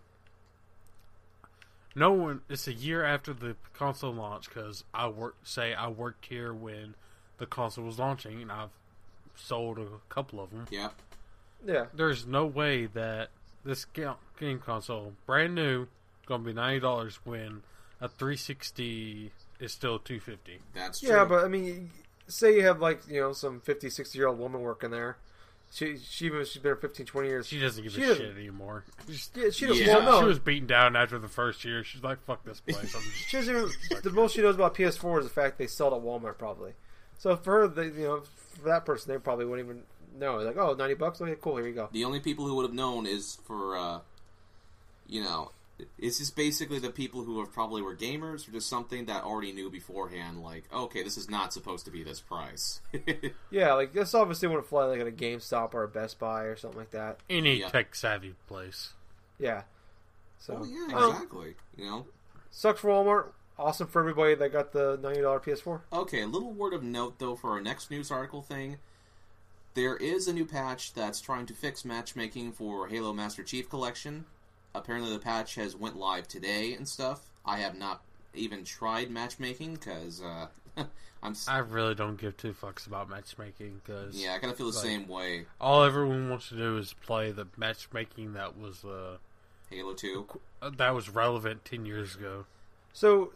[1.95, 2.41] no one.
[2.49, 5.35] It's a year after the console launch because I work.
[5.43, 6.95] Say I worked here when
[7.37, 8.69] the console was launching, and I've
[9.35, 10.67] sold a couple of them.
[10.69, 10.89] Yeah.
[11.65, 13.29] Yeah, There's no way that
[13.65, 15.87] this game console, brand new,
[16.25, 17.61] going to be ninety dollars when
[18.01, 20.59] a 360 is still 250.
[20.73, 21.09] That's true.
[21.09, 21.89] yeah, but I mean,
[22.27, 25.17] say you have like you know some 50, 60 year old woman working there.
[25.71, 27.47] She she even she's been there 15, 20 years.
[27.47, 28.83] She doesn't give She a doesn't- shit anymore.
[29.09, 29.83] Just- yeah, she doesn't.
[29.85, 29.97] Yeah.
[29.99, 31.83] Well, no, She was beaten down after the first year.
[31.83, 33.69] She's like, "Fuck this place." I'm just She doesn't even,
[34.03, 36.73] the most she knows about PS4 is the fact they sell it at Walmart, probably.
[37.17, 38.21] So for her, they, you know,
[38.61, 39.83] for that person, they probably wouldn't even
[40.19, 40.37] know.
[40.37, 41.21] Like, oh, 90 bucks?
[41.21, 41.89] Okay, cool, here you go.
[41.91, 43.99] The only people who would have known is for, uh,
[45.07, 45.51] you know,
[45.97, 49.51] it's just basically the people who have probably were gamers or just something that already
[49.51, 52.79] knew beforehand, like, okay, this is not supposed to be this price.
[53.51, 56.55] Yeah, like, this obviously wouldn't fly like at a GameStop or a Best Buy or
[56.55, 57.19] something like that.
[57.29, 57.69] any Yeah.
[57.69, 58.93] tech savvy place.
[59.39, 59.63] Yeah.
[60.39, 61.55] So, oh, yeah, um, exactly.
[61.77, 62.05] You know?
[62.51, 63.27] sucks for Walmart.
[63.57, 65.81] Awesome for everybody that got the $90 PS4.
[65.93, 68.77] Okay, a little word of note, though, for our next news article thing.
[69.73, 74.25] There is a new patch that's trying to fix matchmaking for Halo Master Chief Collection.
[74.75, 77.21] Apparently, the patch has went live today and stuff.
[77.45, 78.01] I have not
[78.35, 80.47] even tried matchmaking because uh,
[81.23, 81.31] I'm.
[81.31, 84.69] s I really don't give two fucks about matchmaking because yeah, I kind of feel
[84.71, 85.45] the like- same way.
[85.59, 89.17] all everyone wants to do is play the matchmaking that was uh,
[89.69, 90.27] Halo Two.
[90.77, 92.45] that was relevant ten years ago.
[92.93, 93.33] So,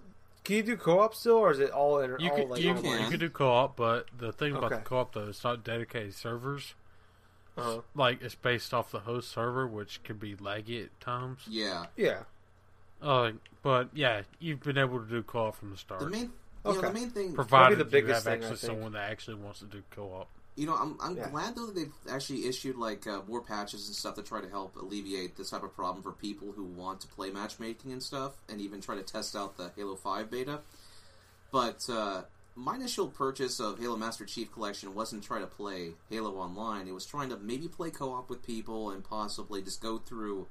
[0.48, 2.61] can you do co op still, or is it all, inter- You all could like,
[2.61, 2.84] you, online?
[2.84, 3.03] can.
[3.03, 4.76] you could do co-op, but the thing about Okay.
[4.78, 6.74] the co-op though, it's not dedicated servers.
[7.57, 7.82] Uh-huh.
[7.94, 11.40] Like it's based off the host server, which could be laggy at times.
[11.49, 12.24] Yeah, Yeah.
[13.02, 16.22] Uh, but yeah, you've been able to do co-op from the start, the main.
[16.22, 16.32] You
[16.64, 16.88] know, Okay.
[16.88, 17.34] the main thing.
[17.34, 20.28] provided the you biggest have thing, I actually someone that actually wants to do co-op.
[20.58, 21.30] You know, I'm, I'm Yeah.
[21.30, 24.50] glad though that they've actually issued like uh, more patches and stuff to try to
[24.50, 28.34] help alleviate this type of problem for people who want to play matchmaking and stuff,
[28.50, 30.62] and even try to test out the Halo Five beta.
[31.52, 32.24] But uh,
[32.56, 36.88] my initial purchase of Halo Master Chief Collection wasn't trying to play Halo Online.
[36.88, 40.48] It was trying to maybe play co-op with people and possibly just go through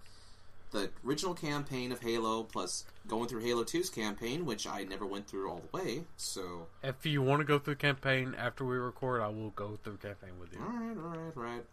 [0.73, 5.29] the original campaign of Halo plus going through Halo 2's campaign, which I never went
[5.29, 6.05] through all the way.
[6.17, 9.99] So, If you want to go through campaign after we record, I will go through
[9.99, 10.59] campaign with you.
[10.61, 11.65] all right, all right,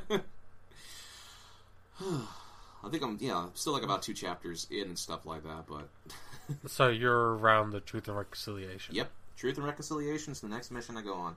[0.00, 0.22] all right.
[2.84, 5.88] I think I'm, yeah, still like about two chapters in and stuff like that, but
[6.70, 8.94] So you're around the truth and reconciliation.
[8.94, 11.36] yep, Truth and Reconciliation is the next mission I go on.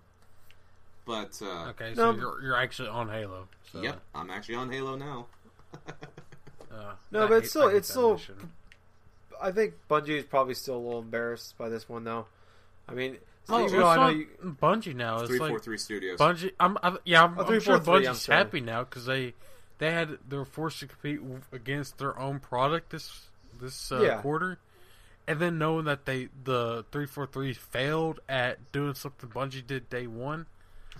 [1.05, 2.17] But uh, Okay, so No.
[2.19, 3.47] you're you're actually on Halo.
[3.71, 5.27] So, yep, I'm actually on Halo now.
[6.75, 8.51] Uh, No, I but it's still- it's still- mission.
[9.41, 12.25] I think Bungie is probably still a little embarrassed by this one, though.
[12.87, 13.17] I mean,
[13.49, 14.27] Oh, even it's though I know you.
[14.43, 15.19] Bungie now.
[15.19, 16.19] It's Three like four three Studios.
[16.19, 16.51] Bungie.
[16.59, 17.23] I'm, I'm yeah.
[17.23, 17.81] I'm, Oh, I'm 343, sure I'm
[18.15, 18.37] Bungie's sorry.
[18.39, 19.33] happy now because they
[19.77, 21.19] they had they were forced to compete
[21.51, 23.27] against their own product this
[23.59, 24.21] this uh, Yeah.
[24.21, 24.57] quarter,
[25.27, 29.89] and then knowing that they the three four three failed at doing something Bungie did
[29.89, 30.47] day one.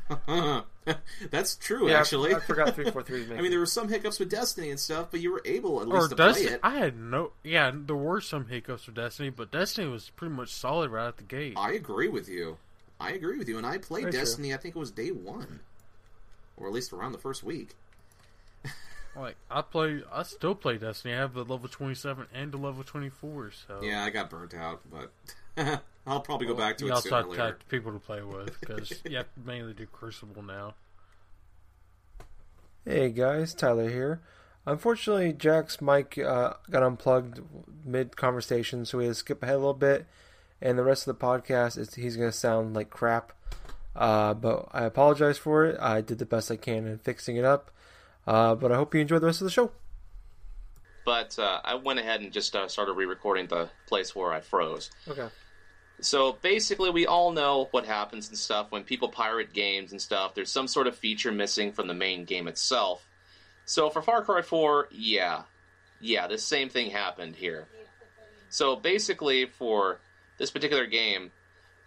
[1.31, 2.35] That's true, Yeah, actually.
[2.35, 5.31] I, forgot 343 I mean, there were some hiccups with Destiny and stuff, but you
[5.31, 6.59] were able at Or least to play it.
[6.63, 7.31] I had no.
[7.43, 11.17] Yeah, there were some hiccups with Destiny, but Destiny was pretty much solid right out
[11.17, 11.53] the gate.
[11.57, 12.57] I agree with you.
[12.99, 14.19] I agree with you, and I played Very true.
[14.21, 14.53] Destiny.
[14.53, 15.61] I think it was day one,
[16.55, 17.75] or at least around the first week.
[19.17, 21.13] Like I play, I still play Destiny.
[21.13, 23.49] I have the level twenty seven and the level twenty four.
[23.65, 25.09] So Yeah, I got burnt out, but
[26.07, 27.43] I'll probably go back to you it also sooner have later.
[27.43, 30.75] type people to play with because you have to mainly do Crucible now.
[32.85, 34.21] Hey guys, Tyler here.
[34.67, 37.41] Unfortunately, Jack's mic uh, got unplugged
[37.83, 40.05] mid conversation, so we had to skip ahead a little bit.
[40.61, 43.33] And the rest of the podcast is he's going to sound like crap.
[43.95, 45.77] Uh, but I apologize for it.
[45.79, 47.71] I did the best I can in fixing it up.
[48.25, 49.71] Uh, but I hope you enjoy the rest of the show.
[51.05, 54.89] But uh, I went ahead and just uh, started re-recording the place where I froze.
[55.07, 55.27] Okay.
[56.01, 60.35] So basically, we all know what happens and stuff when people pirate games and stuff.
[60.35, 63.07] There's some sort of feature missing from the main game itself.
[63.65, 65.43] So for Far Cry 4, yeah,
[65.99, 67.65] yeah, the same thing happened here.
[68.49, 69.99] So basically, for
[70.37, 71.31] this particular game,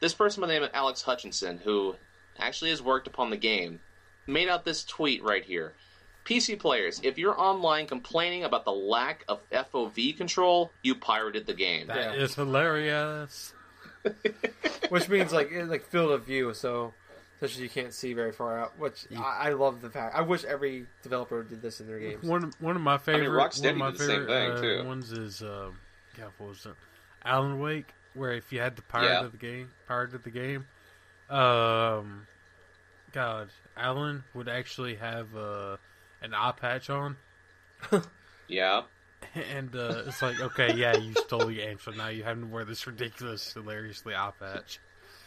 [0.01, 1.95] this person by the name of Alex Hutchinson, who
[2.39, 3.81] actually has worked upon the game,
[4.27, 5.75] made out this tweet right here.
[6.25, 11.55] PC players, if you're online complaining about the lack of FOV control, you pirated the
[11.55, 11.87] game.
[11.87, 12.23] That Yeah.
[12.23, 13.55] is hilarious.
[14.91, 16.95] Which means like like field of view, so
[17.35, 18.79] especially you can't see very far out.
[18.79, 20.15] Which I, I love the fact.
[20.17, 22.25] I wish every developer did this in their games.
[22.25, 24.79] One of- one of my favorite Rocksteady one of my did the same favorite thing,
[24.79, 24.89] uh, too.
[24.89, 25.71] ones is uh,
[26.17, 26.75] God, what was it?
[27.25, 29.25] Alan Wake, where if you had the pirate Yeah.
[29.25, 30.67] of the game, pirate of the game,
[31.31, 32.27] um,
[33.13, 35.77] God, Alan would actually have uh,
[36.23, 37.17] an eye patch on,
[38.49, 38.83] Yeah.
[39.35, 42.47] And uh, it's like, okay, yeah, you stole the game, so now you have to
[42.47, 44.79] wear this ridiculous, hilariously eye patch,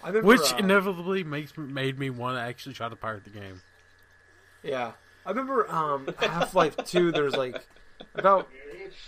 [0.04, 3.30] I remember, which uh, inevitably makes made me want to actually try to pirate the
[3.30, 3.62] game.
[4.64, 4.92] Yeah.
[5.26, 7.64] I remember um, Half Life 2, there's like
[8.16, 8.50] about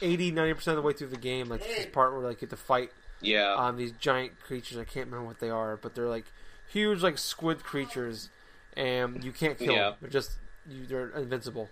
[0.01, 2.57] 80 90% of the way through the game, like this part where like you have
[2.57, 2.91] to fight
[3.21, 3.53] Yeah.
[3.55, 4.77] um, these giant creatures.
[4.77, 6.25] I can't remember what they are, but they're like
[6.69, 8.29] huge, like squid creatures,
[8.77, 9.89] and you can't kill Yeah.
[9.91, 9.95] them.
[10.01, 10.37] They're just
[10.69, 11.69] you, they're invincible.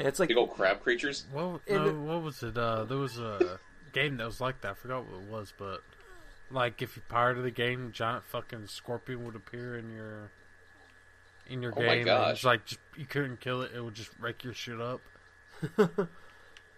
[0.00, 1.26] And it's like Big old crab creatures.
[1.32, 2.56] Well, no, the- what was it?
[2.56, 3.60] Uh, there was a
[3.92, 4.70] game that was like that.
[4.72, 5.82] I forgot what it was, but
[6.50, 10.30] like if you pirated the game, giant fucking scorpion would appear in your
[11.46, 11.96] in your Oh my game.
[11.98, 12.36] and gosh.
[12.36, 15.00] It's like just, you couldn't kill it; it would just wreck your shit up.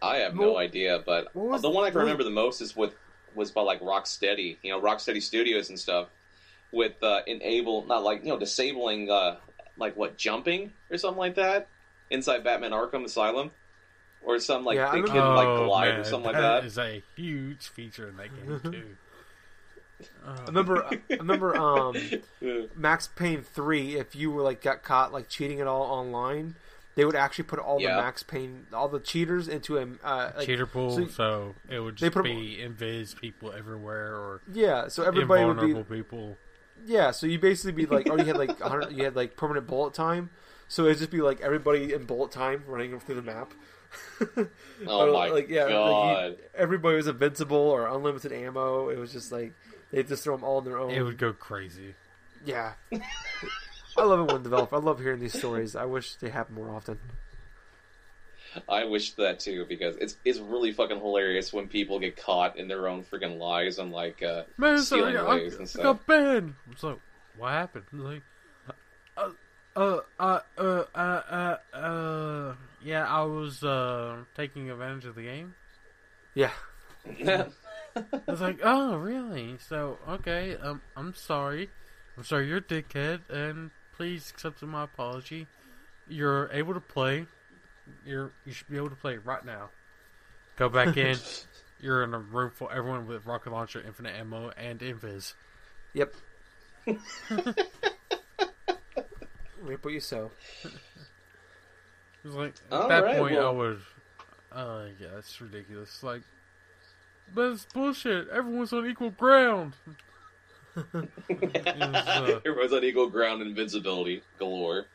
[0.02, 2.92] I have no Well, idea, but the one I can remember the most is with
[3.36, 6.08] was by like Rocksteady, you know, Rocksteady Studios and stuff,
[6.72, 9.36] with uh, enable not like you know disabling uh,
[9.76, 11.68] like what jumping or something like that
[12.12, 13.50] inside Batman Arkham Asylum,
[14.24, 16.64] or some like Yeah, they remember- can like Oh, glide or man, something like that.
[16.64, 18.96] is a huge feature in that game too.
[20.26, 21.94] I remember I remember um,
[22.40, 22.62] Yeah.
[22.74, 26.56] Max Payne 3 if you were like got caught like cheating at all online,
[26.96, 27.96] they would actually put all Yeah.
[27.96, 31.78] the Max Payne all the cheaters into a uh, like, Cheater pool, so- so, it
[31.80, 35.96] would they just put- be invis people everywhere or yeah, so everybody would invulnerable be
[36.02, 36.36] people.
[36.84, 39.68] Yeah, so you basically be like, oh, you had like 100, you had like permanent
[39.68, 40.30] bullet time.
[40.72, 43.52] So it'd just be like everybody in bullet time running through the map.
[44.86, 46.36] Oh Or, my like, yeah, like, you- god!
[46.54, 48.88] everybody was invincible or unlimited ammo.
[48.88, 49.52] It was just like
[49.92, 50.90] they just throw them all on their own.
[50.92, 51.94] It would go crazy.
[52.46, 52.72] Yeah,
[53.98, 54.76] I love it when developer.
[54.76, 55.76] I love hearing these stories.
[55.76, 56.98] I wish they happen more often.
[58.66, 62.68] I wish that too because it's it's really fucking hilarious when people get caught in
[62.68, 65.66] their own freaking lies and like uh, Man, so stealing I, ways I, and I
[65.66, 65.82] stuff.
[65.82, 66.54] got banned.
[66.70, 66.98] It's like,
[67.36, 67.84] what happened?
[67.92, 68.22] Like,
[69.76, 75.22] uh, uh, uh, uh, uh, uh, uh, yeah, I was uh taking advantage of the
[75.22, 75.54] game.
[76.34, 76.50] Yeah,
[77.26, 77.46] I
[78.26, 79.56] was like, oh, really?
[79.68, 81.68] So, okay, um, I'm sorry.
[82.16, 85.46] I'm sorry, you're a dickhead, and please accept my apology.
[86.08, 87.26] You're able to play.
[88.04, 89.70] You're you should be able to play right now.
[90.56, 91.16] Go back in.
[91.80, 95.34] You're in a room full everyone with rocket launcher, infinite ammo, and invis.
[95.94, 96.14] yep.
[99.62, 100.30] Reap what you sow.
[102.24, 103.78] Like at All that right, point well- I was,
[104.52, 106.02] uh, yeah, it's ridiculous.
[106.02, 106.22] Like,
[107.34, 108.28] but it's bullshit.
[108.28, 109.74] Everyone's on equal ground.
[110.76, 114.86] uh, Everyone's on equal ground, invincibility galore.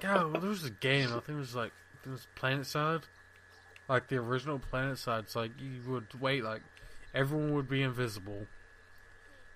[0.00, 1.08] God, well, there was a game.
[1.08, 1.72] I think it was like
[2.04, 3.02] it was PlanetSide,
[3.88, 5.20] like the original PlanetSide.
[5.20, 6.62] It's like you would wait, like
[7.14, 8.46] everyone would be invisible.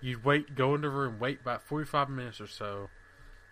[0.01, 2.89] You'd wait, go in the room, wait about forty-five minutes or so,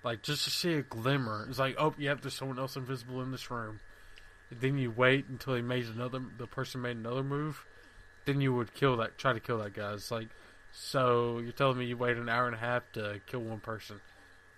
[0.04, 1.46] like just to see a glimmer.
[1.50, 3.80] It's like, oh, yep, there's someone else invisible in this room.
[4.50, 7.66] And then you wait until he made another, the person made another move.
[8.26, 9.94] Then you would kill that, try to kill that guy.
[9.94, 10.28] It's like,
[10.72, 14.00] so you're telling me you wait an hour and a half to kill one person?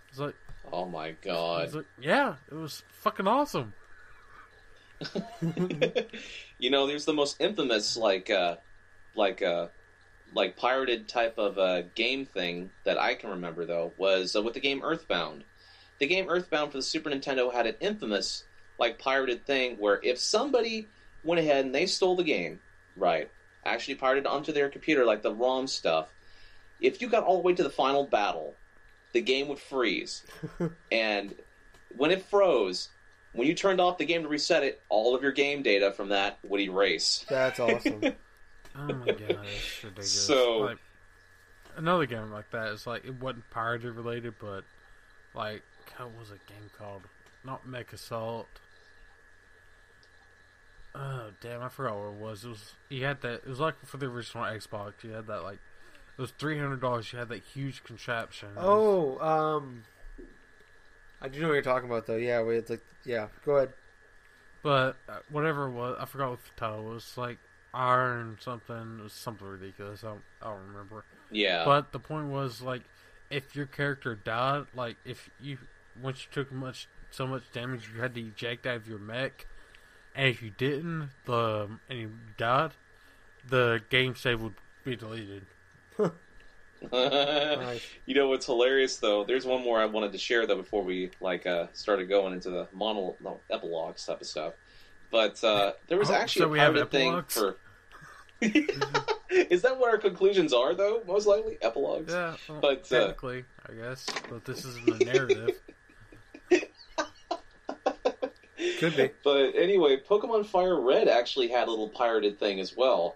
[0.10, 0.36] It's like,
[0.72, 1.74] Oh my it's god!
[1.74, 3.74] like yeah, it was fucking awesome.
[6.60, 8.56] you know, there's the most infamous like uh,
[9.15, 9.68] like uh,
[10.35, 14.53] like pirated type of uh, game thing that I can remember though was uh, with
[14.53, 15.43] the game Earthbound.
[15.99, 18.43] The game Earthbound for the Super Nintendo had an infamous
[18.80, 20.88] like pirated thing where if somebody
[21.23, 22.60] went ahead and they stole the game,
[22.97, 23.30] right,
[23.65, 26.10] actually pirated onto their computer like the ROM stuff,
[26.81, 28.55] if you got all the way to the final battle,
[29.14, 30.23] the game would freeze.
[30.91, 31.35] and
[31.95, 32.89] when it froze,
[33.34, 36.10] when you turned off the game to reset it, all of your game data from
[36.10, 37.26] that would erase.
[37.30, 38.01] That's awesome.
[38.76, 40.12] Oh my god, that's ridiculous.
[40.12, 40.78] So- like,
[41.78, 44.64] another game like that is like it wasn't pirated related, but
[45.34, 45.64] like
[45.98, 47.04] what was a game called?
[47.45, 48.45] Not MechAssault.
[50.95, 51.62] Oh damn!
[51.64, 52.45] I forgot what it was.
[52.45, 53.34] It was you had that.
[53.36, 54.94] It was like for the original Xbox.
[55.04, 55.58] You had that like
[56.18, 57.12] it was three hundred dollars.
[57.12, 58.50] You had that huge contraption.
[58.50, 58.66] It was-
[59.20, 59.84] Oh, um,
[61.22, 62.16] I do know what you're talking about though.
[62.18, 63.28] Yeah, wait, it's like yeah.
[63.44, 63.74] Go ahead.
[64.62, 67.18] but uh, whatever it was, I forgot what the title was.
[67.18, 67.40] Like
[67.74, 68.98] Iron something.
[69.00, 70.04] It was something ridiculous.
[70.04, 71.04] I don't, I don't remember.
[71.32, 71.66] Yeah.
[71.66, 72.84] But the point was like,
[73.30, 75.58] if your character died, like if you
[76.02, 79.48] once you took much so much damage, you had to eject out of your mech,
[80.16, 82.72] and if you didn't, the and you died,
[83.48, 85.45] the game save would be deleted.
[86.91, 87.86] Nice.
[88.06, 89.24] You know what's hilarious though?
[89.24, 92.50] There's one more I wanted to share though before we like uh, started going into
[92.50, 94.54] the mono no, epilogues type of stuff.
[95.14, 97.56] But uh, there was Oh, actually so a we have thing for.
[98.41, 101.03] Is that what our conclusions are though?
[101.07, 102.11] Most likely epilogues.
[102.11, 105.61] Yeah, well, But, uh, I guess, but this isn't a narrative.
[108.80, 109.11] Could be.
[109.23, 113.15] But anyway, Pokemon Fire Red actually had a little pirated thing as well,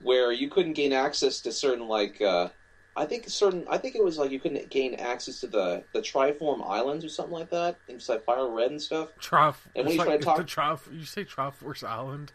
[0.00, 2.50] where you couldn't gain access to certain like uh,
[2.94, 6.00] I think certain I think it was like you couldn't gain access to the the
[6.00, 7.76] Triform Islands or something like that.
[8.08, 9.08] Like Fire Red and stuff.
[9.20, 12.32] Trif- And when you try to talk- the Trif- you say Triforce Island.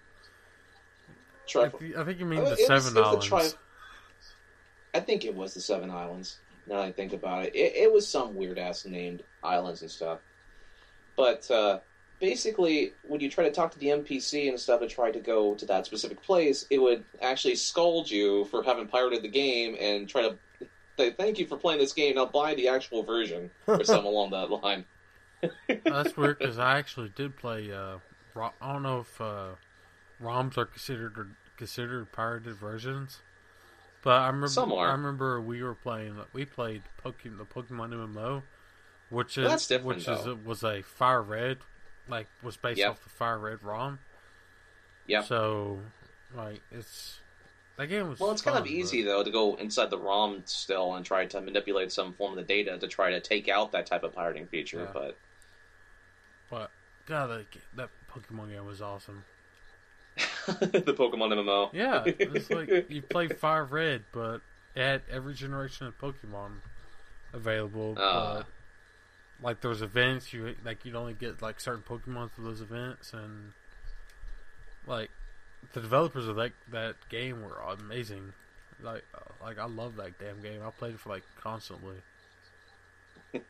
[1.08, 1.98] I, Triform.
[1.98, 3.26] I think you mean Oh, the it Seven was Islands.
[3.26, 3.50] Tri-
[4.96, 6.38] I think it was the Seven Islands.
[6.66, 9.92] Now that I think about it, it, it was some weird ass named islands and
[9.92, 10.20] stuff.
[11.16, 11.80] But uh,
[12.20, 15.56] basically, when you try to talk to the NPC and stuff and try to go
[15.56, 20.10] to that specific place, it would actually scold you for having pirated the game and
[20.10, 20.38] try to
[20.98, 22.16] say thank you for playing this game.
[22.16, 24.86] Now buy the actual version or something along that line.
[25.86, 27.72] That's weird because I actually did play.
[27.72, 27.98] Uh,
[28.62, 29.50] I don't know if uh,
[30.22, 33.20] ROMs are considered considered pirated versions,
[34.04, 34.48] but I remember.
[34.48, 34.90] Some are.
[34.90, 36.16] I remember we were playing.
[36.34, 38.44] We played Pokemon, the Pokemon MMO,
[39.10, 40.32] which is which is though.
[40.32, 41.58] a, was a Fire Red,
[42.08, 42.92] like was based Yep.
[42.92, 44.00] off the Fire Red ROM.
[45.08, 45.22] Yeah.
[45.22, 45.80] So,
[46.36, 47.20] like it's
[47.78, 48.20] that game was.
[48.20, 51.06] Well, it's kind fun, of but- easy though to go inside the ROM still and
[51.06, 54.04] try to manipulate some form of the data to try to take out that type
[54.04, 54.80] of pirating feature.
[54.82, 54.92] Yeah.
[54.94, 55.18] But
[56.50, 56.72] But
[57.06, 57.46] God, that,
[57.76, 59.24] that Pokemon game was awesome.
[60.48, 61.70] the Pokemon MMO.
[61.74, 64.42] Yeah, it's like you play Fire Red, but
[64.76, 66.54] it had every generation of Pokemon
[67.34, 67.96] available.
[67.98, 68.38] Ah.
[68.38, 68.46] But
[69.44, 73.14] like there was events, you like you'd only get like certain Pokemon for those events,
[73.14, 73.54] and
[74.88, 75.12] like
[75.74, 78.34] the developers of that that game were amazing.
[78.82, 79.04] Like
[79.42, 80.62] like I love that damn game.
[80.66, 81.96] I played it for like constantly.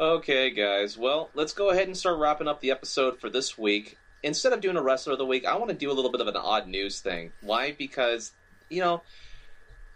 [0.00, 0.98] okay, guys.
[0.98, 3.98] Well, let's go ahead and start wrapping up the episode for this week.
[4.22, 6.20] Instead of doing a wrestler of the week, I want to do a little bit
[6.20, 7.32] of an odd news thing.
[7.40, 7.72] Why?
[7.72, 8.32] Because
[8.68, 9.02] you know,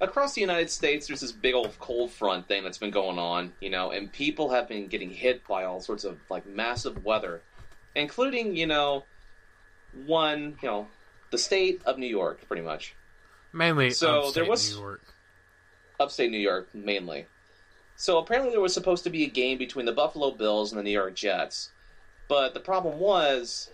[0.01, 3.53] across the United States, there's this big old cold front thing that's been going on.
[3.61, 7.43] You know, and people have been getting hit by all sorts of like massive weather,
[7.95, 9.05] including you know,
[10.07, 10.89] one you know,
[11.31, 12.95] the state of New York, pretty much.
[13.53, 15.03] Mainly, So, upstate there was- New York.
[16.01, 17.27] upstate New York mainly.
[17.97, 20.83] So apparently there was supposed to be a game between the Buffalo Bills and the
[20.83, 21.71] New York Jets.
[22.29, 23.71] But the problem was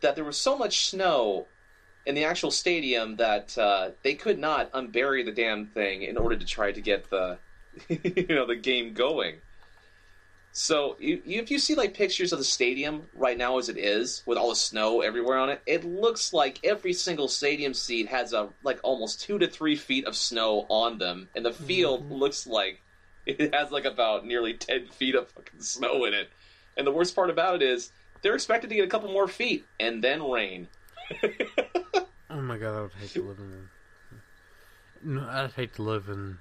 [0.00, 1.46] that there was so much snow
[2.06, 6.36] in the actual stadium that uh, they could not unbury the damn thing in order
[6.36, 7.38] to try to get the
[7.88, 9.36] you know the game going.
[10.56, 13.76] So you, you, if you see like pictures of the stadium right now as it
[13.76, 18.06] is with all the snow everywhere on it, it looks like every single stadium seat
[18.06, 22.04] has a like almost two to three feet of snow on them, and the field
[22.04, 22.14] mm-hmm.
[22.14, 22.80] looks like
[23.26, 26.30] it has like about nearly ten feet of fucking snow in it.
[26.76, 27.90] And the worst part about it is
[28.22, 30.68] they're expected to get a couple more feet and then rain.
[32.30, 33.68] Oh my god, I would hate to live in.
[35.04, 36.38] No, I'd hate to live in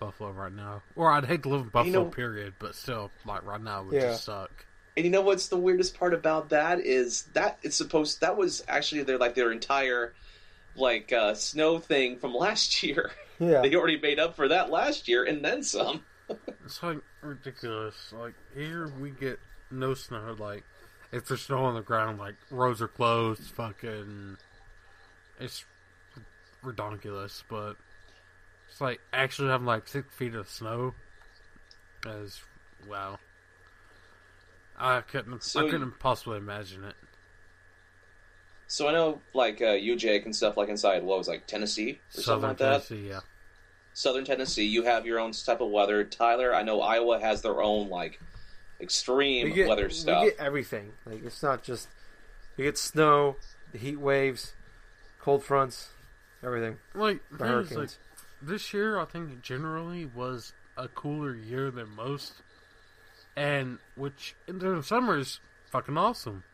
[0.00, 2.04] Buffalo right now, or I'd hate to live in Buffalo.
[2.04, 4.00] know- period, but still, like right now, it would Yeah.
[4.12, 4.50] just suck.
[4.96, 8.64] And you know what's the weirdest part about that is that it's supposed that was
[8.66, 10.12] actually their like their entire
[10.74, 13.12] like uh, snow thing from last year.
[13.38, 13.62] Yeah.
[13.62, 16.02] they already made up for that last year and then some.
[16.64, 18.12] It's like ridiculous.
[18.12, 19.38] Like here, we get
[19.70, 20.36] no snow.
[20.38, 20.62] Like
[21.12, 23.42] if there's snow on the ground, like roads are closed.
[23.42, 24.36] Fucking,
[25.40, 25.64] it's
[26.62, 27.42] ridiculous.
[27.48, 27.76] But
[28.80, 30.94] it's like actually having like six feet of snow.
[32.06, 32.40] Is
[32.88, 33.18] wow.
[34.78, 35.44] I couldn't.
[35.44, 36.94] So I couldn't possibly imagine it.
[38.68, 42.00] So I know like uh, you Jake and stuff like inside what was like Tennessee
[42.16, 42.88] or something Southern like that.
[42.88, 43.20] Tennessee, yeah.
[43.92, 46.02] Southern Tennessee, you have your own type of weather.
[46.04, 48.18] Tyler, I know Iowa has their own like
[48.80, 50.22] extreme we get, weather stuff.
[50.22, 50.92] We get everything.
[51.04, 51.86] Like it's not just
[52.56, 53.36] you get snow,
[53.72, 54.54] the heat waves,
[55.20, 55.90] cold fronts,
[56.42, 56.78] everything.
[56.94, 57.78] Like, The the thing is, hurricanes.
[57.78, 57.90] like
[58.42, 62.34] this year, I think generally was a cooler year than most,
[63.36, 65.40] and which in the summer is
[65.70, 66.44] fucking awesome.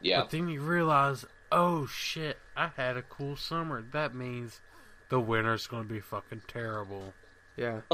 [0.00, 0.20] Yeah.
[0.20, 3.84] But then you realize, oh shit, I had a cool summer.
[3.92, 4.60] That means
[5.08, 7.12] the winter's going to be fucking terrible.
[7.56, 7.80] Yeah.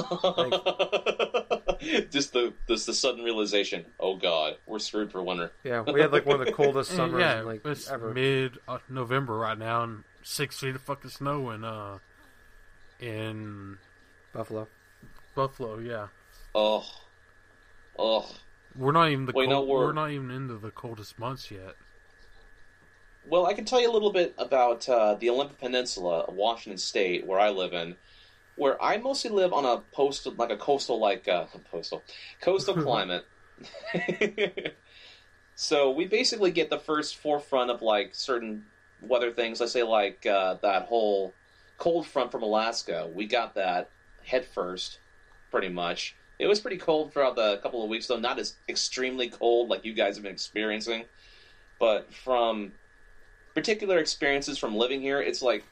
[2.10, 3.84] just the this the sudden realization.
[3.98, 5.50] Oh God, we're screwed for winter.
[5.64, 5.80] Yeah.
[5.80, 8.14] We had like one of the coldest summers yeah, like it's ever.
[8.14, 11.98] mid uh, November right now, and six feet of fucking snow in uh
[13.00, 13.78] in
[14.32, 14.68] Buffalo.
[15.34, 15.78] Buffalo.
[15.78, 16.08] Yeah,
[16.54, 16.84] Oh,
[17.98, 18.28] oh.
[18.74, 21.74] we're not even the Wait, no, we're- we're not even into the coldest months yet.
[23.28, 26.78] Well, I can tell you a little bit about uh, the Olympic Peninsula of Washington
[26.78, 27.96] State, where I live in,
[28.54, 32.02] where I mostly live on a postal, like a coastal, like uh, postal,
[32.40, 33.26] coastal climate.
[35.54, 38.64] so we basically get the first forefront of like certain
[39.02, 39.60] weather things.
[39.60, 41.34] Let's say like uh, that whole
[41.78, 43.08] cold front from Alaska.
[43.12, 43.90] We got that
[44.24, 44.98] head first,
[45.50, 46.14] pretty much.
[46.38, 49.84] It was pretty cold throughout the couple of weeks, though not as extremely cold like
[49.84, 51.04] you guys have been experiencing.
[51.78, 52.72] But from
[53.54, 55.64] particular experiences from living here, it's like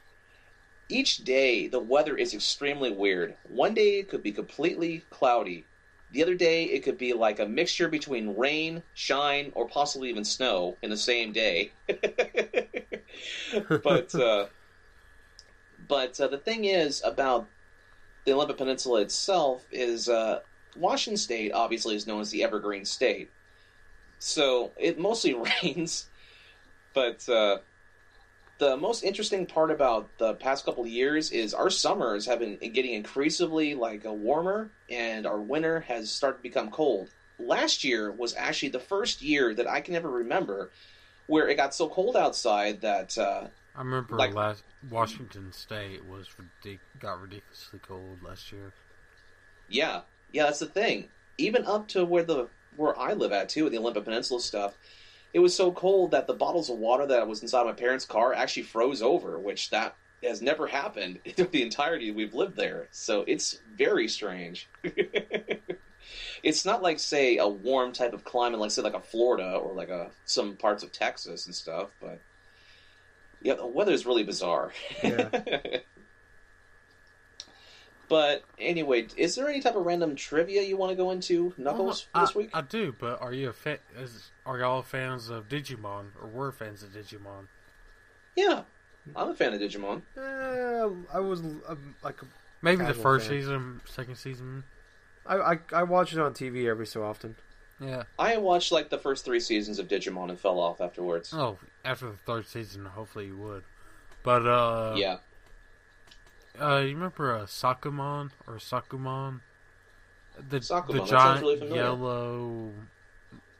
[0.88, 3.34] each day the weather is extremely weird.
[3.48, 5.66] One day it could be completely cloudy.
[6.12, 10.24] The other day it could be like a mixture between rain, shine, or possibly even
[10.24, 11.72] snow in the same day.
[13.82, 14.46] but uh,
[15.88, 17.46] but uh, the thing is about
[18.24, 20.40] the Olympic Peninsula itself is uh,
[20.76, 23.30] Washington State obviously is known as the Evergreen State,
[24.18, 26.06] so it mostly rains.
[26.94, 27.58] But uh,
[28.58, 32.94] the most interesting part about the past couple years is our summers have been getting
[32.94, 37.10] increasingly like a warmer, and our winter has started to become cold.
[37.38, 40.70] Last year was actually the first year that I can ever remember
[41.26, 46.28] where it got so cold outside that uh, I remember Like- last Washington State was
[46.38, 48.72] ridic- got ridiculously cold last year.
[49.68, 50.02] Yeah,
[50.32, 51.08] yeah, that's the thing.
[51.38, 54.76] Even up to where the where I live at too, with the Olympic Peninsula stuff,
[55.32, 58.32] it was so cold that the bottles of water that was inside my parents' car
[58.34, 62.88] actually froze over, which that has never happened in the entirety we've lived there.
[62.90, 64.68] So it's very strange.
[66.42, 69.72] it's not like say a warm type of climate, like say like a Florida or
[69.74, 72.20] like a some parts of Texas and stuff, but
[73.44, 74.72] yeah, the weather is really bizarre.
[75.02, 75.28] Yeah.
[78.06, 82.06] But anyway, is there any type of random trivia you want to go into, Knuckles,
[82.14, 82.50] Well, for this week?
[82.52, 86.52] I do, but are you a fa- is, are y'all fans of Digimon or were
[86.52, 87.46] fans of Digimon?
[88.36, 88.62] yeah,
[89.16, 90.02] I'm a fan of Digimon.
[90.18, 92.20] I was um, like
[92.60, 93.38] Maybe the first fan.
[93.38, 94.64] season, second season.
[95.26, 97.36] I, I I watch it on TV every so often.
[97.84, 98.04] Yeah.
[98.18, 101.32] I watched like the first three seasons of Digimon and fell off afterwards.
[101.34, 103.64] Oh, after the third season, hopefully you would.
[104.22, 105.18] But uh, yeah,
[106.60, 109.40] Uh, you remember uh, Sakumon or Sakumon?
[110.48, 111.82] The Sakumon, the giant really familiar.
[111.82, 112.70] yellow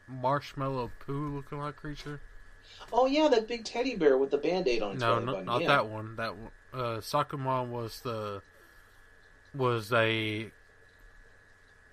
[0.09, 2.21] marshmallow poo looking like creature.
[2.93, 5.69] Oh yeah, that big teddy bear with the band-aid on its No, not, yeah.
[5.69, 6.17] that one.
[6.17, 6.51] That one.
[6.73, 8.43] Uh, Sakumon was the
[9.55, 10.51] was a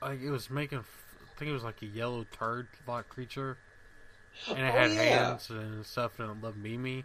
[0.02, 0.84] like it was making.
[1.42, 3.58] I think it was like a yellow turd like creature,
[4.48, 5.02] and it Oh, had yeah.
[5.02, 7.04] hands and stuff, and it loved Mimi.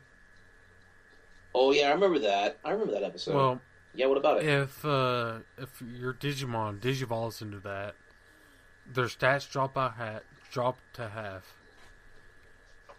[1.55, 2.59] Oh yeah, I remember that.
[2.63, 3.35] I remember that episode.
[3.35, 3.61] well,
[3.95, 4.47] yeah, what about it?
[4.47, 7.95] if uh, if your Digimon digivolves into that,
[8.87, 11.55] their stats drop by hat drop to half,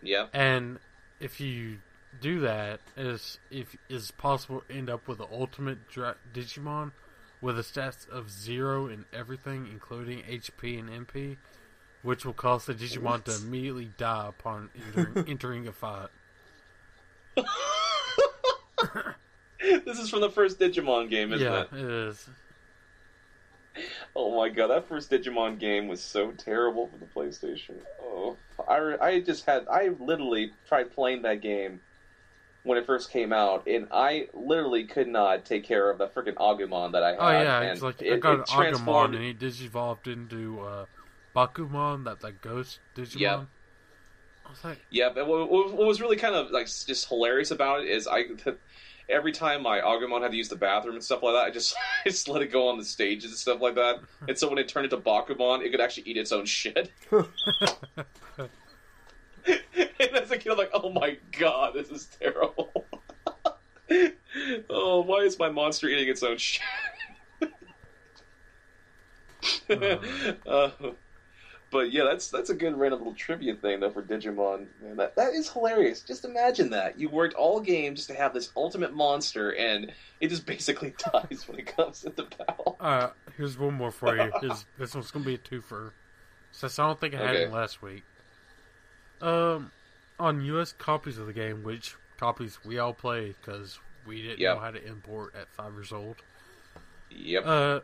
[0.02, 0.30] Yeah.
[0.34, 0.80] and
[1.20, 1.78] if you
[2.20, 6.94] do that, is if is possible end up with the ultimate dra- Digimon
[7.42, 11.38] with a stats of zero in everything, including HP and MP,
[12.02, 16.10] which will cause the Digimon to immediately die upon entering, entering a fight.
[19.62, 21.68] this is from the first Digimon game, isn't yeah, it?
[21.74, 22.30] it is.
[24.16, 27.76] Oh my god, that first Digimon game was so terrible for the PlayStation.
[28.02, 28.36] Oh,
[28.68, 31.80] I, I just had I literally tried playing that game
[32.68, 36.36] when it first came out, and I literally could not take care of the freaking
[36.36, 37.18] Agumon that I had.
[37.20, 40.08] Oh yeah, and it's like it, I got it an transformed- Agumon and he digivolved
[40.08, 40.86] into uh,
[41.36, 43.20] Bakemon, that like ghost Digimon.
[43.20, 43.44] Yeah.
[44.46, 47.52] I was like, Yeah, but what, what what was really kind of like just hilarious
[47.52, 48.26] about it is I
[49.10, 51.76] every time my Agumon had to use the bathroom and stuff like that, I just
[52.06, 54.02] I just let it go on the stages and stuff like that.
[54.28, 56.92] And so when it turned into Bakemon, it could actually eat its own shit.
[59.76, 62.86] and as a kid, I'm like, oh my god, this is terrible.
[64.70, 66.62] oh, why is my monster eating its own shit?
[70.48, 70.70] uh,
[71.70, 74.68] but yeah, that's that's a good random little trivia thing though for Digimon.
[74.82, 76.02] Man, that that is hilarious.
[76.02, 80.30] Just imagine that you worked all game just to have this ultimate monster, and it
[80.30, 82.78] just basically dies when it comes into battle.
[82.80, 84.32] uh, here's one more for you.
[84.42, 85.92] Here's, this one's gonna be a twofer.
[86.52, 87.44] Since I don't think I had Okay.
[87.44, 88.04] it last week.
[89.22, 89.72] Um,
[90.20, 90.74] on U.S.
[90.74, 94.56] copies of the game, which copies we all play because we didn't Yep.
[94.56, 96.16] know how to import at five years old.
[97.10, 97.44] Yep.
[97.46, 97.80] Uh,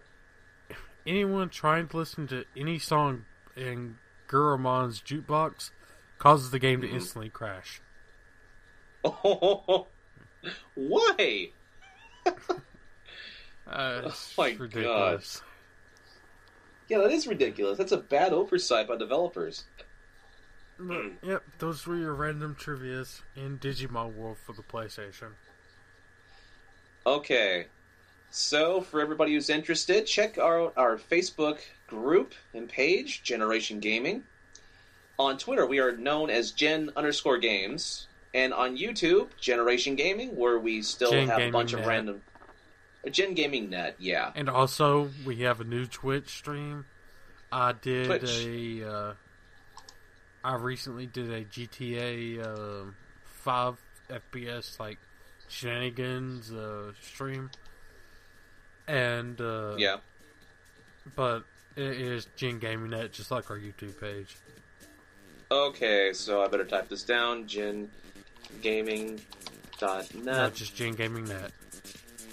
[1.06, 3.98] anyone trying to listen to any song in
[4.28, 5.70] Gurumon's jukebox
[6.18, 6.94] causes the game to Mhm.
[6.94, 7.82] instantly crash.
[9.04, 9.88] Oh,
[10.76, 11.52] why?
[13.66, 15.42] Uh, Oh my ridiculous.
[16.90, 17.78] Yeah, that is ridiculous.
[17.78, 19.64] That's a bad oversight by developers.
[20.80, 25.30] But, yep, those were your random trivia's in Digimon World for the PlayStation.
[27.06, 27.68] Okay.
[28.32, 34.24] So, for everybody who's interested, check our, our Facebook group and page, Generation Gaming.
[35.20, 38.08] On Twitter, we are known as Gen underscore games.
[38.34, 42.22] And on YouTube, Generation Gaming, where we still Gen have a Gaming bunch of random.
[43.12, 44.32] Gen Gaming Net, yeah.
[44.36, 46.86] And also, we have a new Twitch stream.
[47.52, 48.46] I did Twitch.
[48.48, 48.90] a.
[48.90, 49.14] Uh,
[50.44, 52.92] I recently did a GTA uh,
[53.24, 53.76] 5
[54.10, 54.98] FPS like
[55.48, 57.50] shenanigans uh, stream.
[58.88, 59.40] And.
[59.40, 59.98] Uh, Yeah.
[61.16, 61.44] But
[61.76, 64.36] it is Gen Gaming Net, just like our YouTube page.
[65.52, 67.46] Okay, so I better type this down.
[67.46, 67.90] Gen
[68.62, 69.20] Gaming
[69.80, 70.54] dot Not net.
[70.56, 71.52] just Gen Gaming Net.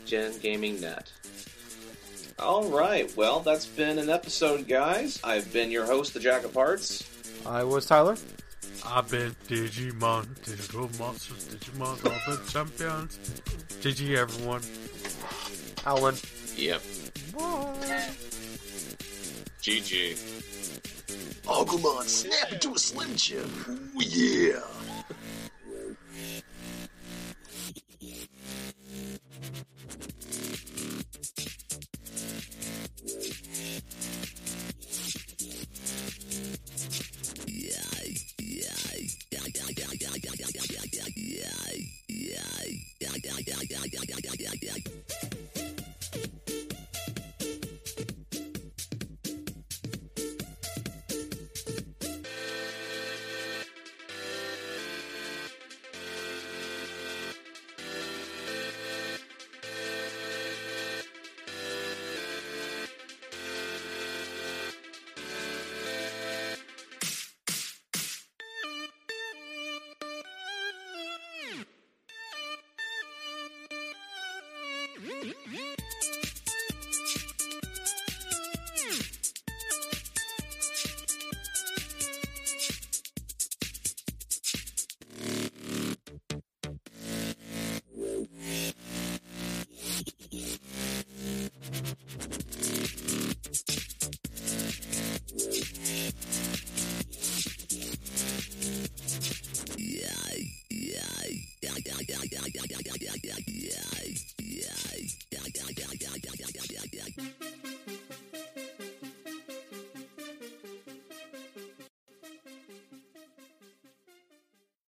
[0.06, 1.10] Gen Gaming Net.
[2.38, 5.20] All right, well, that's been an episode, guys.
[5.24, 7.09] I've been your host, the Jack of Hearts.
[7.46, 8.16] I was Tyler.
[8.86, 13.18] I've been Digimon, Digital Monsters, Digimon, all the champions.
[13.80, 14.62] GG, everyone.
[15.86, 16.14] Alan.
[16.56, 16.82] Yep.
[19.62, 20.16] GG.
[21.44, 23.50] Agumon, snap into a Slim Jim.
[23.68, 24.60] Ooh, yeah.